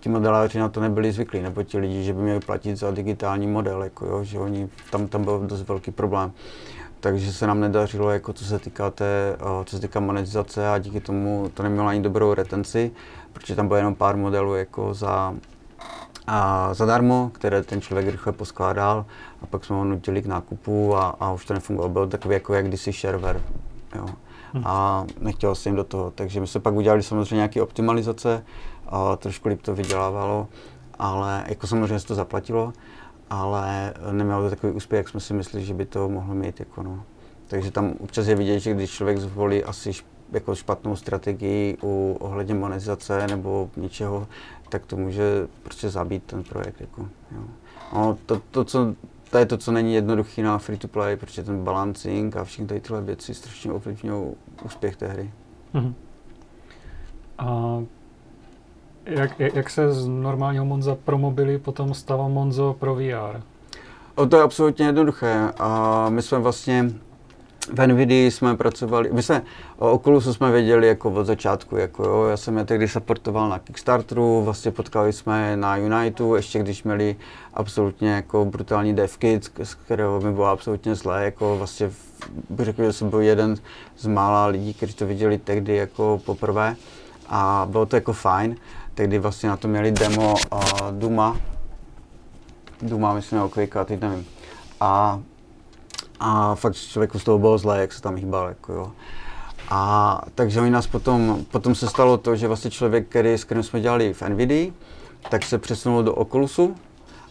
ti 0.00 0.08
modeláři 0.08 0.58
na 0.58 0.68
to 0.68 0.80
nebyli 0.80 1.12
zvyklí, 1.12 1.42
nebo 1.42 1.62
ti 1.62 1.78
lidi, 1.78 2.04
že 2.04 2.12
by 2.12 2.22
měli 2.22 2.40
platit 2.40 2.76
za 2.76 2.90
digitální 2.90 3.46
model, 3.46 3.82
jako 3.82 4.06
jo, 4.06 4.24
že 4.24 4.38
oni, 4.38 4.68
tam, 4.90 5.08
tam 5.08 5.24
byl 5.24 5.38
dost 5.46 5.62
velký 5.62 5.90
problém. 5.90 6.32
Takže 7.00 7.32
se 7.32 7.46
nám 7.46 7.60
nedařilo, 7.60 8.10
jako 8.10 8.32
co 8.32 8.44
se 8.44 8.58
týká 8.58 8.90
té, 8.90 9.36
co 9.64 9.76
se 9.76 9.80
týká 9.82 10.00
monetizace 10.00 10.68
a 10.68 10.78
díky 10.78 11.00
tomu 11.00 11.50
to 11.54 11.62
nemělo 11.62 11.86
ani 11.86 12.02
dobrou 12.02 12.34
retenci, 12.34 12.90
protože 13.32 13.56
tam 13.56 13.68
bylo 13.68 13.76
jenom 13.76 13.94
pár 13.94 14.16
modelů 14.16 14.54
jako 14.54 14.94
za, 14.94 15.34
a 16.26 16.74
zadarmo, 16.74 17.30
které 17.34 17.62
ten 17.62 17.80
člověk 17.80 18.08
rychle 18.08 18.32
poskládal 18.32 19.06
a 19.42 19.46
pak 19.46 19.64
jsme 19.64 19.76
ho 19.76 19.84
nutili 19.84 20.22
k 20.22 20.26
nákupu 20.26 20.96
a, 20.96 21.16
a 21.20 21.32
už 21.32 21.44
to 21.44 21.54
nefungovalo. 21.54 21.92
Byl 21.92 22.08
takový 22.08 22.34
jako 22.34 22.54
jak 22.54 22.66
kdysi 22.66 22.92
shareware. 22.92 23.42
Jo. 23.94 24.06
Hm. 24.54 24.62
A 24.64 25.04
nechtěl 25.20 25.54
jsem 25.54 25.76
do 25.76 25.84
toho, 25.84 26.10
takže 26.10 26.40
my 26.40 26.46
jsme 26.46 26.60
pak 26.60 26.74
udělali 26.74 27.02
samozřejmě 27.02 27.36
nějaké 27.36 27.62
optimalizace, 27.62 28.44
trošku 29.16 29.48
líp 29.48 29.62
to 29.62 29.74
vydělávalo, 29.74 30.48
ale 30.98 31.44
jako 31.48 31.66
samozřejmě 31.66 31.98
se 31.98 32.06
to 32.06 32.14
zaplatilo, 32.14 32.72
ale 33.30 33.94
nemělo 34.12 34.42
to 34.42 34.50
takový 34.50 34.72
úspěch, 34.72 34.98
jak 34.98 35.08
jsme 35.08 35.20
si 35.20 35.34
mysleli, 35.34 35.66
že 35.66 35.74
by 35.74 35.86
to 35.86 36.08
mohlo 36.08 36.34
mít. 36.34 36.60
Jako 36.60 36.82
no. 36.82 37.02
Takže 37.48 37.70
tam 37.70 37.94
občas 38.00 38.26
je 38.26 38.34
vidět, 38.34 38.60
že 38.60 38.74
když 38.74 38.90
člověk 38.90 39.18
zvolí 39.18 39.64
asi 39.64 39.90
jako 40.32 40.54
špatnou 40.54 40.96
strategii 40.96 41.76
u 41.82 42.16
ohledně 42.20 42.54
monetizace 42.54 43.26
nebo 43.26 43.70
něčeho, 43.76 44.26
tak 44.68 44.86
to 44.86 44.96
může 44.96 45.48
prostě 45.62 45.90
zabít 45.90 46.24
ten 46.24 46.42
projekt. 46.42 46.80
Jako, 46.80 47.08
jo. 47.32 47.42
No, 47.92 48.18
to, 48.26 48.42
to, 48.50 48.64
co, 48.64 48.94
to 49.30 49.38
je 49.38 49.46
to, 49.46 49.56
co 49.56 49.72
není 49.72 49.94
jednoduchý 49.94 50.42
na 50.42 50.58
free 50.58 50.78
to 50.78 50.88
play, 50.88 51.16
protože 51.16 51.42
ten 51.42 51.64
balancing 51.64 52.36
a 52.36 52.44
všechny 52.44 52.66
tady 52.66 52.80
tyhle 52.80 53.02
věci 53.02 53.34
strašně 53.34 53.72
ovlivňují 53.72 54.34
úspěch 54.64 54.96
té 54.96 55.06
hry. 55.08 55.32
Mm-hmm. 55.74 55.94
A 57.38 57.80
jak, 59.06 59.40
jak 59.40 59.70
se 59.70 59.92
z 59.92 60.06
normálního 60.08 60.64
Monza 60.64 60.96
pro 61.04 61.18
mobily 61.18 61.58
potom 61.58 61.94
stává 61.94 62.28
Monzo 62.28 62.76
pro 62.78 62.94
VR? 62.94 63.40
O, 64.14 64.26
to 64.26 64.36
je 64.36 64.42
absolutně 64.42 64.86
jednoduché. 64.86 65.52
A 65.58 66.06
my 66.08 66.22
jsme 66.22 66.38
vlastně 66.38 66.90
v 67.72 67.86
NVIDII 67.86 68.30
jsme 68.30 68.56
pracovali, 68.56 69.10
my 69.12 69.22
jsme 69.22 69.42
o 69.78 69.92
Oculusu 69.92 70.34
jsme 70.34 70.50
věděli 70.50 70.86
jako 70.86 71.10
od 71.10 71.24
začátku, 71.24 71.76
jako 71.76 72.04
jo, 72.04 72.24
já 72.24 72.36
jsem 72.36 72.58
je 72.58 72.64
tehdy 72.64 72.88
supportoval 72.88 73.48
na 73.48 73.58
Kickstarteru, 73.58 74.42
vlastně 74.44 74.70
potkali 74.70 75.12
jsme 75.12 75.56
na 75.56 75.76
Unitu, 75.76 76.34
ještě 76.34 76.58
když 76.58 76.82
měli 76.82 77.16
absolutně 77.54 78.10
jako 78.10 78.44
brutální 78.44 78.94
devkit, 78.94 79.50
z 79.62 79.74
kterého 79.74 80.20
mi 80.20 80.32
bylo 80.32 80.46
absolutně 80.46 80.94
zlé, 80.94 81.24
jako 81.24 81.56
vlastně 81.58 81.90
bych 82.50 82.66
řekl, 82.66 82.84
že 82.84 82.92
jsem 82.92 83.10
byl 83.10 83.20
jeden 83.20 83.56
z 83.98 84.06
mála 84.06 84.46
lidí, 84.46 84.74
kteří 84.74 84.94
to 84.94 85.06
viděli 85.06 85.38
tehdy 85.38 85.76
jako 85.76 86.20
poprvé 86.26 86.76
a 87.28 87.66
bylo 87.70 87.86
to 87.86 87.96
jako 87.96 88.12
fajn, 88.12 88.56
tehdy 89.00 89.18
vlastně 89.18 89.48
na 89.48 89.56
to 89.56 89.68
měli 89.68 89.92
demo 89.92 90.34
uh, 90.52 90.60
Duma, 90.90 91.36
Duma 92.82 93.14
myslím, 93.14 93.38
nebo 93.38 93.48
Quake, 93.48 93.84
teď 93.84 94.00
nevím. 94.00 94.26
A 94.80 95.20
a 96.20 96.54
fakt 96.54 96.74
člověku 96.74 97.18
z 97.18 97.24
toho 97.24 97.38
bylo 97.38 97.58
zlé, 97.58 97.80
jak 97.80 97.92
se 97.92 98.02
tam 98.02 98.16
hýbal, 98.16 98.48
jako 98.48 98.72
jo. 98.72 98.92
A 99.70 100.20
takže 100.34 100.60
oni 100.60 100.70
nás 100.70 100.86
potom, 100.86 101.44
potom 101.50 101.74
se 101.74 101.88
stalo 101.88 102.16
to, 102.16 102.36
že 102.36 102.48
vlastně 102.48 102.70
člověk, 102.70 103.08
který, 103.08 103.32
s 103.32 103.44
kterým 103.44 103.62
jsme 103.62 103.80
dělali 103.80 104.12
v 104.12 104.22
NVIDII, 104.22 104.72
tak 105.30 105.44
se 105.44 105.58
přesunul 105.58 106.02
do 106.02 106.14
Oculusu 106.14 106.74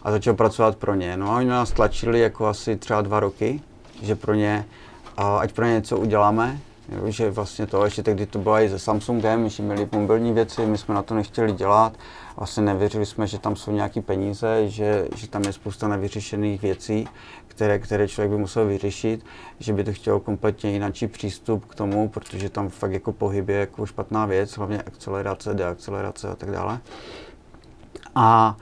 a 0.02 0.10
začal 0.10 0.34
pracovat 0.34 0.76
pro 0.76 0.94
ně. 0.94 1.16
No 1.16 1.30
a 1.30 1.36
oni 1.36 1.46
nás 1.46 1.72
tlačili 1.72 2.20
jako 2.20 2.46
asi 2.46 2.76
třeba 2.76 3.02
dva 3.02 3.20
roky, 3.20 3.60
že 4.02 4.14
pro 4.14 4.34
ně, 4.34 4.66
ať 5.38 5.52
pro 5.52 5.64
ně 5.64 5.72
něco 5.72 5.98
uděláme, 5.98 6.58
jo, 6.90 7.10
že 7.10 7.30
vlastně 7.30 7.66
to, 7.66 7.84
ještě 7.84 8.02
tehdy 8.02 8.26
to 8.26 8.38
bylo 8.38 8.60
i 8.60 8.68
se 8.68 8.78
Samsungem, 8.78 9.48
že 9.48 9.62
měli 9.62 9.88
mobilní 9.92 10.32
věci, 10.32 10.66
my 10.66 10.78
jsme 10.78 10.94
na 10.94 11.02
to 11.02 11.14
nechtěli 11.14 11.52
dělat, 11.52 11.96
vlastně 12.36 12.62
nevěřili 12.62 13.06
jsme, 13.06 13.26
že 13.26 13.38
tam 13.38 13.56
jsou 13.56 13.72
nějaké 13.72 14.02
peníze, 14.02 14.68
že, 14.68 15.08
že 15.16 15.28
tam 15.28 15.42
je 15.42 15.52
spousta 15.52 15.88
nevyřešených 15.88 16.62
věcí, 16.62 17.08
které, 17.46 17.78
které 17.78 18.08
člověk 18.08 18.30
by 18.30 18.38
musel 18.38 18.66
vyřešit, 18.66 19.24
že 19.58 19.72
by 19.72 19.84
to 19.84 19.92
chtělo 19.92 20.20
kompletně 20.20 20.70
jináčí 20.70 21.06
přístup 21.06 21.64
k 21.64 21.74
tomu, 21.74 22.08
protože 22.08 22.48
tam 22.48 22.68
fakt 22.68 22.92
jako 22.92 23.12
pohyb 23.12 23.48
je 23.48 23.56
jako 23.56 23.86
špatná 23.86 24.26
věc, 24.26 24.56
hlavně 24.56 24.82
akcelerace, 24.82 25.54
deakcelerace 25.54 26.28
a 26.28 26.36
tak 26.36 26.50
dále. 26.50 26.80
A 28.14 28.56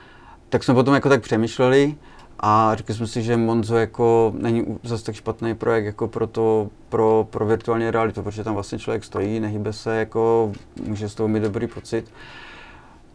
tak 0.49 0.65
jsme 0.65 0.75
potom 0.75 0.95
jako 0.95 1.09
tak 1.09 1.23
přemýšleli 1.23 1.97
a 2.41 2.75
řekli 2.75 2.95
jsme 2.95 3.07
si, 3.07 3.23
že 3.23 3.37
Monzo 3.37 3.77
jako 3.77 4.33
není 4.39 4.79
zase 4.83 5.05
tak 5.05 5.15
špatný 5.15 5.55
projekt 5.55 5.85
jako 5.85 6.09
pro, 6.09 6.27
to, 6.27 6.69
pro, 6.89 7.27
pro 7.31 7.47
virtuální 7.47 7.91
realitu, 7.91 8.23
protože 8.23 8.45
tam 8.45 8.55
vlastně 8.55 8.79
člověk 8.79 9.05
stojí, 9.05 9.41
nehybe 9.41 9.73
se, 9.73 9.97
jako 9.97 10.53
může 10.87 11.09
z 11.09 11.15
toho 11.15 11.29
mít 11.29 11.43
dobrý 11.43 11.67
pocit. 11.67 12.11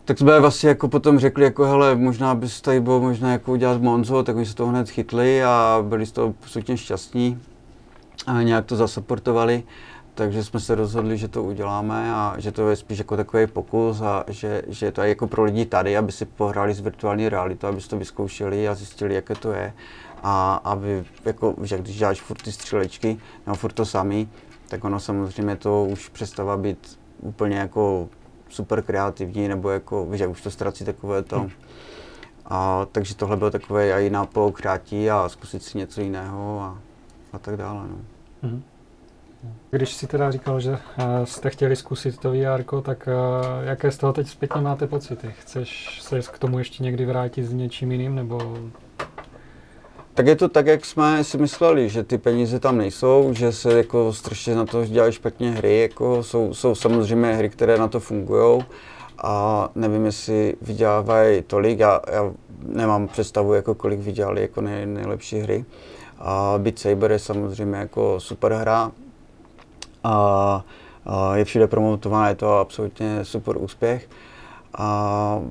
Tak 0.05 0.17
jsme 0.17 0.39
vlastně 0.39 0.69
jako 0.69 0.87
potom 0.87 1.19
řekli, 1.19 1.43
jako 1.43 1.65
hele, 1.65 1.95
možná 1.95 2.35
bys 2.35 2.61
tady 2.61 2.79
bylo 2.79 3.01
možná 3.01 3.31
jako 3.31 3.51
udělat 3.51 3.81
Monzo, 3.81 4.23
tak 4.23 4.35
oni 4.35 4.45
se 4.45 4.55
toho 4.55 4.69
hned 4.69 4.89
chytli 4.89 5.43
a 5.43 5.85
byli 5.87 6.05
z 6.05 6.11
toho 6.11 6.33
absolutně 6.43 6.77
šťastní 6.77 7.39
a 8.27 8.41
nějak 8.41 8.65
to 8.65 8.75
zasaportovali. 8.75 9.63
Takže 10.15 10.43
jsme 10.43 10.59
se 10.59 10.75
rozhodli, 10.75 11.17
že 11.17 11.27
to 11.27 11.43
uděláme 11.43 12.13
a 12.13 12.35
že 12.37 12.51
to 12.51 12.69
je 12.69 12.75
spíš 12.75 12.97
jako 12.97 13.17
takový 13.17 13.47
pokus 13.47 14.01
a 14.01 14.23
že, 14.27 14.61
že 14.67 14.91
to 14.91 15.01
je 15.01 15.09
jako 15.09 15.27
pro 15.27 15.43
lidi 15.43 15.65
tady, 15.65 15.97
aby 15.97 16.11
si 16.11 16.25
pohráli 16.25 16.73
s 16.73 16.79
virtuální 16.79 17.29
realitou, 17.29 17.67
aby 17.67 17.81
si 17.81 17.89
to 17.89 17.97
vyzkoušeli 17.97 18.67
a 18.67 18.75
zjistili, 18.75 19.15
jaké 19.15 19.35
to 19.35 19.51
je. 19.51 19.73
A 20.23 20.55
aby, 20.63 21.05
jako, 21.25 21.55
že 21.61 21.77
když 21.77 21.97
děláš 21.97 22.21
furt 22.21 22.41
ty 22.41 22.51
střílečky, 22.51 23.17
nebo 23.45 23.55
furt 23.55 23.73
to 23.73 23.85
samý, 23.85 24.29
tak 24.67 24.83
ono 24.83 24.99
samozřejmě 24.99 25.55
to 25.55 25.85
už 25.85 26.09
přestává 26.09 26.57
být 26.57 26.99
úplně 27.21 27.57
jako 27.57 28.09
super 28.49 28.81
kreativní, 28.81 29.47
nebo 29.47 29.69
jako, 29.69 30.07
že 30.11 30.27
už 30.27 30.41
to 30.41 30.51
ztrací 30.51 30.85
takové 30.85 31.23
to. 31.23 31.39
Hmm. 31.39 31.49
A, 32.45 32.87
takže 32.91 33.15
tohle 33.15 33.37
bylo 33.37 33.51
takové 33.51 34.05
i 34.05 34.09
nápol 34.09 34.51
krátí 34.51 35.09
a 35.09 35.29
zkusit 35.29 35.63
si 35.63 35.77
něco 35.77 36.01
jiného 36.01 36.61
a, 36.61 36.77
a 37.33 37.39
tak 37.39 37.57
dále. 37.57 37.87
No. 37.87 37.97
Hmm. 38.41 38.63
Když 39.71 39.93
si 39.93 40.07
teda 40.07 40.31
říkal, 40.31 40.59
že 40.59 40.77
eh, 40.97 41.25
jste 41.25 41.49
chtěli 41.49 41.75
zkusit 41.75 42.17
to 42.17 42.31
VR, 42.31 42.81
tak 42.81 43.07
eh, 43.07 43.65
jaké 43.65 43.91
z 43.91 43.97
toho 43.97 44.13
teď 44.13 44.27
zpětně 44.27 44.61
máte 44.61 44.87
pocity? 44.87 45.33
Chceš 45.39 45.99
se 46.01 46.19
k 46.21 46.39
tomu 46.39 46.59
ještě 46.59 46.83
někdy 46.83 47.05
vrátit 47.05 47.43
s 47.43 47.53
něčím 47.53 47.91
jiným, 47.91 48.15
nebo 48.15 48.57
tak 50.15 50.27
je 50.27 50.35
to 50.35 50.49
tak, 50.49 50.67
jak 50.67 50.85
jsme 50.85 51.23
si 51.23 51.37
mysleli, 51.37 51.89
že 51.89 52.03
ty 52.03 52.17
peníze 52.17 52.59
tam 52.59 52.77
nejsou, 52.77 53.33
že 53.33 53.51
se 53.51 53.77
jako 53.77 54.13
strašně 54.13 54.55
na 54.55 54.65
to 54.65 54.85
dělají 54.85 55.13
špatně 55.13 55.51
hry, 55.51 55.79
jako 55.79 56.23
jsou, 56.23 56.53
jsou 56.53 56.75
samozřejmě 56.75 57.33
hry, 57.33 57.49
které 57.49 57.77
na 57.77 57.87
to 57.87 57.99
fungují 57.99 58.63
a 59.17 59.69
nevím, 59.75 60.05
jestli 60.05 60.55
vydělávají 60.61 61.41
tolik, 61.41 61.79
já, 61.79 62.01
já 62.11 62.31
nemám 62.67 63.07
představu, 63.07 63.53
jako 63.53 63.75
kolik 63.75 63.99
vydělali 63.99 64.41
jako 64.41 64.61
nej, 64.61 64.85
nejlepší 64.85 65.39
hry. 65.39 65.65
A 66.19 66.53
Beat 66.57 66.79
Saber 66.79 67.11
je 67.11 67.19
samozřejmě 67.19 67.77
jako 67.77 68.19
super 68.19 68.53
hra 68.53 68.91
a, 70.03 70.65
a 71.05 71.35
je 71.35 71.45
všude 71.45 71.67
promotovaná, 71.67 72.29
je 72.29 72.35
to 72.35 72.57
absolutně 72.57 73.25
super 73.25 73.57
úspěch. 73.57 74.09
A 74.77 75.41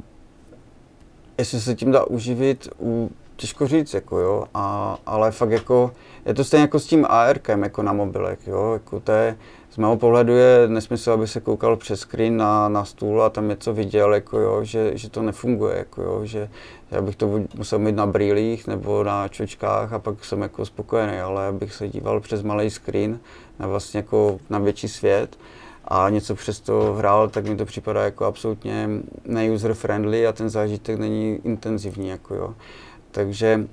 jestli 1.38 1.61
se 1.61 1.74
tím 1.74 1.92
dá 1.92 2.05
uživit 2.05 2.68
u 2.80 3.11
těžko 3.36 3.66
říct, 3.66 3.94
jako 3.94 4.18
jo, 4.18 4.44
a, 4.55 4.96
ale 5.07 5.30
fakt 5.30 5.50
jako, 5.50 5.92
je 6.26 6.34
to 6.34 6.44
stejně 6.44 6.62
jako 6.62 6.78
s 6.78 6.86
tím 6.86 7.07
ARkem, 7.09 7.62
jako 7.62 7.82
na 7.82 7.92
mobilech, 7.92 8.46
jo, 8.46 8.72
jako 8.72 9.00
to 9.00 9.12
je, 9.12 9.36
z 9.70 9.76
mého 9.76 9.96
pohledu 9.96 10.32
je 10.32 10.68
nesmysl, 10.68 11.12
aby 11.12 11.26
se 11.28 11.40
koukal 11.40 11.76
přes 11.76 12.00
screen 12.00 12.36
na, 12.36 12.68
na 12.68 12.84
stůl 12.84 13.22
a 13.22 13.30
tam 13.30 13.48
něco 13.48 13.74
viděl, 13.74 14.14
jako 14.14 14.38
jo, 14.38 14.64
že, 14.64 14.90
že 14.94 15.11
to 15.11 15.22
nefunguje, 15.22 15.76
jako 15.76 16.03
jo, 16.03 16.20
že 16.24 16.48
já 16.90 17.03
bych 17.03 17.16
to 17.16 17.40
musel 17.55 17.78
mít 17.78 17.96
na 17.96 18.07
brýlích 18.07 18.66
nebo 18.66 19.05
na 19.05 19.28
čočkách 19.28 19.92
a 19.92 19.98
pak 19.98 20.24
jsem 20.24 20.42
jako 20.42 20.66
spokojený, 20.66 21.20
ale 21.20 21.46
abych 21.46 21.74
se 21.74 21.88
díval 21.88 22.20
přes 22.20 22.42
malý 22.42 22.70
screen 22.70 23.20
na 23.62 23.68
vlastně 23.68 23.98
jako 23.98 24.38
na 24.50 24.58
větší 24.58 24.88
svět, 24.88 25.36
a 25.84 26.08
něco 26.08 26.34
přes 26.34 26.60
to 26.60 26.94
hrál, 26.98 27.28
tak 27.28 27.44
mi 27.44 27.56
to 27.56 27.64
připadá 27.64 28.04
jako 28.04 28.24
absolutně 28.24 28.88
ne-user 29.24 29.74
friendly 29.74 30.26
a 30.26 30.32
ten 30.32 30.50
zážitek 30.50 30.98
není 30.98 31.38
intenzivní. 31.44 32.08
Jako 32.08 32.34
jo. 32.34 32.54
Takže, 33.10 33.66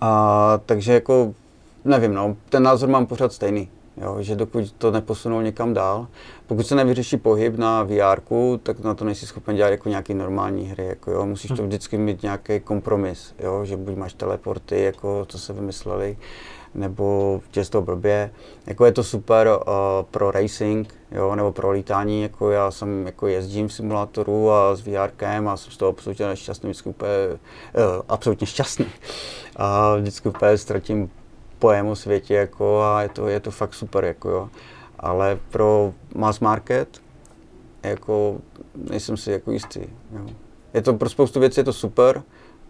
a, 0.00 0.60
takže 0.66 0.92
jako, 0.92 1.34
nevím, 1.84 2.14
no, 2.14 2.36
ten 2.48 2.62
názor 2.62 2.88
mám 2.88 3.06
pořád 3.06 3.32
stejný. 3.32 3.68
Jo, 3.96 4.16
že 4.20 4.36
dokud 4.36 4.72
to 4.72 4.90
neposunou 4.90 5.40
někam 5.40 5.74
dál, 5.74 6.06
pokud 6.46 6.66
se 6.66 6.74
nevyřeší 6.74 7.16
pohyb 7.16 7.56
na 7.58 7.82
VR, 7.82 8.20
tak 8.62 8.80
na 8.80 8.94
to 8.94 9.04
nejsi 9.04 9.26
schopen 9.26 9.56
dělat 9.56 9.70
jako 9.70 9.88
nějaký 9.88 10.14
normální 10.14 10.66
hry. 10.66 10.86
Jako 10.86 11.10
jo. 11.10 11.26
Musíš 11.26 11.48
to 11.48 11.62
hm. 11.62 11.66
vždycky 11.66 11.98
mít 11.98 12.22
nějaký 12.22 12.60
kompromis, 12.60 13.34
jo, 13.38 13.64
že 13.64 13.76
buď 13.76 13.96
máš 13.96 14.14
teleporty, 14.14 14.82
jako 14.82 15.26
co 15.28 15.38
se 15.38 15.52
vymysleli, 15.52 16.16
nebo 16.74 17.40
tě 17.50 17.64
z 17.64 17.70
blbě. 17.80 18.30
Jako 18.66 18.84
je 18.84 18.92
to 18.92 19.04
super 19.04 19.48
uh, 19.48 19.72
pro 20.10 20.30
racing, 20.30 20.94
jo, 21.10 21.34
nebo 21.34 21.52
pro 21.52 21.70
lítání, 21.70 22.22
jako 22.22 22.50
já 22.50 22.70
jsem 22.70 23.06
jako 23.06 23.26
jezdím 23.26 23.68
v 23.68 23.72
simulátoru 23.72 24.50
a 24.50 24.76
s 24.76 24.80
VR 24.80 25.24
a 25.48 25.56
jsem 25.56 25.72
z 25.72 25.76
toho 25.76 25.88
absolutně 25.88 26.26
nešťastný, 26.26 26.70
vždycky 26.70 26.88
úplně, 26.88 27.10
uh, 27.28 28.02
absolutně 28.08 28.46
šťastný. 28.46 28.86
A 29.56 29.96
vždycky 29.96 30.28
úplně 30.28 30.58
ztratím 30.58 31.10
pojem 31.58 31.86
o 31.86 31.96
světě, 31.96 32.34
jako, 32.34 32.82
a 32.82 33.02
je 33.02 33.08
to, 33.08 33.28
je 33.28 33.40
to 33.40 33.50
fakt 33.50 33.74
super, 33.74 34.04
jako 34.04 34.30
jo. 34.30 34.48
Ale 34.98 35.38
pro 35.50 35.92
mass 36.14 36.40
market, 36.40 37.00
jako 37.82 38.38
nejsem 38.74 39.16
si 39.16 39.32
jako 39.32 39.50
jistý. 39.50 39.80
Jo. 40.12 40.26
Je 40.74 40.82
to 40.82 40.94
pro 40.94 41.08
spoustu 41.08 41.40
věcí 41.40 41.60
je 41.60 41.64
to 41.64 41.72
super, 41.72 42.22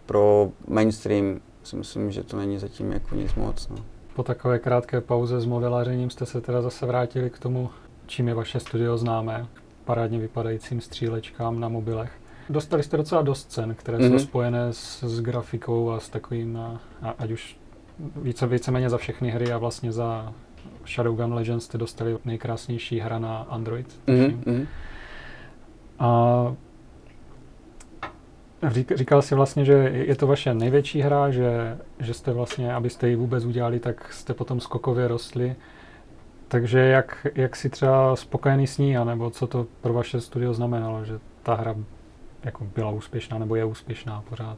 pro 0.05 0.49
mainstream 0.67 1.39
si 1.63 1.75
myslím, 1.75 2.11
že 2.11 2.23
to 2.23 2.37
není 2.37 2.59
zatím 2.59 2.91
jako 2.91 3.15
nic 3.15 3.35
moc. 3.35 3.67
No. 3.67 3.75
Po 4.15 4.23
takové 4.23 4.59
krátké 4.59 5.01
pauze 5.01 5.41
s 5.41 5.45
modelářením 5.45 6.09
jste 6.09 6.25
se 6.25 6.41
teda 6.41 6.61
zase 6.61 6.85
vrátili 6.85 7.29
k 7.29 7.39
tomu, 7.39 7.69
čím 8.05 8.27
je 8.27 8.33
vaše 8.33 8.59
studio 8.59 8.97
známé, 8.97 9.45
parádně 9.85 10.19
vypadajícím 10.19 10.81
střílečkám 10.81 11.59
na 11.59 11.69
mobilech. 11.69 12.11
Dostali 12.49 12.83
jste 12.83 12.97
docela 12.97 13.21
dost 13.21 13.51
cen, 13.51 13.75
které 13.75 13.97
mm-hmm. 13.97 14.07
jsou 14.07 14.13
mhm. 14.13 14.19
spojené 14.19 14.73
s, 14.73 15.03
s 15.03 15.21
grafikou 15.21 15.91
a 15.91 15.99
s 15.99 16.09
takovým, 16.09 16.57
a, 16.57 16.79
ať 17.19 17.31
už 17.31 17.57
více, 18.15 18.47
víceméně 18.47 18.89
za 18.89 18.97
všechny 18.97 19.29
hry 19.29 19.51
a 19.51 19.57
vlastně 19.57 19.91
za 19.91 20.33
Shadowgun 20.87 21.33
Legends 21.33 21.65
jste 21.65 21.77
dostali 21.77 22.17
nejkrásnější 22.25 22.99
hra 22.99 23.19
na 23.19 23.37
Android. 23.49 23.99
Mm-hmm. 24.07 24.67
A 25.99 26.55
Říkal 28.95 29.21
jsi 29.21 29.35
vlastně, 29.35 29.65
že 29.65 29.73
je 29.93 30.15
to 30.15 30.27
vaše 30.27 30.53
největší 30.53 31.01
hra, 31.01 31.31
že, 31.31 31.77
že 31.99 32.13
jste 32.13 32.33
vlastně, 32.33 32.73
abyste 32.73 33.09
ji 33.09 33.15
vůbec 33.15 33.45
udělali, 33.45 33.79
tak 33.79 34.13
jste 34.13 34.33
potom 34.33 34.59
skokově 34.59 35.07
rostli. 35.07 35.55
Takže 36.47 36.79
jak, 36.79 37.27
jak 37.35 37.55
si 37.55 37.69
třeba 37.69 38.15
spokojený 38.15 38.67
s 38.67 38.77
ní, 38.77 38.97
anebo 38.97 39.29
co 39.29 39.47
to 39.47 39.67
pro 39.81 39.93
vaše 39.93 40.21
studio 40.21 40.53
znamenalo, 40.53 41.05
že 41.05 41.19
ta 41.43 41.55
hra 41.55 41.75
jako 42.43 42.63
byla 42.75 42.91
úspěšná, 42.91 43.37
nebo 43.37 43.55
je 43.55 43.65
úspěšná 43.65 44.23
pořád? 44.29 44.57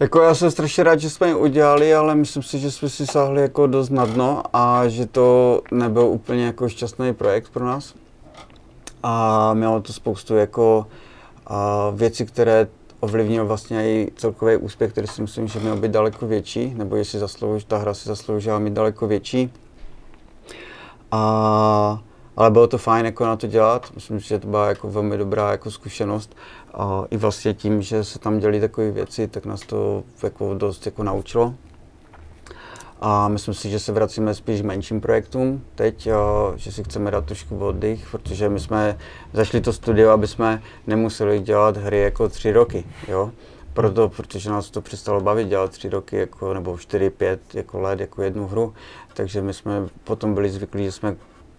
Jako 0.00 0.20
já 0.22 0.34
jsem 0.34 0.50
strašně 0.50 0.84
rád, 0.84 1.00
že 1.00 1.10
jsme 1.10 1.28
ji 1.28 1.34
udělali, 1.34 1.94
ale 1.94 2.14
myslím 2.14 2.42
si, 2.42 2.58
že 2.58 2.70
jsme 2.70 2.88
si 2.88 3.06
sáhli 3.06 3.42
jako 3.42 3.66
dost 3.66 3.90
na 3.90 4.06
dno 4.06 4.42
a 4.52 4.88
že 4.88 5.06
to 5.06 5.60
nebyl 5.72 6.02
úplně 6.02 6.46
jako 6.46 6.68
šťastný 6.68 7.14
projekt 7.14 7.48
pro 7.52 7.66
nás. 7.66 7.94
A 9.02 9.54
mělo 9.54 9.80
to 9.80 9.92
spoustu 9.92 10.36
jako 10.36 10.86
a 11.46 11.90
věci, 11.90 12.26
které 12.26 12.68
ovlivnil 13.00 13.46
vlastně 13.46 13.88
i 13.88 14.12
celkový 14.16 14.56
úspěch, 14.56 14.92
který 14.92 15.06
si 15.06 15.22
myslím, 15.22 15.48
že 15.48 15.60
měl 15.60 15.76
být 15.76 15.90
daleko 15.90 16.26
větší, 16.26 16.74
nebo 16.74 16.96
jestli 16.96 17.18
zaslouží, 17.18 17.64
ta 17.66 17.78
hra 17.78 17.94
si 17.94 18.08
zasloužila 18.08 18.58
mít 18.58 18.72
daleko 18.72 19.06
větší. 19.06 19.52
A, 21.10 22.02
ale 22.36 22.50
bylo 22.50 22.66
to 22.66 22.78
fajn 22.78 23.06
jako 23.06 23.24
na 23.26 23.36
to 23.36 23.46
dělat, 23.46 23.90
myslím, 23.94 24.20
že 24.20 24.38
to 24.38 24.48
byla 24.48 24.68
jako 24.68 24.90
velmi 24.90 25.18
dobrá 25.18 25.50
jako 25.50 25.70
zkušenost. 25.70 26.36
A 26.74 27.04
i 27.10 27.16
vlastně 27.16 27.54
tím, 27.54 27.82
že 27.82 28.04
se 28.04 28.18
tam 28.18 28.38
dělí 28.38 28.60
takové 28.60 28.90
věci, 28.90 29.28
tak 29.28 29.46
nás 29.46 29.60
to 29.60 30.04
jako 30.22 30.54
dost 30.54 30.86
jako 30.86 31.02
naučilo. 31.02 31.54
A 33.04 33.28
myslím 33.28 33.54
si, 33.54 33.70
že 33.70 33.78
se 33.78 33.92
vracíme 33.92 34.34
spíš 34.34 34.60
k 34.60 34.64
menším 34.64 35.00
projektům 35.00 35.64
teď, 35.74 36.08
že 36.56 36.72
si 36.72 36.84
chceme 36.84 37.10
dát 37.10 37.24
trošku 37.24 37.58
oddych, 37.58 38.08
protože 38.10 38.48
my 38.48 38.60
jsme 38.60 38.98
zašli 39.32 39.60
to 39.60 39.72
studio, 39.72 40.10
aby 40.10 40.26
jsme 40.26 40.62
nemuseli 40.86 41.40
dělat 41.40 41.76
hry 41.76 42.00
jako 42.00 42.28
tři 42.28 42.52
roky, 42.52 42.84
jo. 43.08 43.30
Proto, 43.72 44.08
protože 44.08 44.50
nás 44.50 44.70
to 44.70 44.80
přestalo 44.80 45.20
bavit 45.20 45.48
dělat 45.48 45.70
tři 45.70 45.88
roky, 45.88 46.16
jako, 46.16 46.54
nebo 46.54 46.78
čtyři, 46.78 47.10
pět 47.10 47.40
jako 47.54 47.80
let, 47.80 48.00
jako 48.00 48.22
jednu 48.22 48.46
hru. 48.46 48.74
Takže 49.14 49.42
my 49.42 49.54
jsme 49.54 49.88
potom 50.04 50.34
byli 50.34 50.50
zvyklí, 50.50 50.84
že 50.84 50.92
jsme 50.92 51.16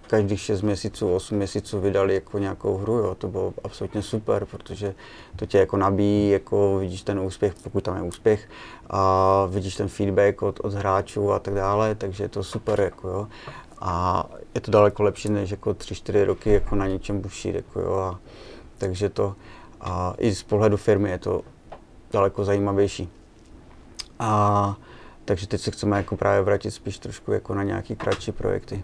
každých 0.07 0.39
6 0.39 0.61
měsíců, 0.61 1.15
8 1.15 1.37
měsíců 1.37 1.79
vydali 1.79 2.15
jako 2.15 2.39
nějakou 2.39 2.77
hru, 2.77 2.93
jo. 2.93 3.15
to 3.15 3.27
bylo 3.27 3.53
absolutně 3.63 4.01
super, 4.01 4.45
protože 4.45 4.95
to 5.35 5.45
tě 5.45 5.57
jako 5.57 5.77
nabíjí, 5.77 6.29
jako 6.29 6.77
vidíš 6.79 7.01
ten 7.01 7.19
úspěch, 7.19 7.53
pokud 7.63 7.83
tam 7.83 7.95
je 7.95 8.01
úspěch, 8.01 8.49
a 8.89 9.45
vidíš 9.45 9.75
ten 9.75 9.87
feedback 9.87 10.41
od, 10.41 10.59
od 10.59 10.73
hráčů 10.73 11.31
a 11.31 11.39
tak 11.39 11.53
dále, 11.53 11.95
takže 11.95 12.23
je 12.23 12.29
to 12.29 12.43
super, 12.43 12.79
jako 12.79 13.07
jo. 13.07 13.27
A 13.79 14.25
je 14.55 14.61
to 14.61 14.71
daleko 14.71 15.03
lepší, 15.03 15.29
než 15.29 15.51
jako 15.51 15.69
3-4 15.69 16.25
roky 16.25 16.53
jako 16.53 16.75
na 16.75 16.87
něčem 16.87 17.21
bušit, 17.21 17.55
jako 17.55 17.79
jo. 17.79 17.93
A, 17.93 18.19
takže 18.77 19.09
to, 19.09 19.35
a 19.81 20.13
i 20.17 20.35
z 20.35 20.43
pohledu 20.43 20.77
firmy 20.77 21.09
je 21.09 21.17
to 21.17 21.41
daleko 22.11 22.45
zajímavější. 22.45 23.09
A, 24.19 24.77
takže 25.25 25.47
teď 25.47 25.61
se 25.61 25.71
chceme 25.71 25.97
jako 25.97 26.17
právě 26.17 26.41
vrátit 26.41 26.71
spíš 26.71 26.99
trošku 26.99 27.31
jako 27.31 27.55
na 27.55 27.63
nějaký 27.63 27.95
kratší 27.95 28.31
projekty. 28.31 28.83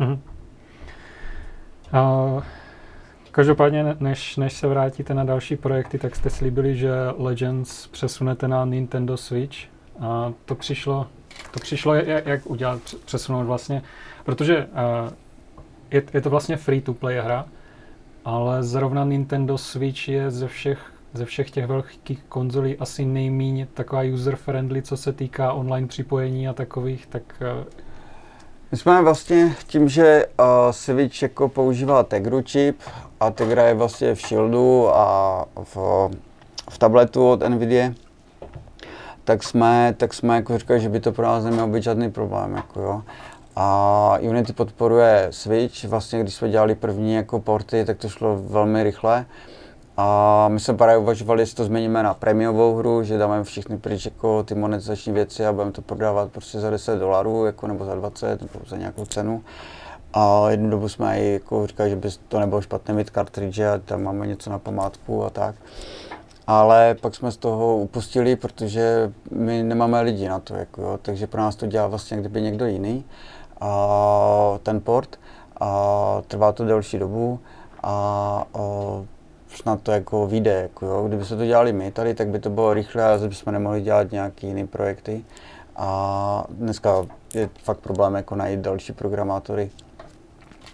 Mm-hmm. 0.00 0.18
A 1.92 2.42
každopádně, 3.30 3.96
než, 4.00 4.36
než 4.36 4.52
se 4.52 4.66
vrátíte 4.66 5.14
na 5.14 5.24
další 5.24 5.56
projekty, 5.56 5.98
tak 5.98 6.16
jste 6.16 6.30
slíbili, 6.30 6.76
že 6.76 6.90
Legends 7.18 7.86
přesunete 7.86 8.48
na 8.48 8.64
Nintendo 8.64 9.16
Switch. 9.16 9.56
A 10.00 10.32
to 10.44 10.54
přišlo, 10.54 11.06
to 11.50 11.60
přišlo 11.60 11.94
jak, 11.94 12.26
jak 12.26 12.46
udělat, 12.46 12.80
přesunout 13.04 13.44
vlastně, 13.44 13.82
protože 14.24 14.66
uh, 14.66 15.12
je, 15.90 16.02
je 16.14 16.20
to 16.20 16.30
vlastně 16.30 16.56
free-to-play 16.56 17.20
hra, 17.20 17.46
ale 18.24 18.62
zrovna 18.62 19.04
Nintendo 19.04 19.58
Switch 19.58 20.08
je 20.08 20.30
ze 20.30 20.48
všech 20.48 20.92
ze 21.12 21.24
všech 21.24 21.50
těch 21.50 21.66
velkých 21.66 22.22
konzolí 22.28 22.78
asi 22.78 23.04
nejméně 23.04 23.66
taková 23.74 24.02
user-friendly, 24.02 24.82
co 24.82 24.96
se 24.96 25.12
týká 25.12 25.52
online 25.52 25.86
připojení 25.88 26.48
a 26.48 26.52
takových, 26.52 27.06
tak 27.06 27.42
My 28.72 28.78
jsme 28.78 29.02
vlastně 29.02 29.56
tím, 29.66 29.88
že 29.88 30.26
uh, 30.26 30.44
Switch 30.70 31.22
jako 31.22 31.48
používá 31.48 32.02
Tegra 32.02 32.42
čip 32.42 32.80
a 33.20 33.30
Tegra 33.30 33.62
je 33.62 33.74
vlastně 33.74 34.14
v 34.14 34.20
Shieldu 34.20 34.88
a 34.96 35.44
v, 35.74 35.76
v 36.70 36.78
tabletu 36.78 37.30
od 37.30 37.48
NVIDIA, 37.48 37.92
tak 39.24 39.42
jsme, 39.42 39.94
tak 39.96 40.14
jsme 40.14 40.34
jako 40.34 40.58
říkali, 40.58 40.80
že 40.80 40.88
by 40.88 41.00
to 41.00 41.12
pro 41.12 41.26
nás 41.26 41.44
nemělo 41.44 41.68
být 41.68 41.82
žádný 41.82 42.10
problém. 42.10 42.54
Jako 42.56 42.80
jo. 42.80 43.02
A 43.56 44.18
Unity 44.20 44.52
podporuje 44.52 45.28
Switch, 45.30 45.84
vlastně 45.84 46.20
když 46.20 46.34
jsme 46.34 46.48
dělali 46.48 46.74
první 46.74 47.14
jako 47.14 47.40
porty, 47.40 47.84
tak 47.84 47.98
to 47.98 48.08
šlo 48.08 48.42
velmi 48.42 48.82
rychle. 48.82 49.26
A 50.00 50.48
my 50.48 50.60
jsme 50.60 50.74
právě 50.74 50.96
uvažovali, 50.96 51.42
jestli 51.42 51.56
to 51.56 51.64
změníme 51.64 52.02
na 52.02 52.14
prémiovou 52.14 52.76
hru, 52.76 53.02
že 53.02 53.18
dáme 53.18 53.44
všechny 53.44 53.78
pryč 53.78 54.04
jako 54.04 54.42
ty 54.42 54.54
monetizační 54.54 55.12
věci 55.12 55.46
a 55.46 55.52
budeme 55.52 55.72
to 55.72 55.82
prodávat 55.82 56.32
prostě 56.32 56.60
za 56.60 56.70
10 56.70 56.98
dolarů 56.98 57.44
jako, 57.44 57.66
nebo 57.66 57.84
za 57.84 57.94
20 57.94 58.40
nebo 58.40 58.64
za 58.66 58.76
nějakou 58.76 59.04
cenu. 59.04 59.44
A 60.14 60.50
jednu 60.50 60.70
dobu 60.70 60.88
jsme 60.88 61.20
i 61.20 61.32
jako 61.32 61.66
říkali, 61.66 61.90
že 61.90 61.96
by 61.96 62.08
to 62.28 62.40
nebylo 62.40 62.60
špatné 62.60 62.94
mít 62.94 63.10
kartridže 63.10 63.70
a 63.70 63.78
tam 63.78 64.02
máme 64.02 64.26
něco 64.26 64.50
na 64.50 64.58
památku 64.58 65.24
a 65.24 65.30
tak. 65.30 65.54
Ale 66.46 66.96
pak 67.00 67.14
jsme 67.14 67.32
z 67.32 67.36
toho 67.36 67.76
upustili, 67.76 68.36
protože 68.36 69.12
my 69.30 69.62
nemáme 69.62 70.00
lidi 70.00 70.28
na 70.28 70.38
to, 70.38 70.54
jako 70.54 70.82
jo, 70.82 70.98
takže 71.02 71.26
pro 71.26 71.40
nás 71.40 71.56
to 71.56 71.66
dělá 71.66 71.86
vlastně 71.86 72.16
kdyby 72.16 72.42
někdo 72.42 72.66
jiný, 72.66 73.04
a 73.60 74.58
ten 74.62 74.80
port. 74.80 75.18
A 75.60 76.22
trvá 76.28 76.52
to 76.52 76.64
delší 76.64 76.98
dobu 76.98 77.40
a, 77.82 78.44
a 78.54 78.62
snad 79.54 79.82
to 79.82 79.92
jako 79.92 80.26
vyjde. 80.26 80.52
Jako 80.62 80.86
jo. 80.86 81.04
Kdyby 81.08 81.24
se 81.24 81.36
to 81.36 81.46
dělali 81.46 81.72
my 81.72 81.92
tady, 81.92 82.14
tak 82.14 82.28
by 82.28 82.38
to 82.38 82.50
bylo 82.50 82.74
rychle 82.74 83.04
a 83.04 83.28
bychom 83.28 83.52
nemohli 83.52 83.80
dělat 83.80 84.12
nějaké 84.12 84.46
jiné 84.46 84.66
projekty. 84.66 85.24
A 85.76 86.44
dneska 86.50 87.06
je 87.34 87.50
fakt 87.62 87.78
problém 87.78 88.14
jako 88.14 88.36
najít 88.36 88.60
další 88.60 88.92
programátory 88.92 89.70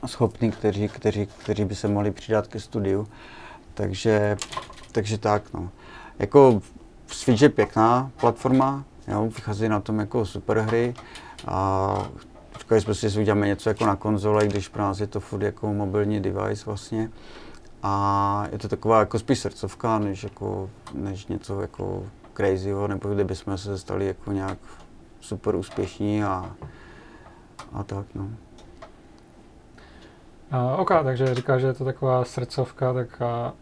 schopný, 0.06 0.50
kteří, 0.50 0.88
kteří, 0.88 1.26
kteří 1.26 1.64
by 1.64 1.74
se 1.74 1.88
mohli 1.88 2.10
přidat 2.10 2.46
ke 2.46 2.60
studiu. 2.60 3.08
Takže, 3.74 4.36
takže 4.92 5.18
tak, 5.18 5.42
no. 5.54 5.70
Jako 6.18 6.60
Switch 7.06 7.42
je 7.42 7.48
pěkná 7.48 8.10
platforma, 8.20 8.84
jo, 9.08 9.28
vychází 9.28 9.68
na 9.68 9.80
tom 9.80 9.98
jako 9.98 10.26
super 10.26 10.58
hry 10.58 10.94
a 11.46 12.08
říkali 12.58 12.80
jsme 12.80 12.94
si, 12.94 13.10
že 13.10 13.20
uděláme 13.20 13.46
něco 13.46 13.70
jako 13.70 13.86
na 13.86 13.96
konzole, 13.96 14.46
když 14.46 14.68
pro 14.68 14.82
nás 14.82 15.00
je 15.00 15.06
to 15.06 15.20
furt 15.20 15.42
jako 15.42 15.72
mobilní 15.72 16.20
device 16.20 16.64
vlastně. 16.66 17.10
A 17.86 18.46
je 18.52 18.58
to 18.58 18.68
taková 18.68 19.00
jako 19.00 19.18
spíš 19.18 19.38
srdcovka, 19.38 19.98
než, 19.98 20.24
jako, 20.24 20.70
než 20.94 21.26
něco 21.26 21.60
jako 21.60 22.02
crazyho, 22.34 22.88
nebo 22.88 23.14
kdyby 23.14 23.34
jsme 23.34 23.58
se 23.58 23.78
stali 23.78 24.06
jako 24.06 24.32
nějak 24.32 24.58
super 25.20 25.56
úspěšní 25.56 26.24
a, 26.24 26.50
a 27.72 27.82
tak, 27.82 28.06
no. 28.14 28.24
Uh, 28.24 28.30
OK, 30.80 30.90
takže 31.04 31.34
říká, 31.34 31.58
že 31.58 31.66
je 31.66 31.74
to 31.74 31.84
taková 31.84 32.24
srdcovka, 32.24 32.92
tak 32.92 33.22
a, 33.22 33.52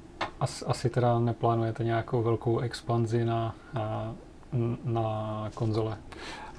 as, 0.40 0.64
asi 0.66 0.90
teda 0.90 1.18
neplánujete 1.18 1.84
nějakou 1.84 2.22
velkou 2.22 2.58
expanzi 2.58 3.24
na, 3.24 3.54
na, 3.74 4.14
na 4.84 5.50
konzole? 5.54 5.96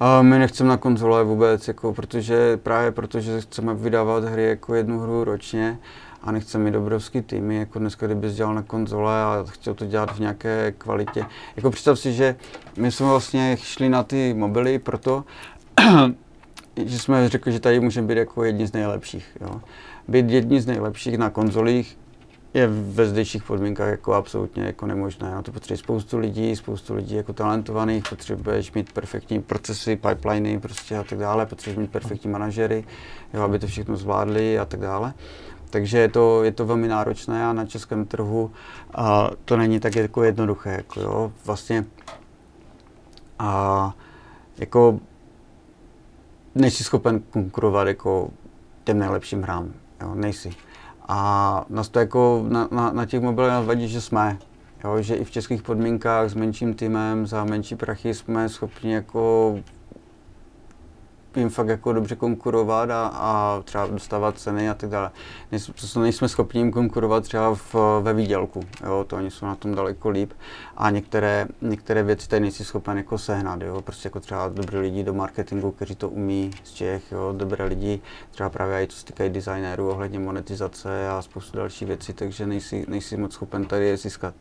A 0.00 0.22
my 0.22 0.38
nechceme 0.38 0.68
na 0.68 0.76
konzole 0.76 1.24
vůbec, 1.24 1.68
jako, 1.68 1.92
protože 1.92 2.56
právě 2.56 2.92
protože 2.92 3.40
chceme 3.40 3.74
vydávat 3.74 4.24
hry 4.24 4.48
jako 4.48 4.74
jednu 4.74 5.00
hru 5.00 5.24
ročně 5.24 5.78
a 6.24 6.32
nechceme 6.32 6.64
mít 6.64 6.76
obrovský 6.76 7.22
týmy, 7.22 7.56
jako 7.56 7.78
dneska, 7.78 8.06
kdyby 8.06 8.30
dělal 8.30 8.54
na 8.54 8.62
konzole 8.62 9.22
a 9.22 9.44
chtěl 9.48 9.74
to 9.74 9.86
dělat 9.86 10.16
v 10.16 10.20
nějaké 10.20 10.74
kvalitě. 10.78 11.24
Jako 11.56 11.70
představ 11.70 11.98
si, 11.98 12.12
že 12.12 12.36
my 12.78 12.92
jsme 12.92 13.06
vlastně 13.06 13.56
šli 13.60 13.88
na 13.88 14.02
ty 14.02 14.34
mobily 14.34 14.78
proto, 14.78 15.24
že 16.84 16.98
jsme 16.98 17.28
řekli, 17.28 17.52
že 17.52 17.60
tady 17.60 17.80
můžeme 17.80 18.06
být 18.06 18.18
jako 18.18 18.44
jedni 18.44 18.66
z 18.66 18.72
nejlepších. 18.72 19.36
Jo. 19.40 19.60
Být 20.08 20.30
jedni 20.30 20.60
z 20.60 20.66
nejlepších 20.66 21.18
na 21.18 21.30
konzolích 21.30 21.98
je 22.54 22.66
ve 22.68 23.06
zdejších 23.06 23.44
podmínkách 23.44 23.90
jako 23.90 24.14
absolutně 24.14 24.64
jako 24.64 24.86
nemožné. 24.86 25.30
Na 25.30 25.42
to 25.42 25.52
potřebuje 25.52 25.78
spoustu 25.78 26.18
lidí, 26.18 26.56
spoustu 26.56 26.94
lidí 26.94 27.14
jako 27.14 27.32
talentovaných, 27.32 28.04
potřebuješ 28.08 28.72
mít 28.72 28.92
perfektní 28.92 29.42
procesy, 29.42 29.96
pipeliny 29.96 30.60
prostě 30.60 30.96
a 30.96 31.02
tak 31.02 31.18
dále, 31.18 31.46
potřebuješ 31.46 31.78
mít 31.78 31.92
perfektní 31.92 32.30
manažery, 32.30 32.84
jo, 33.34 33.42
aby 33.42 33.58
to 33.58 33.66
všechno 33.66 33.96
zvládli 33.96 34.58
a 34.58 34.64
tak 34.64 34.80
dále. 34.80 35.14
Takže 35.74 35.98
je 35.98 36.08
to, 36.08 36.44
je 36.44 36.52
to 36.52 36.66
velmi 36.66 36.88
náročné 36.88 37.46
a 37.46 37.52
na 37.52 37.66
českém 37.66 38.04
trhu 38.04 38.50
a 38.94 39.30
to 39.44 39.56
není 39.56 39.80
tak 39.80 39.96
jako 39.96 40.22
jednoduché. 40.22 40.70
Jako 40.70 41.00
jo. 41.00 41.32
Vlastně 41.44 41.84
a 43.38 43.94
jako 44.58 44.98
nejsi 46.54 46.84
schopen 46.84 47.20
konkurovat 47.30 47.86
jako 47.86 48.30
těm 48.84 48.98
nejlepším 48.98 49.42
hrám. 49.42 49.72
Jo, 50.02 50.14
nejsi. 50.14 50.50
A 51.08 51.64
nás 51.68 51.88
to 51.88 51.98
jako 51.98 52.44
na, 52.48 52.68
na, 52.70 52.92
na 52.92 53.06
těch 53.06 53.20
mobilech 53.20 53.50
nás 53.50 53.66
vadí, 53.66 53.88
že 53.88 54.00
jsme. 54.00 54.38
Jo, 54.84 55.02
že 55.02 55.14
i 55.14 55.24
v 55.24 55.30
českých 55.30 55.62
podmínkách 55.62 56.30
s 56.30 56.34
menším 56.34 56.74
týmem 56.74 57.26
za 57.26 57.44
menší 57.44 57.76
prachy 57.76 58.14
jsme 58.14 58.48
schopni 58.48 58.92
jako 58.92 59.56
jim 61.40 61.50
fakt 61.50 61.68
jako 61.68 61.92
dobře 61.92 62.16
konkurovat 62.16 62.90
a, 62.90 63.06
a 63.06 63.62
třeba 63.64 63.86
dostávat 63.86 64.38
ceny 64.38 64.70
a 64.70 64.74
tak 64.74 64.90
dále. 64.90 65.10
Nejsme, 65.52 66.02
nejsme 66.02 66.28
schopni 66.28 66.60
jim 66.60 66.70
konkurovat 66.70 67.24
třeba 67.24 67.54
v, 67.54 67.74
ve 68.00 68.14
výdělku, 68.14 68.60
jo, 68.86 69.04
to 69.08 69.16
oni 69.16 69.30
jsou 69.30 69.46
na 69.46 69.54
tom 69.54 69.74
daleko 69.74 70.10
líp. 70.10 70.32
A 70.76 70.90
některé, 70.90 71.46
některé 71.60 72.02
věci 72.02 72.28
tady 72.28 72.40
nejsi 72.40 72.64
schopen 72.64 72.96
jako 72.96 73.18
sehnat, 73.18 73.62
jo, 73.62 73.82
prostě 73.82 74.06
jako 74.06 74.20
třeba 74.20 74.48
dobré 74.48 74.80
lidi 74.80 75.04
do 75.04 75.14
marketingu, 75.14 75.70
kteří 75.70 75.94
to 75.94 76.08
umí 76.08 76.50
z 76.62 76.72
Čech, 76.72 77.12
jo, 77.12 77.34
dobré 77.36 77.64
lidi, 77.64 78.00
třeba 78.30 78.48
právě 78.48 78.82
i 78.82 78.86
co 78.86 78.96
se 78.96 79.04
týkají 79.04 79.30
designérů 79.30 79.90
ohledně 79.90 80.18
monetizace 80.18 81.08
a 81.08 81.22
spoustu 81.22 81.56
další 81.56 81.84
věcí, 81.84 82.12
takže 82.12 82.46
nejsi, 82.46 82.84
nejsi 82.88 83.16
moc 83.16 83.32
schopen 83.32 83.64
tady 83.64 83.86
je 83.86 83.96
získat. 83.96 84.34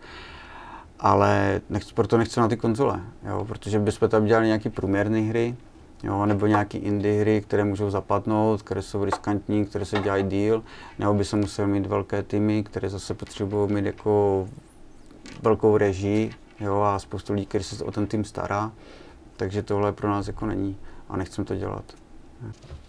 Ale 1.00 1.62
nechci, 1.70 1.94
proto 1.94 2.18
nechci 2.18 2.40
na 2.40 2.48
ty 2.48 2.58
konzole, 2.58 3.02
jo, 3.28 3.46
protože 3.46 3.80
bychom 3.80 4.10
tam 4.10 4.26
dělali 4.26 4.48
nějaké 4.48 4.70
průměrné 4.70 5.22
hry, 5.22 5.56
jo, 6.04 6.26
nebo 6.26 6.48
nějaký 6.48 6.78
indie 6.78 7.22
hry, 7.22 7.42
které 7.42 7.64
můžou 7.64 7.90
zapadnout, 7.90 8.62
které 8.62 8.82
jsou 8.82 9.06
riskantní, 9.06 9.66
které 9.66 9.86
se 9.86 10.00
dělají 10.00 10.24
díl, 10.24 10.64
nebo 11.00 11.14
by 11.14 11.26
se 11.26 11.36
musel 11.36 11.68
mít 11.68 11.86
velké 11.86 12.24
týmy, 12.24 12.64
které 12.64 12.90
zase 12.90 13.14
potřebují 13.14 13.74
mít 13.74 13.86
jako 13.86 14.48
velkou 15.42 15.78
režii, 15.78 16.32
jo, 16.60 16.82
a 16.82 17.00
spoustu 17.00 17.34
lidí, 17.34 17.46
kteří 17.46 17.64
se 17.64 17.84
o 17.84 17.92
ten 17.92 18.08
tým 18.08 18.24
stará, 18.24 18.72
takže 19.38 19.64
tohle 19.64 19.92
pro 19.92 20.10
nás 20.10 20.28
jako 20.28 20.46
není 20.46 20.78
a 21.10 21.18
nechcem 21.18 21.46
to 21.46 21.56
dělat. 21.56 21.84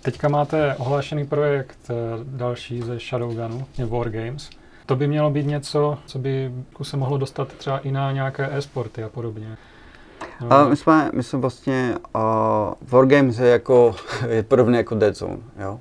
Teďka 0.02 0.28
máte 0.28 0.74
ohlášený 0.74 1.26
projekt 1.26 1.78
eh, 1.90 1.94
další 2.24 2.82
ze 2.82 2.98
Shadowgunu, 2.98 3.66
Wargames. 3.88 4.50
To 4.86 4.96
by 4.96 5.06
mělo 5.06 5.30
být 5.30 5.46
něco, 5.46 5.98
co 6.06 6.18
by 6.18 6.52
se 6.82 6.96
mohlo 6.96 7.18
dostat 7.18 7.52
třeba 7.52 7.78
i 7.78 7.92
na 7.92 8.12
nějaké 8.12 8.48
e-sporty 8.52 9.02
a 9.02 9.08
podobně. 9.08 9.56
A 10.50 10.64
my 10.68 10.76
jsme, 10.76 11.10
my 11.12 11.22
jsme 11.22 11.38
vlastně, 11.38 11.94
uh, 12.14 12.20
Wargames 12.82 13.38
je 13.38 13.48
jako, 13.48 13.94
je 14.28 14.42
podobný 14.42 14.76
jako 14.76 14.94
Dead 14.94 15.16
Zone, 15.16 15.38
jo. 15.58 15.80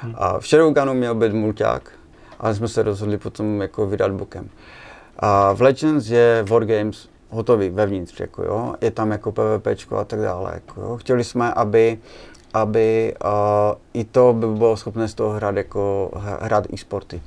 Hmm. 0.00 0.14
A 0.18 0.38
v 0.38 0.46
Shadowgunu 0.46 0.94
měl 0.94 1.14
být 1.14 1.32
mulťák, 1.32 1.92
ale 2.40 2.54
jsme 2.54 2.68
se 2.68 2.82
rozhodli 2.82 3.18
potom 3.18 3.62
jako 3.62 3.86
vydat 3.86 4.12
bokem. 4.12 4.48
A 5.18 5.52
v 5.52 5.62
Legends 5.62 6.08
je 6.08 6.44
Wargames 6.50 7.08
hotový 7.30 7.68
vevnitř, 7.68 8.20
jako 8.20 8.42
jo. 8.42 8.74
Je 8.80 8.90
tam 8.90 9.10
jako 9.10 9.32
PvP 9.32 9.66
a 10.00 10.04
tak 10.04 10.20
dále, 10.20 10.50
jako 10.54 10.80
jo. 10.80 10.96
Chtěli 10.96 11.24
jsme, 11.24 11.54
aby 11.54 11.98
aby 12.54 13.14
uh, 13.24 13.30
i 13.94 14.04
to 14.04 14.32
by 14.32 14.46
bylo 14.46 14.76
schopné 14.76 15.08
z 15.08 15.14
toho 15.14 15.30
hrát 15.30 15.56
jako 15.56 16.10
hrát 16.40 16.66
e-sporty. 16.72 17.22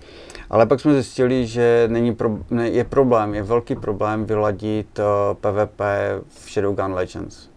Ale 0.49 0.65
pak 0.65 0.79
jsme 0.79 0.93
zjistili, 0.93 1.47
že 1.47 1.87
není 1.91 2.15
pro, 2.15 2.37
ne, 2.49 2.69
je 2.69 2.83
problém, 2.83 3.35
je 3.35 3.43
velký 3.43 3.75
problém 3.75 4.25
vyladit 4.25 4.99
PvP 5.33 5.81
v 6.29 6.51
Shadowgun 6.51 6.93
Legends. 6.93 7.49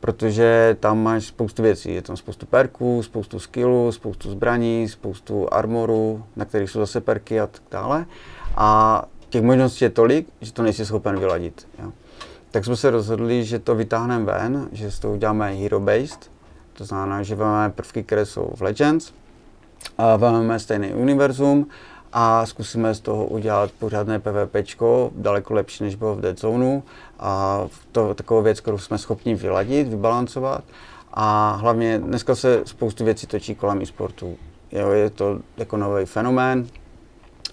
Protože 0.00 0.76
tam 0.80 1.02
máš 1.02 1.26
spoustu 1.26 1.62
věcí, 1.62 1.94
je 1.94 2.02
tam 2.02 2.16
spoustu 2.16 2.46
perků, 2.46 3.02
spoustu 3.02 3.38
skillů, 3.38 3.92
spoustu 3.92 4.30
zbraní, 4.30 4.88
spoustu 4.88 5.54
armoru, 5.54 6.24
na 6.36 6.44
kterých 6.44 6.70
jsou 6.70 6.78
zase 6.78 7.00
perky 7.00 7.40
a 7.40 7.46
tak 7.46 7.62
dále. 7.70 8.06
A 8.56 9.02
těch 9.28 9.42
možností 9.42 9.84
je 9.84 9.90
tolik, 9.90 10.28
že 10.40 10.52
to 10.52 10.62
nejsi 10.62 10.86
schopen 10.86 11.18
vyladit. 11.18 11.68
Jo. 11.82 11.92
Tak 12.50 12.64
jsme 12.64 12.76
se 12.76 12.90
rozhodli, 12.90 13.44
že 13.44 13.58
to 13.58 13.74
vytáhneme 13.74 14.24
ven, 14.24 14.68
že 14.72 14.90
z 14.90 14.98
toho 14.98 15.14
uděláme 15.14 15.52
hero-based, 15.52 16.30
to 16.72 16.84
znamená, 16.84 17.22
že 17.22 17.36
máme 17.36 17.70
prvky, 17.70 18.02
které 18.02 18.26
jsou 18.26 18.50
v 18.54 18.62
Legends, 18.62 19.12
a 19.98 20.16
vezmeme 20.16 20.58
stejný 20.58 20.92
univerzum 20.92 21.66
a 22.12 22.46
zkusíme 22.46 22.94
z 22.94 23.00
toho 23.00 23.26
udělat 23.26 23.70
pořádné 23.78 24.18
PvP, 24.18 24.56
daleko 25.16 25.54
lepší, 25.54 25.84
než 25.84 25.94
bylo 25.94 26.14
v 26.14 26.20
Dead 26.20 26.38
Zone. 26.38 26.82
A 27.18 27.60
to 27.92 28.14
takovou 28.14 28.42
věc, 28.42 28.60
kterou 28.60 28.78
jsme 28.78 28.98
schopni 28.98 29.34
vyladit, 29.34 29.88
vybalancovat. 29.88 30.64
A 31.12 31.56
hlavně 31.60 31.98
dneska 31.98 32.34
se 32.34 32.62
spoustu 32.64 33.04
věcí 33.04 33.26
točí 33.26 33.54
kolem 33.54 33.82
e-sportu. 33.82 34.36
Jo, 34.72 34.90
je 34.90 35.10
to 35.10 35.38
jako 35.56 35.76
nový 35.76 36.04
fenomén, 36.04 36.66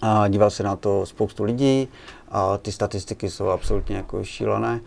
a 0.02 0.28
díval 0.28 0.50
se 0.50 0.64
na 0.64 0.76
to 0.76 1.06
spoustu 1.06 1.44
lidí 1.44 1.88
a 2.30 2.58
ty 2.58 2.72
statistiky 2.72 3.30
jsou 3.30 3.48
absolutně 3.48 3.96
jako 3.96 4.24
šílené 4.24 4.80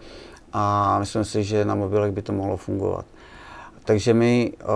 a 0.52 0.98
myslím 0.98 1.24
si, 1.24 1.44
že 1.44 1.64
na 1.64 1.74
mobilech 1.74 2.12
by 2.12 2.22
to 2.22 2.32
mohlo 2.32 2.56
fungovat. 2.56 3.06
Takže 3.84 4.14
my 4.14 4.52
uh, 4.52 4.68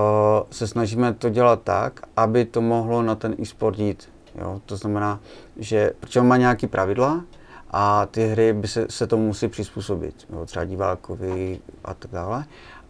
se 0.51 0.67
snažíme 0.67 1.13
to 1.13 1.29
dělat 1.29 1.61
tak, 1.65 2.01
aby 2.17 2.45
to 2.45 2.61
mohlo 2.61 3.03
na 3.03 3.15
ten 3.15 3.35
e-sport 3.43 3.79
jít. 3.79 4.09
Jo? 4.41 4.61
To 4.67 4.77
znamená, 4.77 5.21
že 5.57 5.93
protože 6.01 6.21
on 6.21 6.29
má 6.29 6.37
nějaký 6.37 6.67
pravidla 6.67 7.25
a 7.71 8.07
ty 8.07 8.27
hry 8.27 8.53
by 8.53 8.69
se, 8.69 8.87
se 8.91 9.07
tomu 9.07 9.27
musí 9.27 9.49
přizpůsobit. 9.49 10.15
Jo? 10.33 10.47
Třeba 10.47 10.65
divákovi 10.65 11.61
a 11.85 11.95
tak 11.95 12.11
dále. 12.11 12.45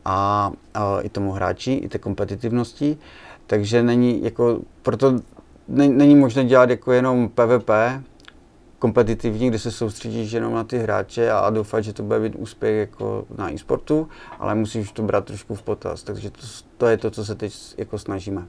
A, 0.05 0.53
a 0.75 1.01
i 1.01 1.09
tomu 1.09 1.33
hráči, 1.33 1.73
i 1.73 1.89
té 1.89 1.99
kompetitivnosti. 1.99 2.99
Takže 3.47 3.83
není 3.83 4.25
jako, 4.25 4.61
proto 4.83 5.21
není 5.69 6.17
možné 6.17 6.45
dělat 6.45 6.71
jako 6.71 6.93
jenom 6.93 7.29
PvP, 7.29 7.71
kompetitivní, 8.81 9.49
kde 9.49 9.59
se 9.59 9.71
soustředíš 9.71 10.33
jenom 10.33 10.55
na 10.55 10.65
ty 10.65 10.79
hráče 10.79 11.31
a 11.31 11.51
doufat, 11.51 11.81
že 11.81 11.93
to 11.93 12.03
bude 12.03 12.21
být 12.21 12.35
úspěch 12.37 12.79
jako 12.79 13.25
na 13.39 13.53
e-sportu, 13.53 14.09
ale 14.39 14.55
musíš 14.55 14.93
to 14.93 15.03
brát 15.03 15.25
trošku 15.25 15.55
v 15.55 15.63
potaz. 15.63 16.03
Takže 16.03 16.31
to, 16.31 16.47
to 16.79 16.87
je 16.87 16.97
to, 16.97 17.11
co 17.11 17.25
se 17.25 17.35
teď 17.35 17.55
jako 17.79 17.99
snažíme. 17.99 18.47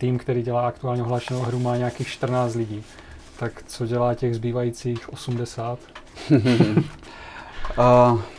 Tým, 0.00 0.18
který 0.18 0.42
dělá 0.42 0.68
aktuálně 0.68 1.02
ohlášenou 1.02 1.40
hru, 1.40 1.58
má 1.58 1.76
nějakých 1.76 2.08
14 2.08 2.54
lidí. 2.54 2.84
Tak 3.38 3.62
co 3.66 3.86
dělá 3.86 4.14
těch 4.14 4.34
zbývajících 4.34 5.12
80? 5.12 5.78
uh, 7.78 8.20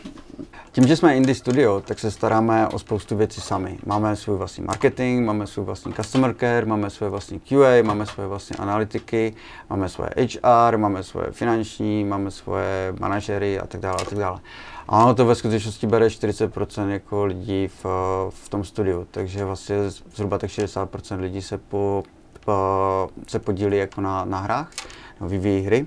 Tím, 0.74 0.88
že 0.88 0.95
jsme 0.95 1.18
indie 1.18 1.36
studio, 1.36 1.82
tak 1.86 1.99
se 1.99 2.12
staráme 2.12 2.68
o 2.68 2.80
spoustu 2.80 3.16
věcí 3.16 3.41
sami. 3.41 3.78
Máme 3.86 4.16
svůj 4.16 4.38
vlastní 4.38 4.64
marketing, 4.64 5.26
máme 5.26 5.47
svůj 5.47 5.66
vlastní 5.66 5.93
customer 5.93 6.36
care, 6.39 6.66
máme 6.66 6.89
svoje 6.89 7.09
vlastní 7.09 7.39
QA, 7.39 7.84
máme 7.84 8.05
svoje 8.05 8.28
vlastní 8.28 8.55
analytiky, 8.55 9.34
máme 9.70 9.89
svoje 9.89 10.09
HR, 10.18 10.78
máme 10.78 11.03
svoje 11.03 11.32
finanční, 11.32 12.03
máme 12.03 12.32
svoje 12.32 12.93
manažery 12.99 13.59
a 13.59 13.68
tak 13.68 13.82
dále 13.82 13.97
a 14.01 14.05
tak 14.05 14.18
dále. 14.18 14.39
A 14.91 15.03
ono 15.03 15.13
to 15.13 15.25
ve 15.25 15.35
skutečnosti 15.35 15.87
bere 15.87 16.07
40% 16.07 16.89
jako 16.89 17.25
lidí 17.25 17.67
v, 17.67 17.85
v 18.29 18.49
tom 18.49 18.63
studiu, 18.63 19.07
takže 19.11 19.45
vlastně 19.45 19.89
zhruba 19.89 20.37
tak 20.37 20.49
60% 20.49 21.19
lidí 21.19 21.41
se, 21.41 21.57
po, 21.57 22.03
po, 22.45 22.53
se 23.27 23.39
podílí 23.39 23.77
jako 23.77 24.01
na, 24.01 24.25
na 24.25 24.39
hrách, 24.39 24.71
no, 25.21 25.27
vyvíjí 25.29 25.61
hry. 25.61 25.85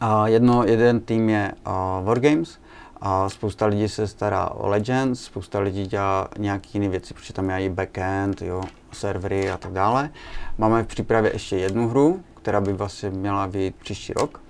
A 0.00 0.28
jedno, 0.28 0.64
jeden 0.64 1.00
tým 1.00 1.28
je 1.28 1.52
uh, 1.66 1.72
Wargames, 2.06 2.58
a 3.00 3.28
spousta 3.28 3.66
lidí 3.66 3.88
se 3.88 4.06
stará 4.06 4.50
o 4.50 4.68
Legends, 4.68 5.24
spousta 5.24 5.58
lidí 5.58 5.86
dělá 5.86 6.28
nějaké 6.38 6.68
jiné 6.74 6.88
věci, 6.88 7.14
protože 7.14 7.32
tam 7.32 7.50
i 7.50 7.70
backend, 7.70 8.42
jo, 8.42 8.62
servery 8.92 9.50
a 9.50 9.56
tak 9.56 9.72
dále. 9.72 10.10
Máme 10.58 10.82
v 10.82 10.86
přípravě 10.86 11.32
ještě 11.32 11.56
jednu 11.56 11.88
hru, 11.88 12.22
která 12.34 12.60
by 12.60 12.72
vlastně 12.72 13.10
měla 13.10 13.46
být 13.46 13.76
příští 13.76 14.12
rok, 14.12 14.40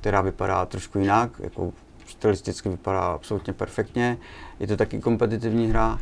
která 0.00 0.20
vypadá 0.20 0.66
trošku 0.66 0.98
jinak, 0.98 1.30
jako 1.38 1.72
stylisticky 2.12 2.68
vypadá 2.68 3.00
absolutně 3.00 3.52
perfektně. 3.52 4.18
Je 4.60 4.66
to 4.66 4.76
taky 4.76 5.00
kompetitivní 5.00 5.66
hra 5.66 5.98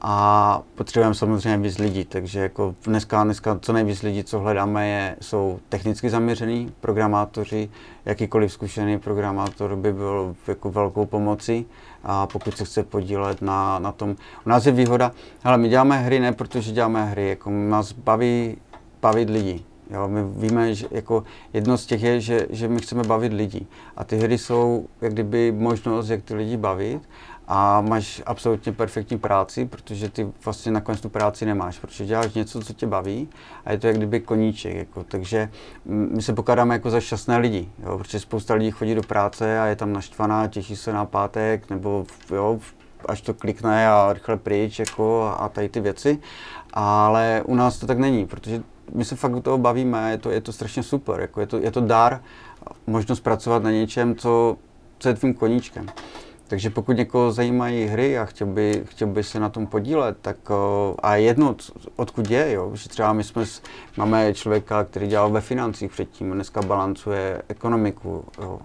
a 0.00 0.62
potřebujeme 0.74 1.14
samozřejmě 1.14 1.68
víc 1.68 1.78
lidí, 1.78 2.04
takže 2.04 2.40
jako 2.40 2.74
dneska, 2.84 3.24
dneska 3.24 3.58
co 3.62 3.72
nejvíc 3.72 4.02
lidí, 4.02 4.24
co 4.24 4.38
hledáme, 4.38 4.88
je, 4.88 5.16
jsou 5.20 5.60
technicky 5.68 6.10
zaměření 6.10 6.72
programátoři, 6.80 7.70
jakýkoliv 8.04 8.52
zkušený 8.52 8.98
programátor 8.98 9.76
by 9.76 9.92
byl 9.92 10.36
jako 10.48 10.70
velkou 10.70 11.06
pomocí 11.06 11.66
a 12.04 12.26
pokud 12.26 12.56
se 12.56 12.64
chce 12.64 12.82
podílet 12.82 13.42
na, 13.42 13.78
na 13.78 13.92
tom. 13.92 14.16
U 14.46 14.48
nás 14.48 14.66
je 14.66 14.72
výhoda, 14.72 15.12
ale 15.44 15.58
my 15.58 15.68
děláme 15.68 15.98
hry 15.98 16.20
ne 16.20 16.32
protože 16.32 16.72
děláme 16.72 17.04
hry, 17.04 17.28
jako 17.28 17.50
nás 17.50 17.92
baví 17.92 18.56
bavit 19.02 19.30
lidi. 19.30 19.64
Jo, 19.92 20.08
my 20.08 20.20
víme, 20.24 20.74
že 20.74 20.86
jako 20.90 21.24
jedno 21.52 21.78
z 21.78 21.86
těch 21.86 22.02
je, 22.02 22.20
že, 22.20 22.46
že 22.50 22.68
my 22.68 22.80
chceme 22.80 23.02
bavit 23.02 23.32
lidi. 23.32 23.66
A 23.96 24.04
ty 24.04 24.16
hry 24.16 24.38
jsou 24.38 24.86
jak 25.00 25.12
kdyby 25.12 25.52
možnost, 25.52 26.08
jak 26.08 26.22
ty 26.22 26.34
lidi 26.34 26.56
bavit 26.56 27.02
a 27.48 27.80
máš 27.80 28.22
absolutně 28.26 28.72
perfektní 28.72 29.18
práci, 29.18 29.64
protože 29.64 30.08
ty 30.08 30.28
vlastně 30.44 30.72
nakonec 30.72 31.00
tu 31.00 31.08
práci 31.08 31.46
nemáš, 31.46 31.78
protože 31.78 32.06
děláš 32.06 32.34
něco, 32.34 32.60
co 32.60 32.72
tě 32.72 32.86
baví 32.86 33.28
a 33.64 33.72
je 33.72 33.78
to 33.78 33.86
jak 33.86 33.96
kdyby 33.96 34.20
koníček. 34.20 34.74
Jako. 34.76 35.04
Takže 35.04 35.48
my 35.84 36.22
se 36.22 36.32
pokládáme 36.32 36.74
jako 36.74 36.90
za 36.90 37.00
šťastné 37.00 37.36
lidi, 37.36 37.68
jo, 37.82 37.98
protože 37.98 38.20
spousta 38.20 38.54
lidí 38.54 38.70
chodí 38.70 38.94
do 38.94 39.02
práce 39.02 39.60
a 39.60 39.66
je 39.66 39.76
tam 39.76 39.92
naštvaná, 39.92 40.48
těší 40.48 40.76
se 40.76 40.92
na 40.92 41.04
pátek, 41.04 41.70
nebo 41.70 42.06
jo, 42.30 42.58
až 43.08 43.20
to 43.20 43.34
klikne 43.34 43.88
a 43.88 44.12
rychle 44.12 44.36
pryč 44.36 44.78
jako, 44.78 45.34
a 45.38 45.48
tady 45.48 45.68
ty 45.68 45.80
věci. 45.80 46.18
Ale 46.72 47.42
u 47.46 47.54
nás 47.54 47.78
to 47.78 47.86
tak 47.86 47.98
není, 47.98 48.26
protože 48.26 48.62
my 48.94 49.04
se 49.04 49.16
fakt 49.16 49.32
u 49.32 49.40
toho 49.40 49.58
bavíme, 49.58 50.10
je 50.10 50.18
to, 50.18 50.30
je 50.30 50.40
to 50.40 50.52
strašně 50.52 50.82
super, 50.82 51.20
jako 51.20 51.40
je, 51.40 51.46
to, 51.46 51.58
je 51.58 51.70
to 51.70 51.80
dar, 51.80 52.20
možnost 52.86 53.20
pracovat 53.20 53.62
na 53.62 53.70
něčem, 53.70 54.16
co, 54.16 54.56
co 54.98 55.08
je 55.08 55.14
tvým 55.14 55.34
koníčkem. 55.34 55.86
Takže 56.46 56.70
pokud 56.70 56.96
někoho 56.96 57.32
zajímají 57.32 57.84
hry 57.84 58.18
a 58.18 58.24
chtěl 58.24 58.46
by, 58.46 58.82
chtěl 58.84 59.08
by 59.08 59.22
se 59.22 59.40
na 59.40 59.48
tom 59.48 59.66
podílet, 59.66 60.16
tak 60.22 60.36
a 61.02 61.16
jedno, 61.16 61.56
odkud 61.96 62.30
je, 62.30 62.52
jo, 62.52 62.70
že 62.74 62.88
třeba 62.88 63.12
my 63.12 63.24
jsme, 63.24 63.44
máme 63.96 64.34
člověka, 64.34 64.84
který 64.84 65.06
dělal 65.06 65.30
ve 65.30 65.40
financích 65.40 65.90
předtím, 65.90 66.32
dneska 66.32 66.62
balancuje 66.62 67.42
ekonomiku, 67.48 68.24
jo. 68.38 68.60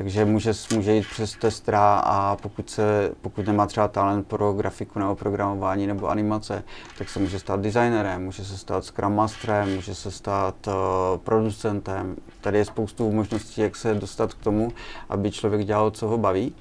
Takže 0.00 0.24
může, 0.24 0.52
může 0.74 0.92
jít 0.92 1.06
přes 1.10 1.32
testra 1.32 1.98
a 1.98 2.36
pokud, 2.36 2.70
se, 2.70 3.12
pokud 3.20 3.46
nemá 3.46 3.66
třeba 3.66 3.88
talent 3.88 4.26
pro 4.26 4.52
grafiku 4.52 4.98
nebo 4.98 5.16
programování 5.16 5.86
nebo 5.86 6.08
animace, 6.08 6.64
tak 6.98 7.08
se 7.08 7.20
může 7.20 7.38
stát 7.38 7.60
designerem, 7.60 8.24
může 8.24 8.44
se 8.44 8.58
stát 8.58 8.84
Scrum 8.84 9.14
Masterem, 9.14 9.74
může 9.74 9.94
se 9.94 10.10
stát 10.10 10.66
uh, 10.66 10.72
producentem. 11.18 12.16
Tady 12.40 12.58
je 12.58 12.64
spoustu 12.64 13.12
možností, 13.12 13.60
jak 13.60 13.76
se 13.76 13.94
dostat 13.94 14.34
k 14.34 14.44
tomu, 14.44 14.72
aby 15.08 15.30
člověk 15.30 15.66
dělal, 15.66 15.90
co 15.90 16.08
ho 16.08 16.18
baví. 16.18 16.54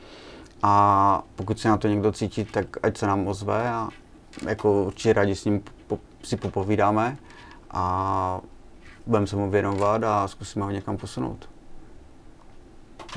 A 0.64 1.24
pokud 1.36 1.60
se 1.60 1.70
na 1.70 1.78
to 1.78 1.88
někdo 1.88 2.12
cítí, 2.12 2.46
tak 2.46 2.66
ať 2.84 2.98
se 2.98 3.08
nám 3.08 3.28
ozve 3.28 3.70
a 3.70 3.90
jako 4.48 4.84
určitě 4.84 5.14
rádi 5.14 5.36
s 5.36 5.46
ním 5.46 5.64
po, 5.88 6.00
si 6.24 6.38
popovídáme 6.38 7.18
a 7.72 8.42
budeme 9.06 9.28
se 9.28 9.36
mu 9.36 9.50
věnovat 9.50 10.04
a 10.04 10.28
zkusíme 10.28 10.66
ho 10.66 10.72
někam 10.72 10.98
posunout. 10.98 11.50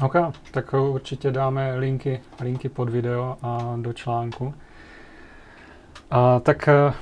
OK, 0.00 0.14
tak 0.50 0.72
určitě 0.72 1.30
dáme 1.30 1.76
linky, 1.76 2.20
linky 2.40 2.68
pod 2.68 2.88
video 2.88 3.36
a 3.42 3.76
do 3.76 3.92
článku. 3.92 4.54
A 6.10 6.40
tak 6.40 6.68
eh, 6.68 6.92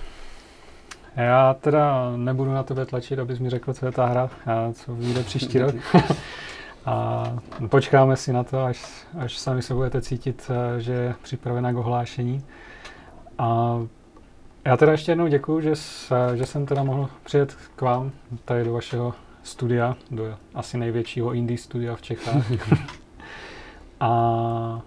já 1.16 1.55
teda 1.55 2.12
nebudu 2.16 2.53
na 2.53 2.62
tebe 2.62 2.86
tlačit, 2.86 3.18
abys 3.18 3.38
mi 3.38 3.51
řekl, 3.51 3.72
co 3.72 3.86
je 3.86 3.93
ta 3.93 4.07
hra, 4.07 4.30
a 4.47 4.72
co 4.72 4.95
vyjde 4.95 5.22
příští 5.22 5.59
rok. 5.59 5.74
A 6.86 7.24
počkáme 7.68 8.16
si 8.16 8.32
na 8.32 8.45
to, 8.45 8.64
až, 8.64 9.07
až 9.18 9.38
sami 9.38 9.62
se 9.62 9.74
budete 9.74 10.03
cítit, 10.03 10.51
eh, 10.51 10.80
že 10.80 10.93
je 10.93 11.14
připravená 11.22 11.72
k 11.72 11.76
ohlášení. 11.76 12.45
A 13.38 13.78
já 14.64 14.76
teda 14.76 14.93
ještě 14.93 15.12
jednou 15.12 15.26
děkuji, 15.26 15.61
že, 15.61 15.72
že 16.34 16.47
jsem 16.47 16.66
teda 16.66 16.82
mohl 16.82 17.09
přijet 17.24 17.57
k 17.76 17.82
vám 17.82 18.12
tady 18.45 18.64
do 18.64 18.72
vašeho 18.72 19.14
studia, 19.43 19.97
do 20.11 20.36
asi 20.55 20.78
největšího 20.78 21.32
indie 21.32 21.59
studia 21.59 21.97
v 21.97 22.03
Čechách. 22.03 22.47
a, 24.01 24.82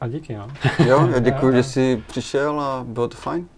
a 0.00 0.08
díky, 0.08 0.36
no. 0.36 0.48
Jo, 0.86 1.08
já 1.12 1.18
děkuji, 1.18 1.52
že 1.56 1.62
jsi 1.62 2.02
přišel 2.06 2.60
a 2.60 2.84
bylo 2.88 3.08
to 3.08 3.16
fajn. 3.16 3.48